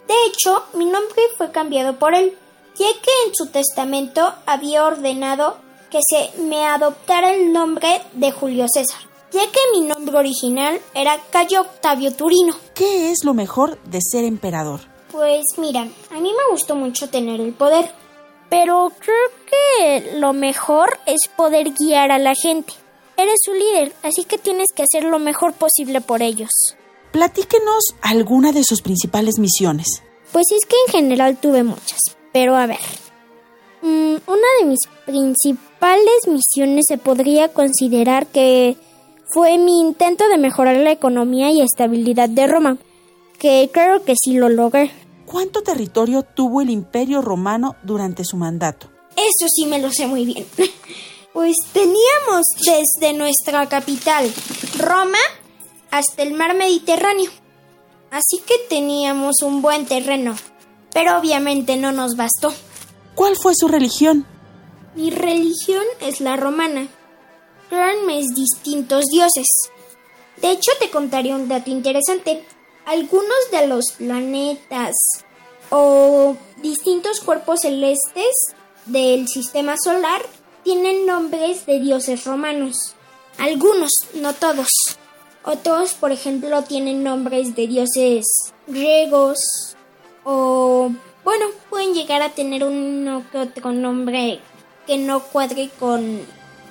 De 0.09 0.15
hecho, 0.25 0.63
mi 0.73 0.85
nombre 0.85 1.21
fue 1.37 1.51
cambiado 1.51 1.99
por 1.99 2.15
él, 2.15 2.35
ya 2.75 2.87
que 2.93 3.11
en 3.27 3.35
su 3.35 3.45
testamento 3.45 4.33
había 4.47 4.83
ordenado 4.83 5.57
que 5.91 5.99
se 6.01 6.41
me 6.41 6.65
adoptara 6.65 7.31
el 7.35 7.53
nombre 7.53 8.01
de 8.13 8.31
Julio 8.31 8.65
César, 8.73 9.01
ya 9.31 9.41
que 9.51 9.59
mi 9.71 9.85
nombre 9.85 10.17
original 10.17 10.81
era 10.95 11.19
Cayo 11.29 11.61
Octavio 11.61 12.11
Turino. 12.11 12.55
¿Qué 12.73 13.11
es 13.11 13.23
lo 13.23 13.35
mejor 13.35 13.77
de 13.83 13.99
ser 14.01 14.25
emperador? 14.25 14.79
Pues 15.11 15.45
mira, 15.57 15.81
a 15.81 16.15
mí 16.15 16.31
me 16.31 16.51
gustó 16.51 16.75
mucho 16.75 17.09
tener 17.09 17.39
el 17.39 17.53
poder, 17.53 17.91
pero 18.49 18.91
creo 18.97 19.29
que 19.45 20.17
lo 20.17 20.33
mejor 20.33 20.97
es 21.05 21.27
poder 21.35 21.73
guiar 21.73 22.11
a 22.11 22.17
la 22.17 22.33
gente. 22.33 22.73
Eres 23.15 23.35
su 23.45 23.53
líder, 23.53 23.93
así 24.01 24.23
que 24.23 24.39
tienes 24.39 24.69
que 24.75 24.81
hacer 24.81 25.03
lo 25.03 25.19
mejor 25.19 25.53
posible 25.53 26.01
por 26.01 26.23
ellos. 26.23 26.49
Platíquenos 27.11 27.95
alguna 28.01 28.51
de 28.51 28.63
sus 28.63 28.81
principales 28.81 29.39
misiones. 29.39 29.87
Pues 30.31 30.45
es 30.55 30.65
que 30.65 30.75
en 30.87 30.91
general 30.91 31.37
tuve 31.37 31.63
muchas, 31.63 31.99
pero 32.31 32.55
a 32.55 32.67
ver. 32.67 32.79
Mm, 33.81 34.15
una 34.27 34.47
de 34.59 34.65
mis 34.65 34.79
principales 35.05 36.27
misiones 36.27 36.85
se 36.87 36.97
podría 36.97 37.51
considerar 37.51 38.27
que 38.27 38.77
fue 39.31 39.57
mi 39.57 39.79
intento 39.79 40.27
de 40.27 40.37
mejorar 40.37 40.77
la 40.77 40.91
economía 40.91 41.51
y 41.51 41.61
estabilidad 41.61 42.29
de 42.29 42.47
Roma, 42.47 42.77
que 43.39 43.69
creo 43.73 44.03
que 44.03 44.15
sí 44.21 44.33
lo 44.33 44.49
logré. 44.49 44.91
¿Cuánto 45.25 45.61
territorio 45.61 46.23
tuvo 46.23 46.61
el 46.61 46.69
Imperio 46.69 47.21
Romano 47.21 47.75
durante 47.83 48.25
su 48.25 48.37
mandato? 48.37 48.87
Eso 49.15 49.47
sí 49.47 49.65
me 49.65 49.79
lo 49.79 49.91
sé 49.91 50.07
muy 50.07 50.25
bien. 50.25 50.45
Pues 51.31 51.55
teníamos 51.71 52.43
desde 52.65 53.13
nuestra 53.13 53.69
capital, 53.69 54.33
Roma, 54.79 55.19
hasta 55.91 56.23
el 56.23 56.33
mar 56.33 56.55
Mediterráneo. 56.55 57.31
Así 58.11 58.41
que 58.45 58.55
teníamos 58.69 59.41
un 59.43 59.61
buen 59.61 59.85
terreno, 59.85 60.35
pero 60.93 61.17
obviamente 61.19 61.77
no 61.77 61.91
nos 61.91 62.15
bastó. 62.15 62.53
¿Cuál 63.15 63.35
fue 63.35 63.53
su 63.55 63.67
religión? 63.67 64.25
Mi 64.95 65.11
religión 65.11 65.83
es 66.01 66.19
la 66.19 66.35
romana. 66.35 66.87
Crean 67.69 68.05
mis 68.07 68.33
distintos 68.33 69.05
dioses. 69.05 69.47
De 70.41 70.51
hecho, 70.51 70.71
te 70.79 70.89
contaré 70.89 71.33
un 71.33 71.47
dato 71.47 71.69
interesante. 71.69 72.43
Algunos 72.85 73.51
de 73.51 73.67
los 73.67 73.91
planetas 73.97 74.95
o 75.69 76.35
distintos 76.61 77.19
cuerpos 77.19 77.61
celestes 77.61 78.55
del 78.85 79.27
sistema 79.27 79.75
solar 79.83 80.21
tienen 80.63 81.05
nombres 81.05 81.65
de 81.65 81.79
dioses 81.79 82.25
romanos. 82.25 82.95
Algunos, 83.37 83.91
no 84.15 84.33
todos. 84.33 84.98
Otros, 85.43 85.93
por 85.93 86.11
ejemplo, 86.11 86.63
tienen 86.63 87.03
nombres 87.03 87.55
de 87.55 87.67
dioses 87.67 88.25
griegos 88.67 89.75
o, 90.23 90.91
bueno, 91.23 91.45
pueden 91.69 91.93
llegar 91.93 92.21
a 92.21 92.29
tener 92.29 92.63
uno 92.63 93.23
que 93.31 93.37
otro 93.37 93.71
nombre 93.71 94.39
que 94.85 94.97
no 94.97 95.21
cuadre 95.21 95.69
con 95.79 96.19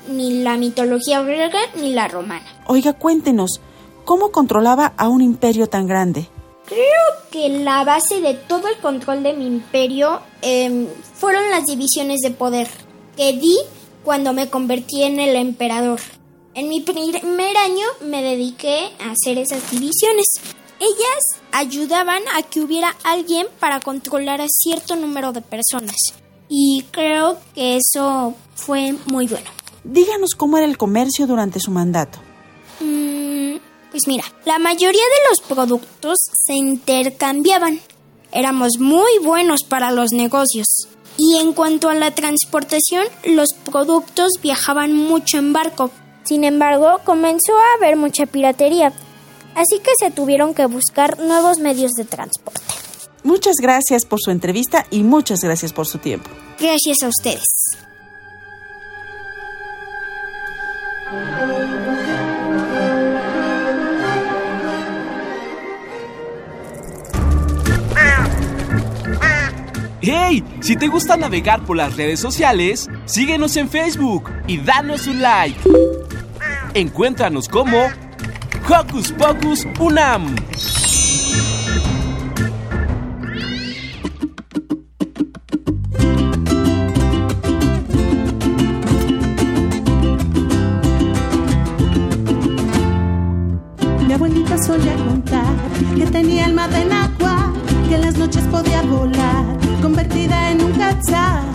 ni 0.08 0.42
la 0.42 0.56
mitología 0.56 1.22
griega 1.22 1.58
ni 1.76 1.92
la 1.92 2.08
romana. 2.08 2.46
Oiga, 2.66 2.92
cuéntenos, 2.92 3.60
¿cómo 4.04 4.30
controlaba 4.30 4.92
a 4.96 5.08
un 5.08 5.22
imperio 5.22 5.66
tan 5.66 5.86
grande? 5.86 6.28
Creo 6.66 6.84
que 7.30 7.48
la 7.48 7.84
base 7.84 8.20
de 8.20 8.34
todo 8.34 8.68
el 8.68 8.76
control 8.78 9.22
de 9.22 9.32
mi 9.32 9.46
imperio 9.46 10.20
eh, 10.42 10.86
fueron 11.14 11.50
las 11.50 11.64
divisiones 11.64 12.20
de 12.20 12.30
poder 12.30 12.68
que 13.16 13.32
di 13.32 13.56
cuando 14.04 14.32
me 14.32 14.50
convertí 14.50 15.02
en 15.02 15.18
el 15.18 15.34
emperador. 15.36 16.00
En 16.58 16.68
mi 16.68 16.80
primer 16.80 17.56
año 17.56 17.86
me 18.00 18.20
dediqué 18.20 18.90
a 18.98 19.12
hacer 19.12 19.38
esas 19.38 19.70
divisiones. 19.70 20.26
Ellas 20.80 21.40
ayudaban 21.52 22.20
a 22.34 22.42
que 22.42 22.58
hubiera 22.58 22.96
alguien 23.04 23.46
para 23.60 23.78
controlar 23.78 24.40
a 24.40 24.48
cierto 24.48 24.96
número 24.96 25.32
de 25.32 25.40
personas. 25.40 25.94
Y 26.48 26.84
creo 26.90 27.38
que 27.54 27.76
eso 27.76 28.34
fue 28.56 28.96
muy 29.06 29.28
bueno. 29.28 29.46
Díganos 29.84 30.30
cómo 30.36 30.56
era 30.56 30.66
el 30.66 30.76
comercio 30.76 31.28
durante 31.28 31.60
su 31.60 31.70
mandato. 31.70 32.18
Mm, 32.80 33.58
pues 33.92 34.08
mira, 34.08 34.24
la 34.44 34.58
mayoría 34.58 34.90
de 34.90 35.28
los 35.30 35.40
productos 35.42 36.18
se 36.44 36.54
intercambiaban. 36.54 37.78
Éramos 38.32 38.80
muy 38.80 39.20
buenos 39.22 39.62
para 39.62 39.92
los 39.92 40.10
negocios. 40.10 40.66
Y 41.16 41.36
en 41.36 41.52
cuanto 41.52 41.88
a 41.88 41.94
la 41.94 42.16
transportación, 42.16 43.04
los 43.22 43.50
productos 43.52 44.32
viajaban 44.42 44.92
mucho 44.92 45.38
en 45.38 45.52
barco. 45.52 45.92
Sin 46.28 46.44
embargo, 46.44 47.00
comenzó 47.04 47.54
a 47.56 47.78
haber 47.78 47.96
mucha 47.96 48.26
piratería, 48.26 48.92
así 49.54 49.78
que 49.82 49.92
se 49.98 50.10
tuvieron 50.10 50.52
que 50.52 50.66
buscar 50.66 51.18
nuevos 51.18 51.58
medios 51.58 51.92
de 51.92 52.04
transporte. 52.04 52.60
Muchas 53.24 53.54
gracias 53.62 54.04
por 54.04 54.20
su 54.20 54.30
entrevista 54.30 54.84
y 54.90 55.04
muchas 55.04 55.40
gracias 55.40 55.72
por 55.72 55.86
su 55.86 55.96
tiempo. 55.96 56.28
Gracias 56.60 57.02
a 57.02 57.08
ustedes. 57.08 57.44
¡Hey! 70.02 70.44
Si 70.60 70.76
te 70.76 70.88
gusta 70.88 71.16
navegar 71.16 71.64
por 71.64 71.78
las 71.78 71.96
redes 71.96 72.20
sociales, 72.20 72.88
síguenos 73.06 73.56
en 73.56 73.70
Facebook 73.70 74.30
y 74.46 74.58
danos 74.58 75.06
un 75.06 75.22
like. 75.22 75.58
Encuéntranos 76.74 77.48
como 77.48 77.88
Hocus 78.68 79.12
Pocus 79.12 79.66
Unam. 79.80 80.34
Mi 94.06 94.12
abuelita 94.12 94.58
solía 94.58 94.94
contar 94.96 95.44
que 95.96 96.06
tenía 96.06 96.46
alma 96.46 96.68
de 96.68 96.82
agua, 96.92 97.52
que 97.88 97.94
en 97.94 98.02
las 98.02 98.16
noches 98.18 98.44
podía 98.44 98.82
volar, 98.82 99.44
convertida 99.82 100.50
en 100.50 100.62
un 100.62 100.72
quetzal. 100.72 101.48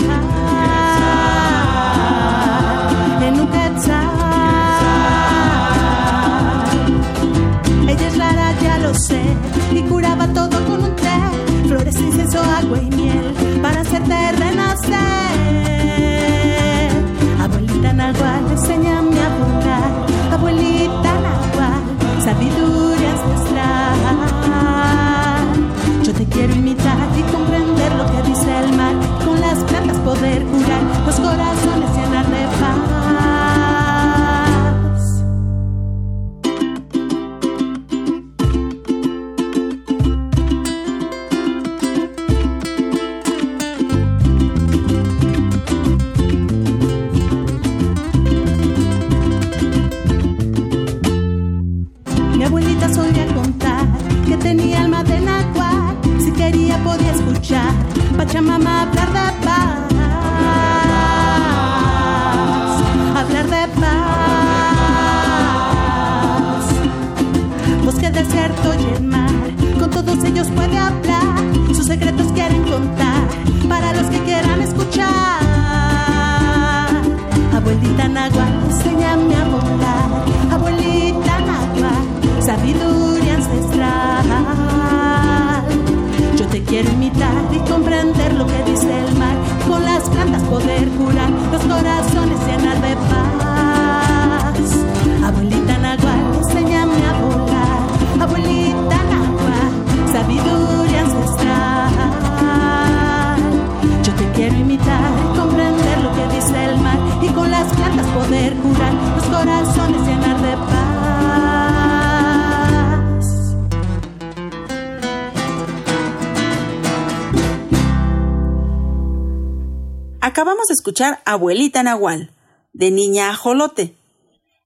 Acabamos 120.43 120.67
de 120.67 120.73
escuchar 120.73 121.21
Abuelita 121.23 121.83
Nahual, 121.83 122.29
de 122.73 122.91
Niña 122.91 123.29
Ajolote. 123.29 123.95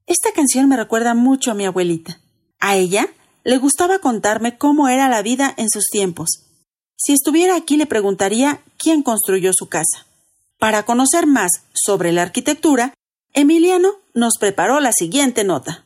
Esta 0.08 0.32
canción 0.32 0.68
me 0.68 0.76
recuerda 0.76 1.14
mucho 1.14 1.52
a 1.52 1.54
mi 1.54 1.68
abuelita. 1.68 2.20
A 2.60 2.76
ella 2.76 3.06
le 3.44 3.60
gustaba 3.60 4.00
contarme 4.00 4.58
cómo 4.58 4.88
era 4.88 5.08
la 5.08 5.22
vida 5.22 5.54
en 5.56 5.70
sus 5.70 5.86
tiempos. 5.92 6.48
Si 6.96 7.14
estuviera 7.14 7.56
aquí 7.56 7.78
le 7.78 7.86
preguntaría 7.86 8.64
quién 8.80 9.04
construyó 9.04 9.52
su 9.54 9.70
casa. 9.70 10.08
Para 10.58 10.82
conocer 10.82 11.28
más 11.28 11.52
sobre 11.76 12.12
la 12.12 12.24
arquitectura, 12.24 12.96
Emiliano 13.36 13.98
nos 14.16 14.40
preparó 14.40 14.80
la 14.80 14.94
siguiente 14.94 15.44
nota. 15.44 15.86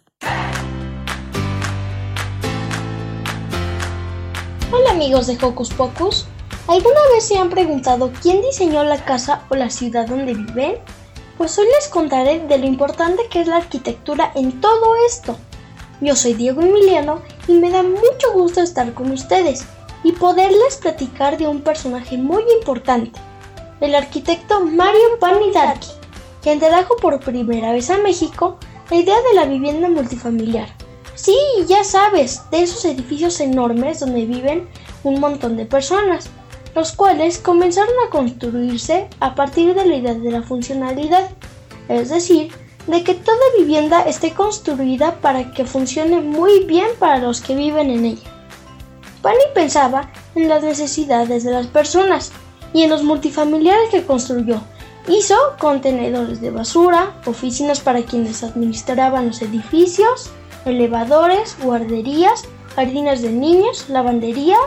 Hola 4.72 4.92
amigos 4.92 5.28
de 5.28 5.38
Hocus 5.46 5.70
Pocus. 5.74 6.28
¿Alguna 6.68 7.00
vez 7.14 7.26
se 7.26 7.38
han 7.38 7.50
preguntado 7.50 8.12
quién 8.22 8.42
diseñó 8.42 8.84
la 8.84 9.04
casa 9.04 9.46
o 9.50 9.56
la 9.56 9.70
ciudad 9.70 10.08
donde 10.08 10.36
viven? 10.36 10.78
Pues 11.38 11.58
hoy 11.58 11.66
les 11.76 11.88
contaré 11.88 12.40
de 12.40 12.58
lo 12.60 12.68
importante 12.68 13.28
que 13.30 13.42
es 13.42 13.48
la 13.48 13.58
arquitectura 13.58 14.32
en 14.36 14.62
todo 14.62 14.96
esto. 15.08 15.36
Yo 16.02 16.16
soy 16.16 16.34
Diego 16.34 16.62
Emiliano 16.62 17.22
y 17.48 17.54
me 17.54 17.72
da 17.72 17.84
mucho 17.84 18.32
gusto 18.34 18.62
estar 18.62 18.94
con 18.94 19.12
ustedes 19.12 19.66
y 20.04 20.12
poderles 20.14 20.78
platicar 20.78 21.38
de 21.38 21.48
un 21.48 21.62
personaje 21.62 22.18
muy 22.18 22.44
importante, 22.60 23.20
el 23.82 23.96
arquitecto 23.96 24.62
Mario 24.62 25.20
Panidarki, 25.20 25.88
quien 26.42 26.60
trajo 26.60 26.96
por 26.98 27.20
primera 27.20 27.72
vez 27.72 27.90
a 27.90 27.98
México 27.98 28.58
la 28.90 28.98
idea 28.98 29.18
de 29.30 29.36
la 29.36 29.46
vivienda 29.46 29.90
multifamiliar. 29.90 30.70
Sí, 31.16 31.36
ya 31.68 31.84
sabes, 31.84 32.50
de 32.52 32.64
esos 32.64 32.86
edificios 32.86 33.40
enormes 33.42 34.00
donde 34.00 34.26
viven 34.26 34.70
un 35.04 35.20
montón 35.20 35.58
de 35.58 35.66
personas, 35.66 36.30
los 36.76 36.94
cuales 36.94 37.38
comenzaron 37.38 37.94
a 38.08 38.10
construirse 38.10 39.08
a 39.20 39.36
partir 39.36 39.74
de 39.76 39.86
la 39.86 39.96
idea 39.96 40.14
de 40.14 40.32
la 40.32 40.44
funcionalidad, 40.44 41.30
es 41.90 42.10
decir, 42.10 42.52
de 42.88 43.04
que 43.04 43.14
toda 43.14 43.38
vivienda 43.58 44.02
esté 44.02 44.32
construida 44.32 45.20
para 45.22 45.52
que 45.52 45.66
funcione 45.66 46.22
muy 46.22 46.66
bien 46.66 46.88
para 47.00 47.20
los 47.20 47.42
que 47.42 47.56
viven 47.56 47.90
en 47.90 48.06
ella. 48.06 48.30
Pani 49.22 49.44
pensaba 49.54 50.12
en 50.36 50.50
las 50.50 50.64
necesidades 50.64 51.44
de 51.44 51.52
las 51.52 51.68
personas 51.68 52.32
y 52.74 52.84
en 52.84 52.90
los 52.90 53.04
multifamiliares 53.04 53.90
que 53.90 54.04
construyó. 54.04 54.62
Hizo 55.08 55.36
contenedores 55.60 56.42
de 56.42 56.52
basura, 56.52 57.14
oficinas 57.26 57.82
para 57.82 58.04
quienes 58.04 58.44
administraban 58.44 59.28
los 59.28 59.42
edificios, 59.42 60.32
elevadores, 60.66 61.58
guarderías, 61.62 62.44
jardines 62.76 63.22
de 63.22 63.32
niños, 63.32 63.90
lavandería, 63.90 64.58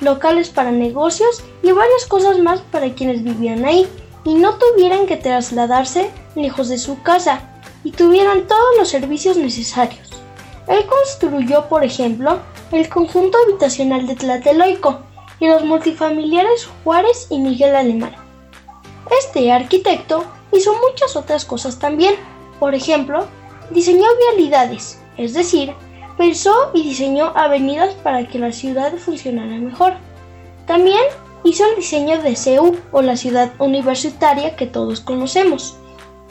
locales 0.00 0.48
para 0.48 0.72
negocios 0.72 1.42
y 1.62 1.72
varias 1.72 2.06
cosas 2.06 2.38
más 2.38 2.60
para 2.60 2.94
quienes 2.94 3.22
vivían 3.22 3.64
ahí 3.64 3.86
y 4.24 4.34
no 4.34 4.54
tuvieran 4.56 5.06
que 5.06 5.16
trasladarse 5.16 6.10
lejos 6.34 6.68
de 6.68 6.78
su 6.78 7.02
casa 7.02 7.40
y 7.84 7.92
tuvieran 7.92 8.46
todos 8.46 8.76
los 8.78 8.88
servicios 8.88 9.36
necesarios. 9.36 10.10
Él 10.66 10.84
construyó, 10.86 11.68
por 11.68 11.84
ejemplo, 11.84 12.38
el 12.72 12.88
conjunto 12.88 13.38
habitacional 13.46 14.06
de 14.06 14.14
Tlatelolco 14.16 15.00
y 15.40 15.48
los 15.48 15.64
multifamiliares 15.64 16.68
Juárez 16.84 17.26
y 17.30 17.38
Miguel 17.38 17.74
Alemán. 17.74 18.14
Este 19.18 19.50
arquitecto 19.50 20.24
hizo 20.52 20.72
muchas 20.74 21.16
otras 21.16 21.44
cosas 21.44 21.78
también. 21.78 22.14
Por 22.60 22.74
ejemplo, 22.74 23.26
diseñó 23.70 24.06
vialidades, 24.18 25.00
es 25.16 25.34
decir, 25.34 25.74
pensó 26.20 26.70
y 26.74 26.82
diseñó 26.82 27.32
avenidas 27.34 27.94
para 27.94 28.28
que 28.28 28.38
la 28.38 28.52
ciudad 28.52 28.92
funcionara 28.98 29.56
mejor. 29.56 29.94
También 30.66 31.00
hizo 31.44 31.64
el 31.64 31.76
diseño 31.76 32.20
de 32.20 32.36
CEU 32.36 32.76
o 32.92 33.00
la 33.00 33.16
ciudad 33.16 33.52
universitaria 33.58 34.54
que 34.54 34.66
todos 34.66 35.00
conocemos. 35.00 35.78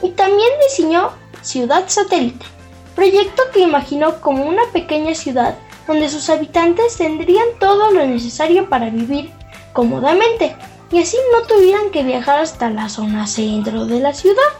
Y 0.00 0.10
también 0.10 0.48
diseñó 0.68 1.10
Ciudad 1.42 1.86
Satélite, 1.88 2.46
proyecto 2.94 3.42
que 3.52 3.62
imaginó 3.62 4.20
como 4.20 4.44
una 4.44 4.62
pequeña 4.72 5.16
ciudad 5.16 5.56
donde 5.88 6.08
sus 6.08 6.30
habitantes 6.30 6.96
tendrían 6.96 7.48
todo 7.58 7.90
lo 7.90 8.06
necesario 8.06 8.68
para 8.68 8.90
vivir 8.90 9.32
cómodamente 9.72 10.54
y 10.92 11.00
así 11.00 11.16
no 11.32 11.44
tuvieran 11.48 11.90
que 11.90 12.04
viajar 12.04 12.38
hasta 12.38 12.70
la 12.70 12.88
zona 12.88 13.26
centro 13.26 13.86
de 13.86 13.98
la 13.98 14.14
ciudad. 14.14 14.52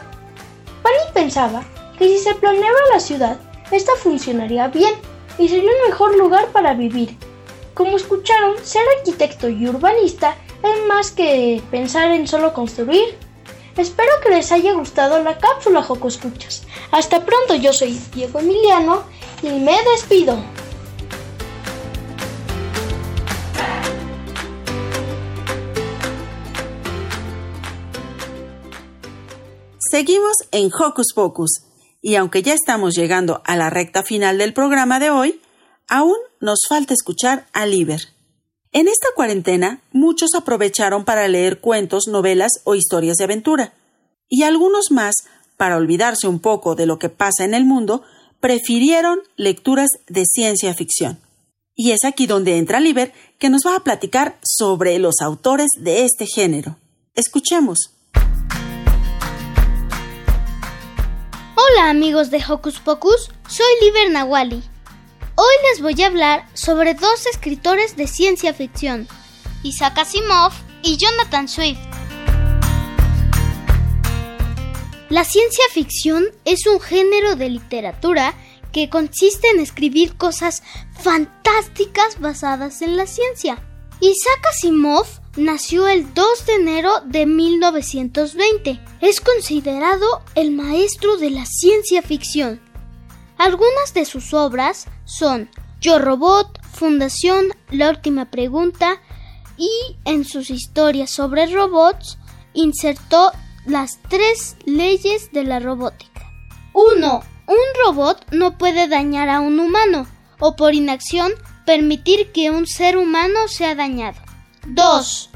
Fanny 0.82 1.12
pensaba 1.14 1.62
que 1.96 2.08
si 2.08 2.18
se 2.18 2.34
planeaba 2.34 2.78
la 2.92 2.98
ciudad, 2.98 3.36
esta 3.70 3.92
funcionaría 3.94 4.66
bien 4.66 4.94
y 5.40 5.48
sería 5.48 5.70
un 5.70 5.88
mejor 5.88 6.16
lugar 6.16 6.48
para 6.52 6.74
vivir. 6.74 7.16
Como 7.72 7.96
escucharon, 7.96 8.56
ser 8.62 8.82
arquitecto 8.98 9.48
y 9.48 9.66
urbanista 9.66 10.36
es 10.62 10.86
más 10.86 11.10
que 11.12 11.62
pensar 11.70 12.10
en 12.10 12.28
solo 12.28 12.52
construir. 12.52 13.16
Espero 13.76 14.10
que 14.22 14.28
les 14.28 14.52
haya 14.52 14.74
gustado 14.74 15.22
la 15.22 15.38
cápsula 15.38 15.82
Joco 15.82 16.08
Escuchas. 16.08 16.64
Hasta 16.90 17.24
pronto, 17.24 17.54
yo 17.54 17.72
soy 17.72 17.98
Diego 18.14 18.38
Emiliano 18.38 19.02
y 19.42 19.48
me 19.48 19.78
despido. 19.94 20.38
Seguimos 29.90 30.36
en 30.52 30.70
Hocus 30.72 31.14
Pocus 31.14 31.69
y 32.00 32.16
aunque 32.16 32.42
ya 32.42 32.54
estamos 32.54 32.94
llegando 32.94 33.42
a 33.44 33.56
la 33.56 33.70
recta 33.70 34.02
final 34.02 34.38
del 34.38 34.52
programa 34.52 34.98
de 34.98 35.10
hoy, 35.10 35.40
aún 35.88 36.16
nos 36.40 36.60
falta 36.68 36.94
escuchar 36.94 37.46
a 37.52 37.66
Liber. 37.66 38.08
En 38.72 38.88
esta 38.88 39.08
cuarentena, 39.14 39.82
muchos 39.92 40.30
aprovecharon 40.34 41.04
para 41.04 41.26
leer 41.28 41.60
cuentos, 41.60 42.06
novelas 42.06 42.52
o 42.64 42.74
historias 42.74 43.16
de 43.16 43.24
aventura, 43.24 43.74
y 44.28 44.44
algunos 44.44 44.90
más, 44.92 45.14
para 45.56 45.76
olvidarse 45.76 46.28
un 46.28 46.38
poco 46.38 46.76
de 46.76 46.86
lo 46.86 46.98
que 46.98 47.08
pasa 47.08 47.44
en 47.44 47.52
el 47.52 47.64
mundo, 47.64 48.02
prefirieron 48.38 49.20
lecturas 49.36 49.90
de 50.08 50.24
ciencia 50.24 50.72
ficción. 50.72 51.18
Y 51.74 51.90
es 51.90 52.04
aquí 52.04 52.26
donde 52.26 52.56
entra 52.58 52.80
Liber, 52.80 53.12
que 53.38 53.50
nos 53.50 53.62
va 53.66 53.74
a 53.74 53.84
platicar 53.84 54.38
sobre 54.42 54.98
los 54.98 55.20
autores 55.20 55.68
de 55.78 56.04
este 56.04 56.26
género. 56.26 56.76
Escuchemos. 57.14 57.99
Hola 61.62 61.90
amigos 61.90 62.30
de 62.30 62.42
Hocus 62.48 62.78
Pocus, 62.80 63.30
soy 63.46 63.66
Liber 63.82 64.10
Nawali. 64.10 64.62
Hoy 65.34 65.54
les 65.68 65.82
voy 65.82 66.00
a 66.02 66.06
hablar 66.06 66.46
sobre 66.54 66.94
dos 66.94 67.26
escritores 67.26 67.96
de 67.96 68.06
ciencia 68.06 68.54
ficción, 68.54 69.06
Isaac 69.62 69.98
Asimov 69.98 70.52
y 70.82 70.96
Jonathan 70.96 71.48
Swift. 71.48 71.78
La 75.10 75.24
ciencia 75.24 75.64
ficción 75.70 76.24
es 76.46 76.66
un 76.66 76.80
género 76.80 77.36
de 77.36 77.50
literatura 77.50 78.32
que 78.72 78.88
consiste 78.88 79.50
en 79.50 79.60
escribir 79.60 80.16
cosas 80.16 80.62
fantásticas 80.98 82.20
basadas 82.20 82.80
en 82.80 82.96
la 82.96 83.06
ciencia. 83.06 83.62
Isaac 84.00 84.46
Asimov 84.48 85.19
nació 85.36 85.86
el 85.88 86.12
2 86.14 86.46
de 86.46 86.54
enero 86.54 86.92
de 87.06 87.26
1920. 87.26 88.80
Es 89.00 89.20
considerado 89.20 90.22
el 90.34 90.50
maestro 90.50 91.16
de 91.16 91.30
la 91.30 91.46
ciencia 91.46 92.02
ficción. 92.02 92.60
Algunas 93.38 93.94
de 93.94 94.04
sus 94.04 94.34
obras 94.34 94.86
son 95.04 95.50
Yo 95.80 95.98
Robot, 95.98 96.60
Fundación, 96.72 97.48
La 97.70 97.90
Última 97.90 98.30
Pregunta 98.30 99.00
y 99.56 99.70
en 100.04 100.24
sus 100.24 100.50
historias 100.50 101.10
sobre 101.10 101.46
robots 101.46 102.18
insertó 102.54 103.32
las 103.66 103.98
tres 104.08 104.56
leyes 104.64 105.32
de 105.32 105.44
la 105.44 105.60
robótica. 105.60 106.32
1. 106.72 107.22
Un 107.46 107.56
robot 107.84 108.26
no 108.32 108.58
puede 108.58 108.88
dañar 108.88 109.28
a 109.28 109.40
un 109.40 109.60
humano 109.60 110.06
o 110.38 110.56
por 110.56 110.74
inacción 110.74 111.32
permitir 111.66 112.32
que 112.32 112.50
un 112.50 112.66
ser 112.66 112.96
humano 112.96 113.48
sea 113.48 113.74
dañado. 113.74 114.29
2. 114.66 115.30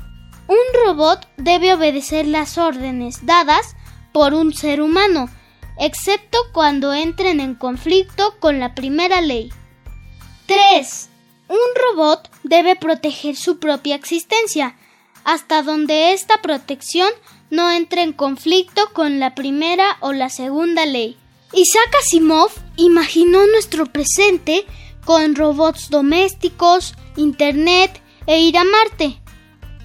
Un 0.46 0.56
robot 0.84 1.26
debe 1.36 1.72
obedecer 1.72 2.26
las 2.26 2.58
órdenes 2.58 3.24
dadas 3.24 3.76
por 4.12 4.34
un 4.34 4.52
ser 4.52 4.80
humano, 4.82 5.28
excepto 5.78 6.38
cuando 6.52 6.92
entren 6.92 7.40
en 7.40 7.54
conflicto 7.54 8.36
con 8.40 8.60
la 8.60 8.74
primera 8.74 9.20
ley. 9.20 9.52
3. 10.46 11.08
Un 11.48 11.58
robot 11.90 12.30
debe 12.42 12.76
proteger 12.76 13.36
su 13.36 13.58
propia 13.58 13.94
existencia, 13.94 14.76
hasta 15.24 15.62
donde 15.62 16.12
esta 16.12 16.42
protección 16.42 17.08
no 17.50 17.70
entre 17.70 18.02
en 18.02 18.12
conflicto 18.12 18.92
con 18.92 19.18
la 19.18 19.34
primera 19.34 19.96
o 20.00 20.12
la 20.12 20.28
segunda 20.28 20.84
ley. 20.86 21.16
Isaac 21.52 21.94
Asimov 22.00 22.50
imaginó 22.76 23.46
nuestro 23.46 23.86
presente 23.86 24.66
con 25.04 25.36
robots 25.36 25.88
domésticos, 25.88 26.94
Internet 27.16 28.02
e 28.26 28.40
ir 28.40 28.56
a 28.56 28.64
Marte. 28.64 29.20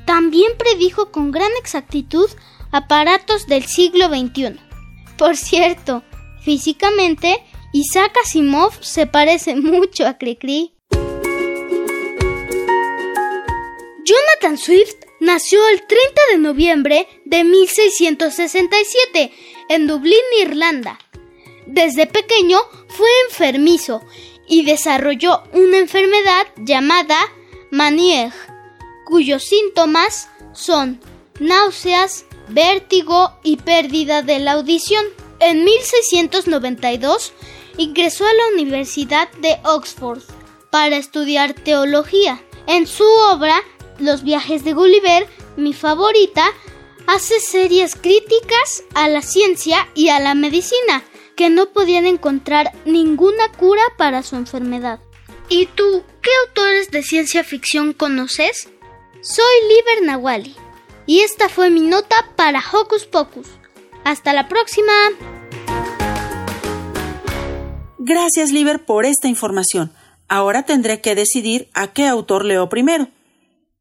También 0.05 0.51
predijo 0.57 1.11
con 1.11 1.31
gran 1.31 1.51
exactitud 1.59 2.29
aparatos 2.71 3.47
del 3.47 3.65
siglo 3.65 4.07
XXI. 4.07 4.59
Por 5.17 5.35
cierto, 5.35 6.03
físicamente, 6.41 7.43
Isaac 7.73 8.15
Asimov 8.23 8.73
se 8.81 9.05
parece 9.05 9.55
mucho 9.57 10.07
a 10.07 10.17
Cricri. 10.17 10.73
Jonathan 14.05 14.57
Swift 14.57 14.95
nació 15.19 15.59
el 15.69 15.85
30 15.85 16.21
de 16.31 16.37
noviembre 16.39 17.07
de 17.25 17.43
1667 17.43 19.31
en 19.69 19.87
Dublín, 19.87 20.15
Irlanda. 20.41 20.97
Desde 21.67 22.07
pequeño 22.07 22.57
fue 22.87 23.09
enfermizo 23.29 24.01
y 24.47 24.65
desarrolló 24.65 25.43
una 25.53 25.77
enfermedad 25.77 26.47
llamada 26.57 27.19
Manier, 27.71 28.31
cuyos 29.05 29.43
síntomas 29.43 30.29
son 30.53 30.99
náuseas, 31.39 32.25
vértigo 32.49 33.33
y 33.43 33.57
pérdida 33.57 34.21
de 34.23 34.39
la 34.39 34.53
audición. 34.53 35.05
En 35.39 35.63
1692 35.63 37.33
ingresó 37.77 38.25
a 38.25 38.33
la 38.33 38.47
Universidad 38.53 39.29
de 39.39 39.59
Oxford 39.63 40.21
para 40.71 40.97
estudiar 40.97 41.53
teología. 41.53 42.41
En 42.67 42.87
su 42.87 43.05
obra 43.31 43.61
Los 43.99 44.23
viajes 44.23 44.63
de 44.63 44.73
Gulliver, 44.73 45.27
mi 45.57 45.73
favorita, 45.73 46.45
hace 47.07 47.39
serias 47.39 47.95
críticas 47.95 48.83
a 48.93 49.09
la 49.09 49.21
ciencia 49.21 49.87
y 49.93 50.09
a 50.09 50.19
la 50.19 50.35
medicina, 50.35 51.03
que 51.35 51.49
no 51.49 51.67
podían 51.67 52.05
encontrar 52.05 52.71
ninguna 52.85 53.51
cura 53.51 53.81
para 53.97 54.23
su 54.23 54.35
enfermedad. 54.35 54.99
¿Y 55.51 55.65
tú, 55.65 56.03
qué 56.21 56.29
autores 56.47 56.91
de 56.91 57.01
ciencia 57.01 57.43
ficción 57.43 57.93
conoces? 57.93 58.69
Soy 59.21 59.43
Liber 59.67 60.05
Nawali 60.05 60.55
y 61.07 61.21
esta 61.21 61.49
fue 61.49 61.71
mi 61.71 61.81
nota 61.81 62.15
para 62.35 62.61
Hocus 62.71 63.05
Pocus. 63.05 63.47
Hasta 64.03 64.31
la 64.33 64.47
próxima. 64.47 64.91
Gracias, 67.97 68.51
Liber, 68.51 68.85
por 68.85 69.05
esta 69.05 69.27
información. 69.27 69.91
Ahora 70.27 70.63
tendré 70.63 71.01
que 71.01 71.15
decidir 71.15 71.69
a 71.73 71.93
qué 71.93 72.05
autor 72.05 72.45
leo 72.45 72.69
primero. 72.69 73.07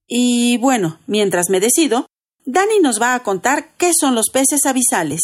Y 0.06 0.56
bueno, 0.56 0.98
mientras 1.06 1.50
me 1.50 1.60
decido, 1.60 2.06
Dani 2.46 2.78
nos 2.80 2.98
va 3.00 3.14
a 3.14 3.22
contar 3.22 3.74
qué 3.76 3.90
son 3.98 4.14
los 4.14 4.30
peces 4.30 4.64
abisales. 4.64 5.20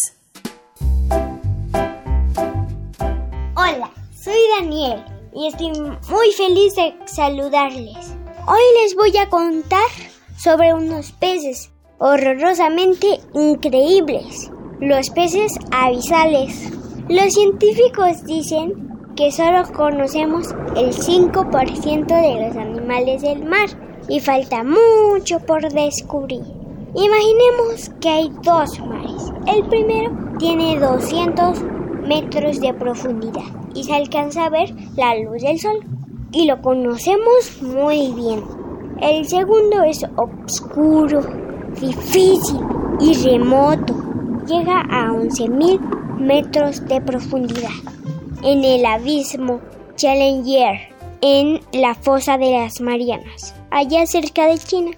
Hola, 3.57 3.91
soy 4.23 4.39
Daniel 4.59 5.14
y 5.35 5.49
estoy 5.49 5.73
muy 5.73 6.33
feliz 6.37 6.77
de 6.77 6.95
saludarles. 7.07 8.15
Hoy 8.47 8.63
les 8.83 8.95
voy 8.95 9.17
a 9.17 9.29
contar 9.29 9.89
sobre 10.37 10.73
unos 10.73 11.13
peces 11.13 11.73
horrorosamente 11.99 13.21
increíbles, 13.35 14.51
los 14.81 15.11
peces 15.11 15.53
abisales. 15.73 16.71
Los 17.09 17.35
científicos 17.35 18.25
dicen 18.25 18.89
que 19.17 19.33
solo 19.33 19.65
conocemos 19.73 20.49
el 20.77 20.93
5% 20.93 22.07
de 22.07 22.47
los 22.47 22.57
animales 22.57 23.23
del 23.23 23.45
mar 23.45 23.69
y 24.09 24.21
falta 24.21 24.63
mucho 24.63 25.41
por 25.41 25.63
descubrir. 25.73 26.43
Imaginemos 26.95 27.91
que 28.01 28.09
hay 28.09 28.31
dos 28.43 28.79
mares. 28.81 29.33
El 29.47 29.67
primero 29.69 30.13
tiene 30.39 30.79
200 30.79 31.61
metros 32.07 32.61
de 32.61 32.73
profundidad 32.75 33.64
y 33.75 33.85
se 33.85 33.95
alcanza 33.95 34.47
a 34.47 34.51
ver 34.51 34.75
la 34.97 35.17
luz 35.17 35.43
del 35.43 35.59
sol 35.59 35.85
y 36.33 36.47
lo 36.47 36.61
conocemos 36.61 37.63
muy 37.63 38.13
bien. 38.13 38.43
El 39.01 39.27
segundo 39.27 39.83
es 39.83 40.05
oscuro, 40.17 41.21
difícil 41.81 42.61
y 43.01 43.15
remoto. 43.15 43.95
Llega 44.47 44.81
a 44.81 45.11
11.000 45.13 46.19
metros 46.19 46.85
de 46.87 47.01
profundidad. 47.01 47.71
En 48.43 48.65
el 48.65 48.85
abismo 48.85 49.61
Challenger, 49.97 50.79
en 51.21 51.61
la 51.73 51.95
fosa 51.95 52.37
de 52.37 52.51
las 52.51 52.81
Marianas, 52.81 53.55
allá 53.71 54.07
cerca 54.07 54.47
de 54.47 54.59
China. 54.59 54.91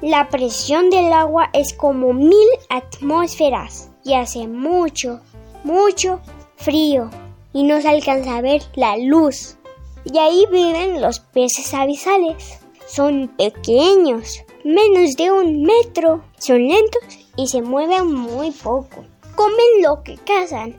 La 0.00 0.28
presión 0.28 0.90
del 0.90 1.12
agua 1.12 1.50
es 1.52 1.72
como 1.72 2.12
mil 2.12 2.48
atmósferas 2.70 3.90
y 4.04 4.14
hace 4.14 4.46
mucho, 4.46 5.20
mucho 5.64 6.20
frío 6.56 7.10
y 7.52 7.62
no 7.62 7.80
se 7.80 7.88
alcanza 7.88 8.36
a 8.36 8.40
ver 8.40 8.62
la 8.74 8.96
luz. 8.96 9.56
Y 10.04 10.18
ahí 10.18 10.46
viven 10.50 11.00
los 11.00 11.20
peces 11.20 11.74
abisales. 11.74 12.60
Son 12.86 13.28
pequeños, 13.36 14.42
menos 14.64 15.16
de 15.16 15.30
un 15.30 15.62
metro. 15.62 16.24
Son 16.38 16.66
lentos 16.66 17.02
y 17.36 17.48
se 17.48 17.62
mueven 17.62 18.12
muy 18.12 18.50
poco. 18.50 19.04
Comen 19.34 19.82
lo 19.82 20.02
que 20.02 20.16
cazan 20.16 20.76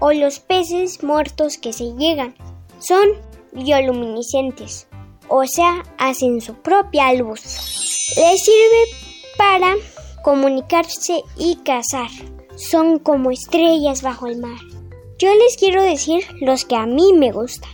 o 0.00 0.12
los 0.12 0.40
peces 0.40 1.02
muertos 1.04 1.58
que 1.58 1.72
se 1.72 1.94
llegan. 1.94 2.34
Son 2.80 3.08
bioluminiscentes, 3.52 4.88
o 5.28 5.46
sea, 5.46 5.84
hacen 5.96 6.40
su 6.40 6.54
propia 6.54 7.12
luz. 7.14 7.40
Les 8.16 8.42
sirve 8.42 8.84
para 9.38 9.74
comunicarse 10.24 11.22
y 11.36 11.56
cazar. 11.56 12.10
Son 12.56 12.98
como 12.98 13.30
estrellas 13.30 14.02
bajo 14.02 14.26
el 14.26 14.38
mar. 14.38 14.58
Yo 15.22 15.32
les 15.36 15.56
quiero 15.56 15.84
decir 15.84 16.24
los 16.40 16.64
que 16.64 16.74
a 16.74 16.84
mí 16.84 17.12
me 17.12 17.30
gustan. 17.30 17.70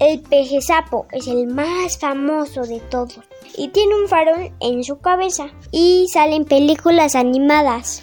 El 0.00 0.18
peje 0.18 0.60
sapo 0.60 1.06
es 1.12 1.28
el 1.28 1.46
más 1.46 1.96
famoso 1.96 2.62
de 2.62 2.80
todos 2.80 3.20
y 3.56 3.68
tiene 3.68 3.94
un 3.94 4.08
farol 4.08 4.50
en 4.58 4.82
su 4.82 4.98
cabeza 4.98 5.46
y 5.70 6.08
salen 6.12 6.44
películas 6.44 7.14
animadas. 7.14 8.02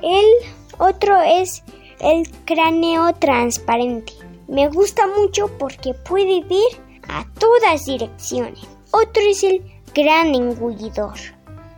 El 0.00 0.24
otro 0.78 1.20
es 1.20 1.64
el 1.98 2.30
cráneo 2.44 3.12
transparente. 3.14 4.12
Me 4.46 4.68
gusta 4.68 5.08
mucho 5.08 5.50
porque 5.58 5.92
puede 5.92 6.44
ver 6.44 6.80
a 7.08 7.26
todas 7.36 7.86
direcciones. 7.86 8.60
Otro 8.92 9.24
es 9.28 9.42
el 9.42 9.60
gran 9.92 10.36
engullidor. 10.36 11.18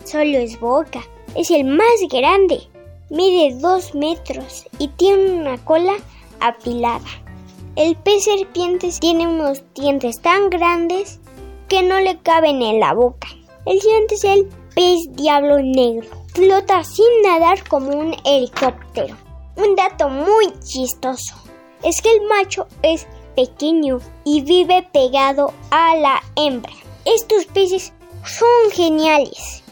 Solo 0.05 0.37
es 0.37 0.61
boca. 0.61 1.01
Es 1.35 1.51
el 1.51 1.65
más 1.65 1.99
grande. 2.11 2.61
Mide 3.09 3.57
dos 3.59 3.95
metros 3.95 4.67
y 4.79 4.89
tiene 4.89 5.33
una 5.33 5.57
cola 5.65 5.95
apilada. 6.47 7.09
El 7.77 7.97
pez 7.97 8.25
serpiente 8.25 8.91
tiene 9.01 9.27
unos 9.27 9.63
dientes 9.75 10.21
tan 10.21 10.51
grandes 10.51 11.19
que 11.69 11.83
no 11.83 12.01
le 12.01 12.19
caben 12.19 12.61
en 12.61 12.81
la 12.81 12.93
boca. 12.93 13.29
El 13.65 13.81
siguiente 13.81 14.15
es 14.17 14.25
el 14.25 14.49
pez 14.75 15.01
diablo 15.13 15.59
negro. 15.59 16.09
Flota 16.35 16.85
sin 16.85 17.07
nadar 17.23 17.67
como 17.69 17.91
un 17.91 18.15
helicóptero. 18.25 19.17
Un 19.57 19.75
dato 19.77 20.09
muy 20.09 20.53
chistoso 20.65 21.35
es 21.83 22.01
que 22.01 22.11
el 22.11 22.23
macho 22.27 22.67
es 22.83 23.07
pequeño 23.37 24.01
y 24.25 24.43
vive 24.43 24.87
pegado 24.93 25.53
a 25.71 25.97
la 25.97 26.23
hembra. 26.37 26.73
Estos 27.05 27.47
peces 27.47 27.93
son 28.25 28.71
geniales. 28.73 29.63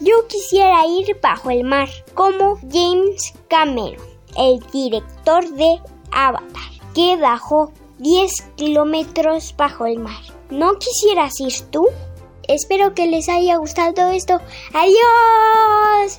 Yo 0.00 0.26
quisiera 0.28 0.86
ir 0.86 1.18
bajo 1.20 1.50
el 1.50 1.64
mar 1.64 1.88
como 2.14 2.56
James 2.70 3.34
Cameron, 3.48 4.00
el 4.36 4.60
director 4.72 5.48
de 5.50 5.80
Avatar, 6.12 6.70
que 6.94 7.16
bajó 7.16 7.72
10 7.98 8.42
kilómetros 8.56 9.54
bajo 9.56 9.86
el 9.86 9.98
mar. 9.98 10.20
¿No 10.50 10.78
quisieras 10.78 11.40
ir 11.40 11.60
tú? 11.70 11.86
Espero 12.46 12.94
que 12.94 13.06
les 13.06 13.28
haya 13.28 13.56
gustado 13.56 14.08
esto. 14.10 14.40
¡Adiós! 14.72 16.18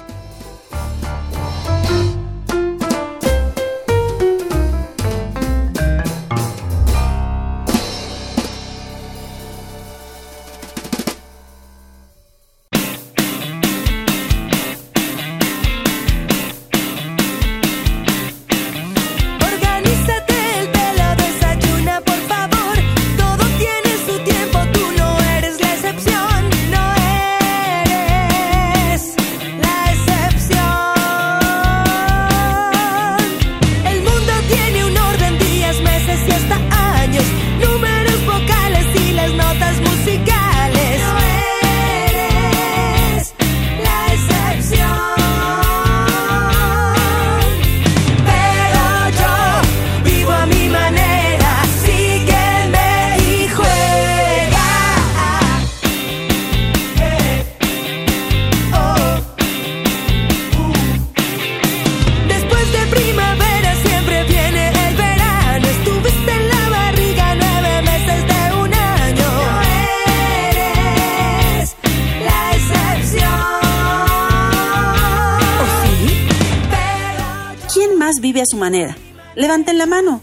Levanten 79.36 79.78
la 79.78 79.86
mano. 79.86 80.22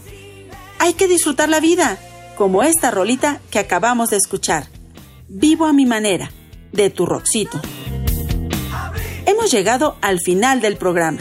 Hay 0.79 0.93
que 0.93 1.07
disfrutar 1.07 1.49
la 1.49 1.59
vida, 1.59 1.97
como 2.37 2.63
esta 2.63 2.91
rolita 2.91 3.41
que 3.49 3.59
acabamos 3.59 4.09
de 4.09 4.17
escuchar. 4.17 4.67
Vivo 5.27 5.65
a 5.65 5.73
mi 5.73 5.85
manera, 5.85 6.31
de 6.71 6.89
tu 6.89 7.05
Roxito. 7.05 7.59
Hemos 9.25 9.51
llegado 9.51 9.97
al 10.01 10.19
final 10.19 10.61
del 10.61 10.77
programa. 10.77 11.19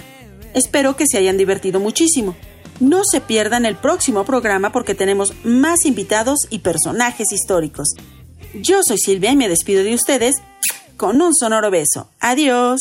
Espero 0.55 0.97
que 0.97 1.07
se 1.07 1.19
hayan 1.19 1.37
divertido 1.37 1.81
muchísimo. 1.81 2.37
No 2.81 3.03
se 3.05 3.21
pierdan 3.21 3.67
el 3.67 3.77
próximo 3.77 4.25
programa 4.25 4.71
porque 4.71 4.95
tenemos 4.95 5.33
más 5.43 5.87
invitados 5.87 6.41
y 6.51 6.61
personajes 6.61 7.33
históricos. 7.33 7.95
Yo 8.55 8.81
soy 8.87 8.99
Silvia 8.99 9.33
y 9.33 9.37
me 9.37 9.49
despido 9.49 9.83
de 9.83 9.95
ustedes 9.95 10.37
con 10.97 11.21
un 11.21 11.35
sonoro 11.35 11.71
beso. 11.71 12.11
Adiós. 12.21 12.81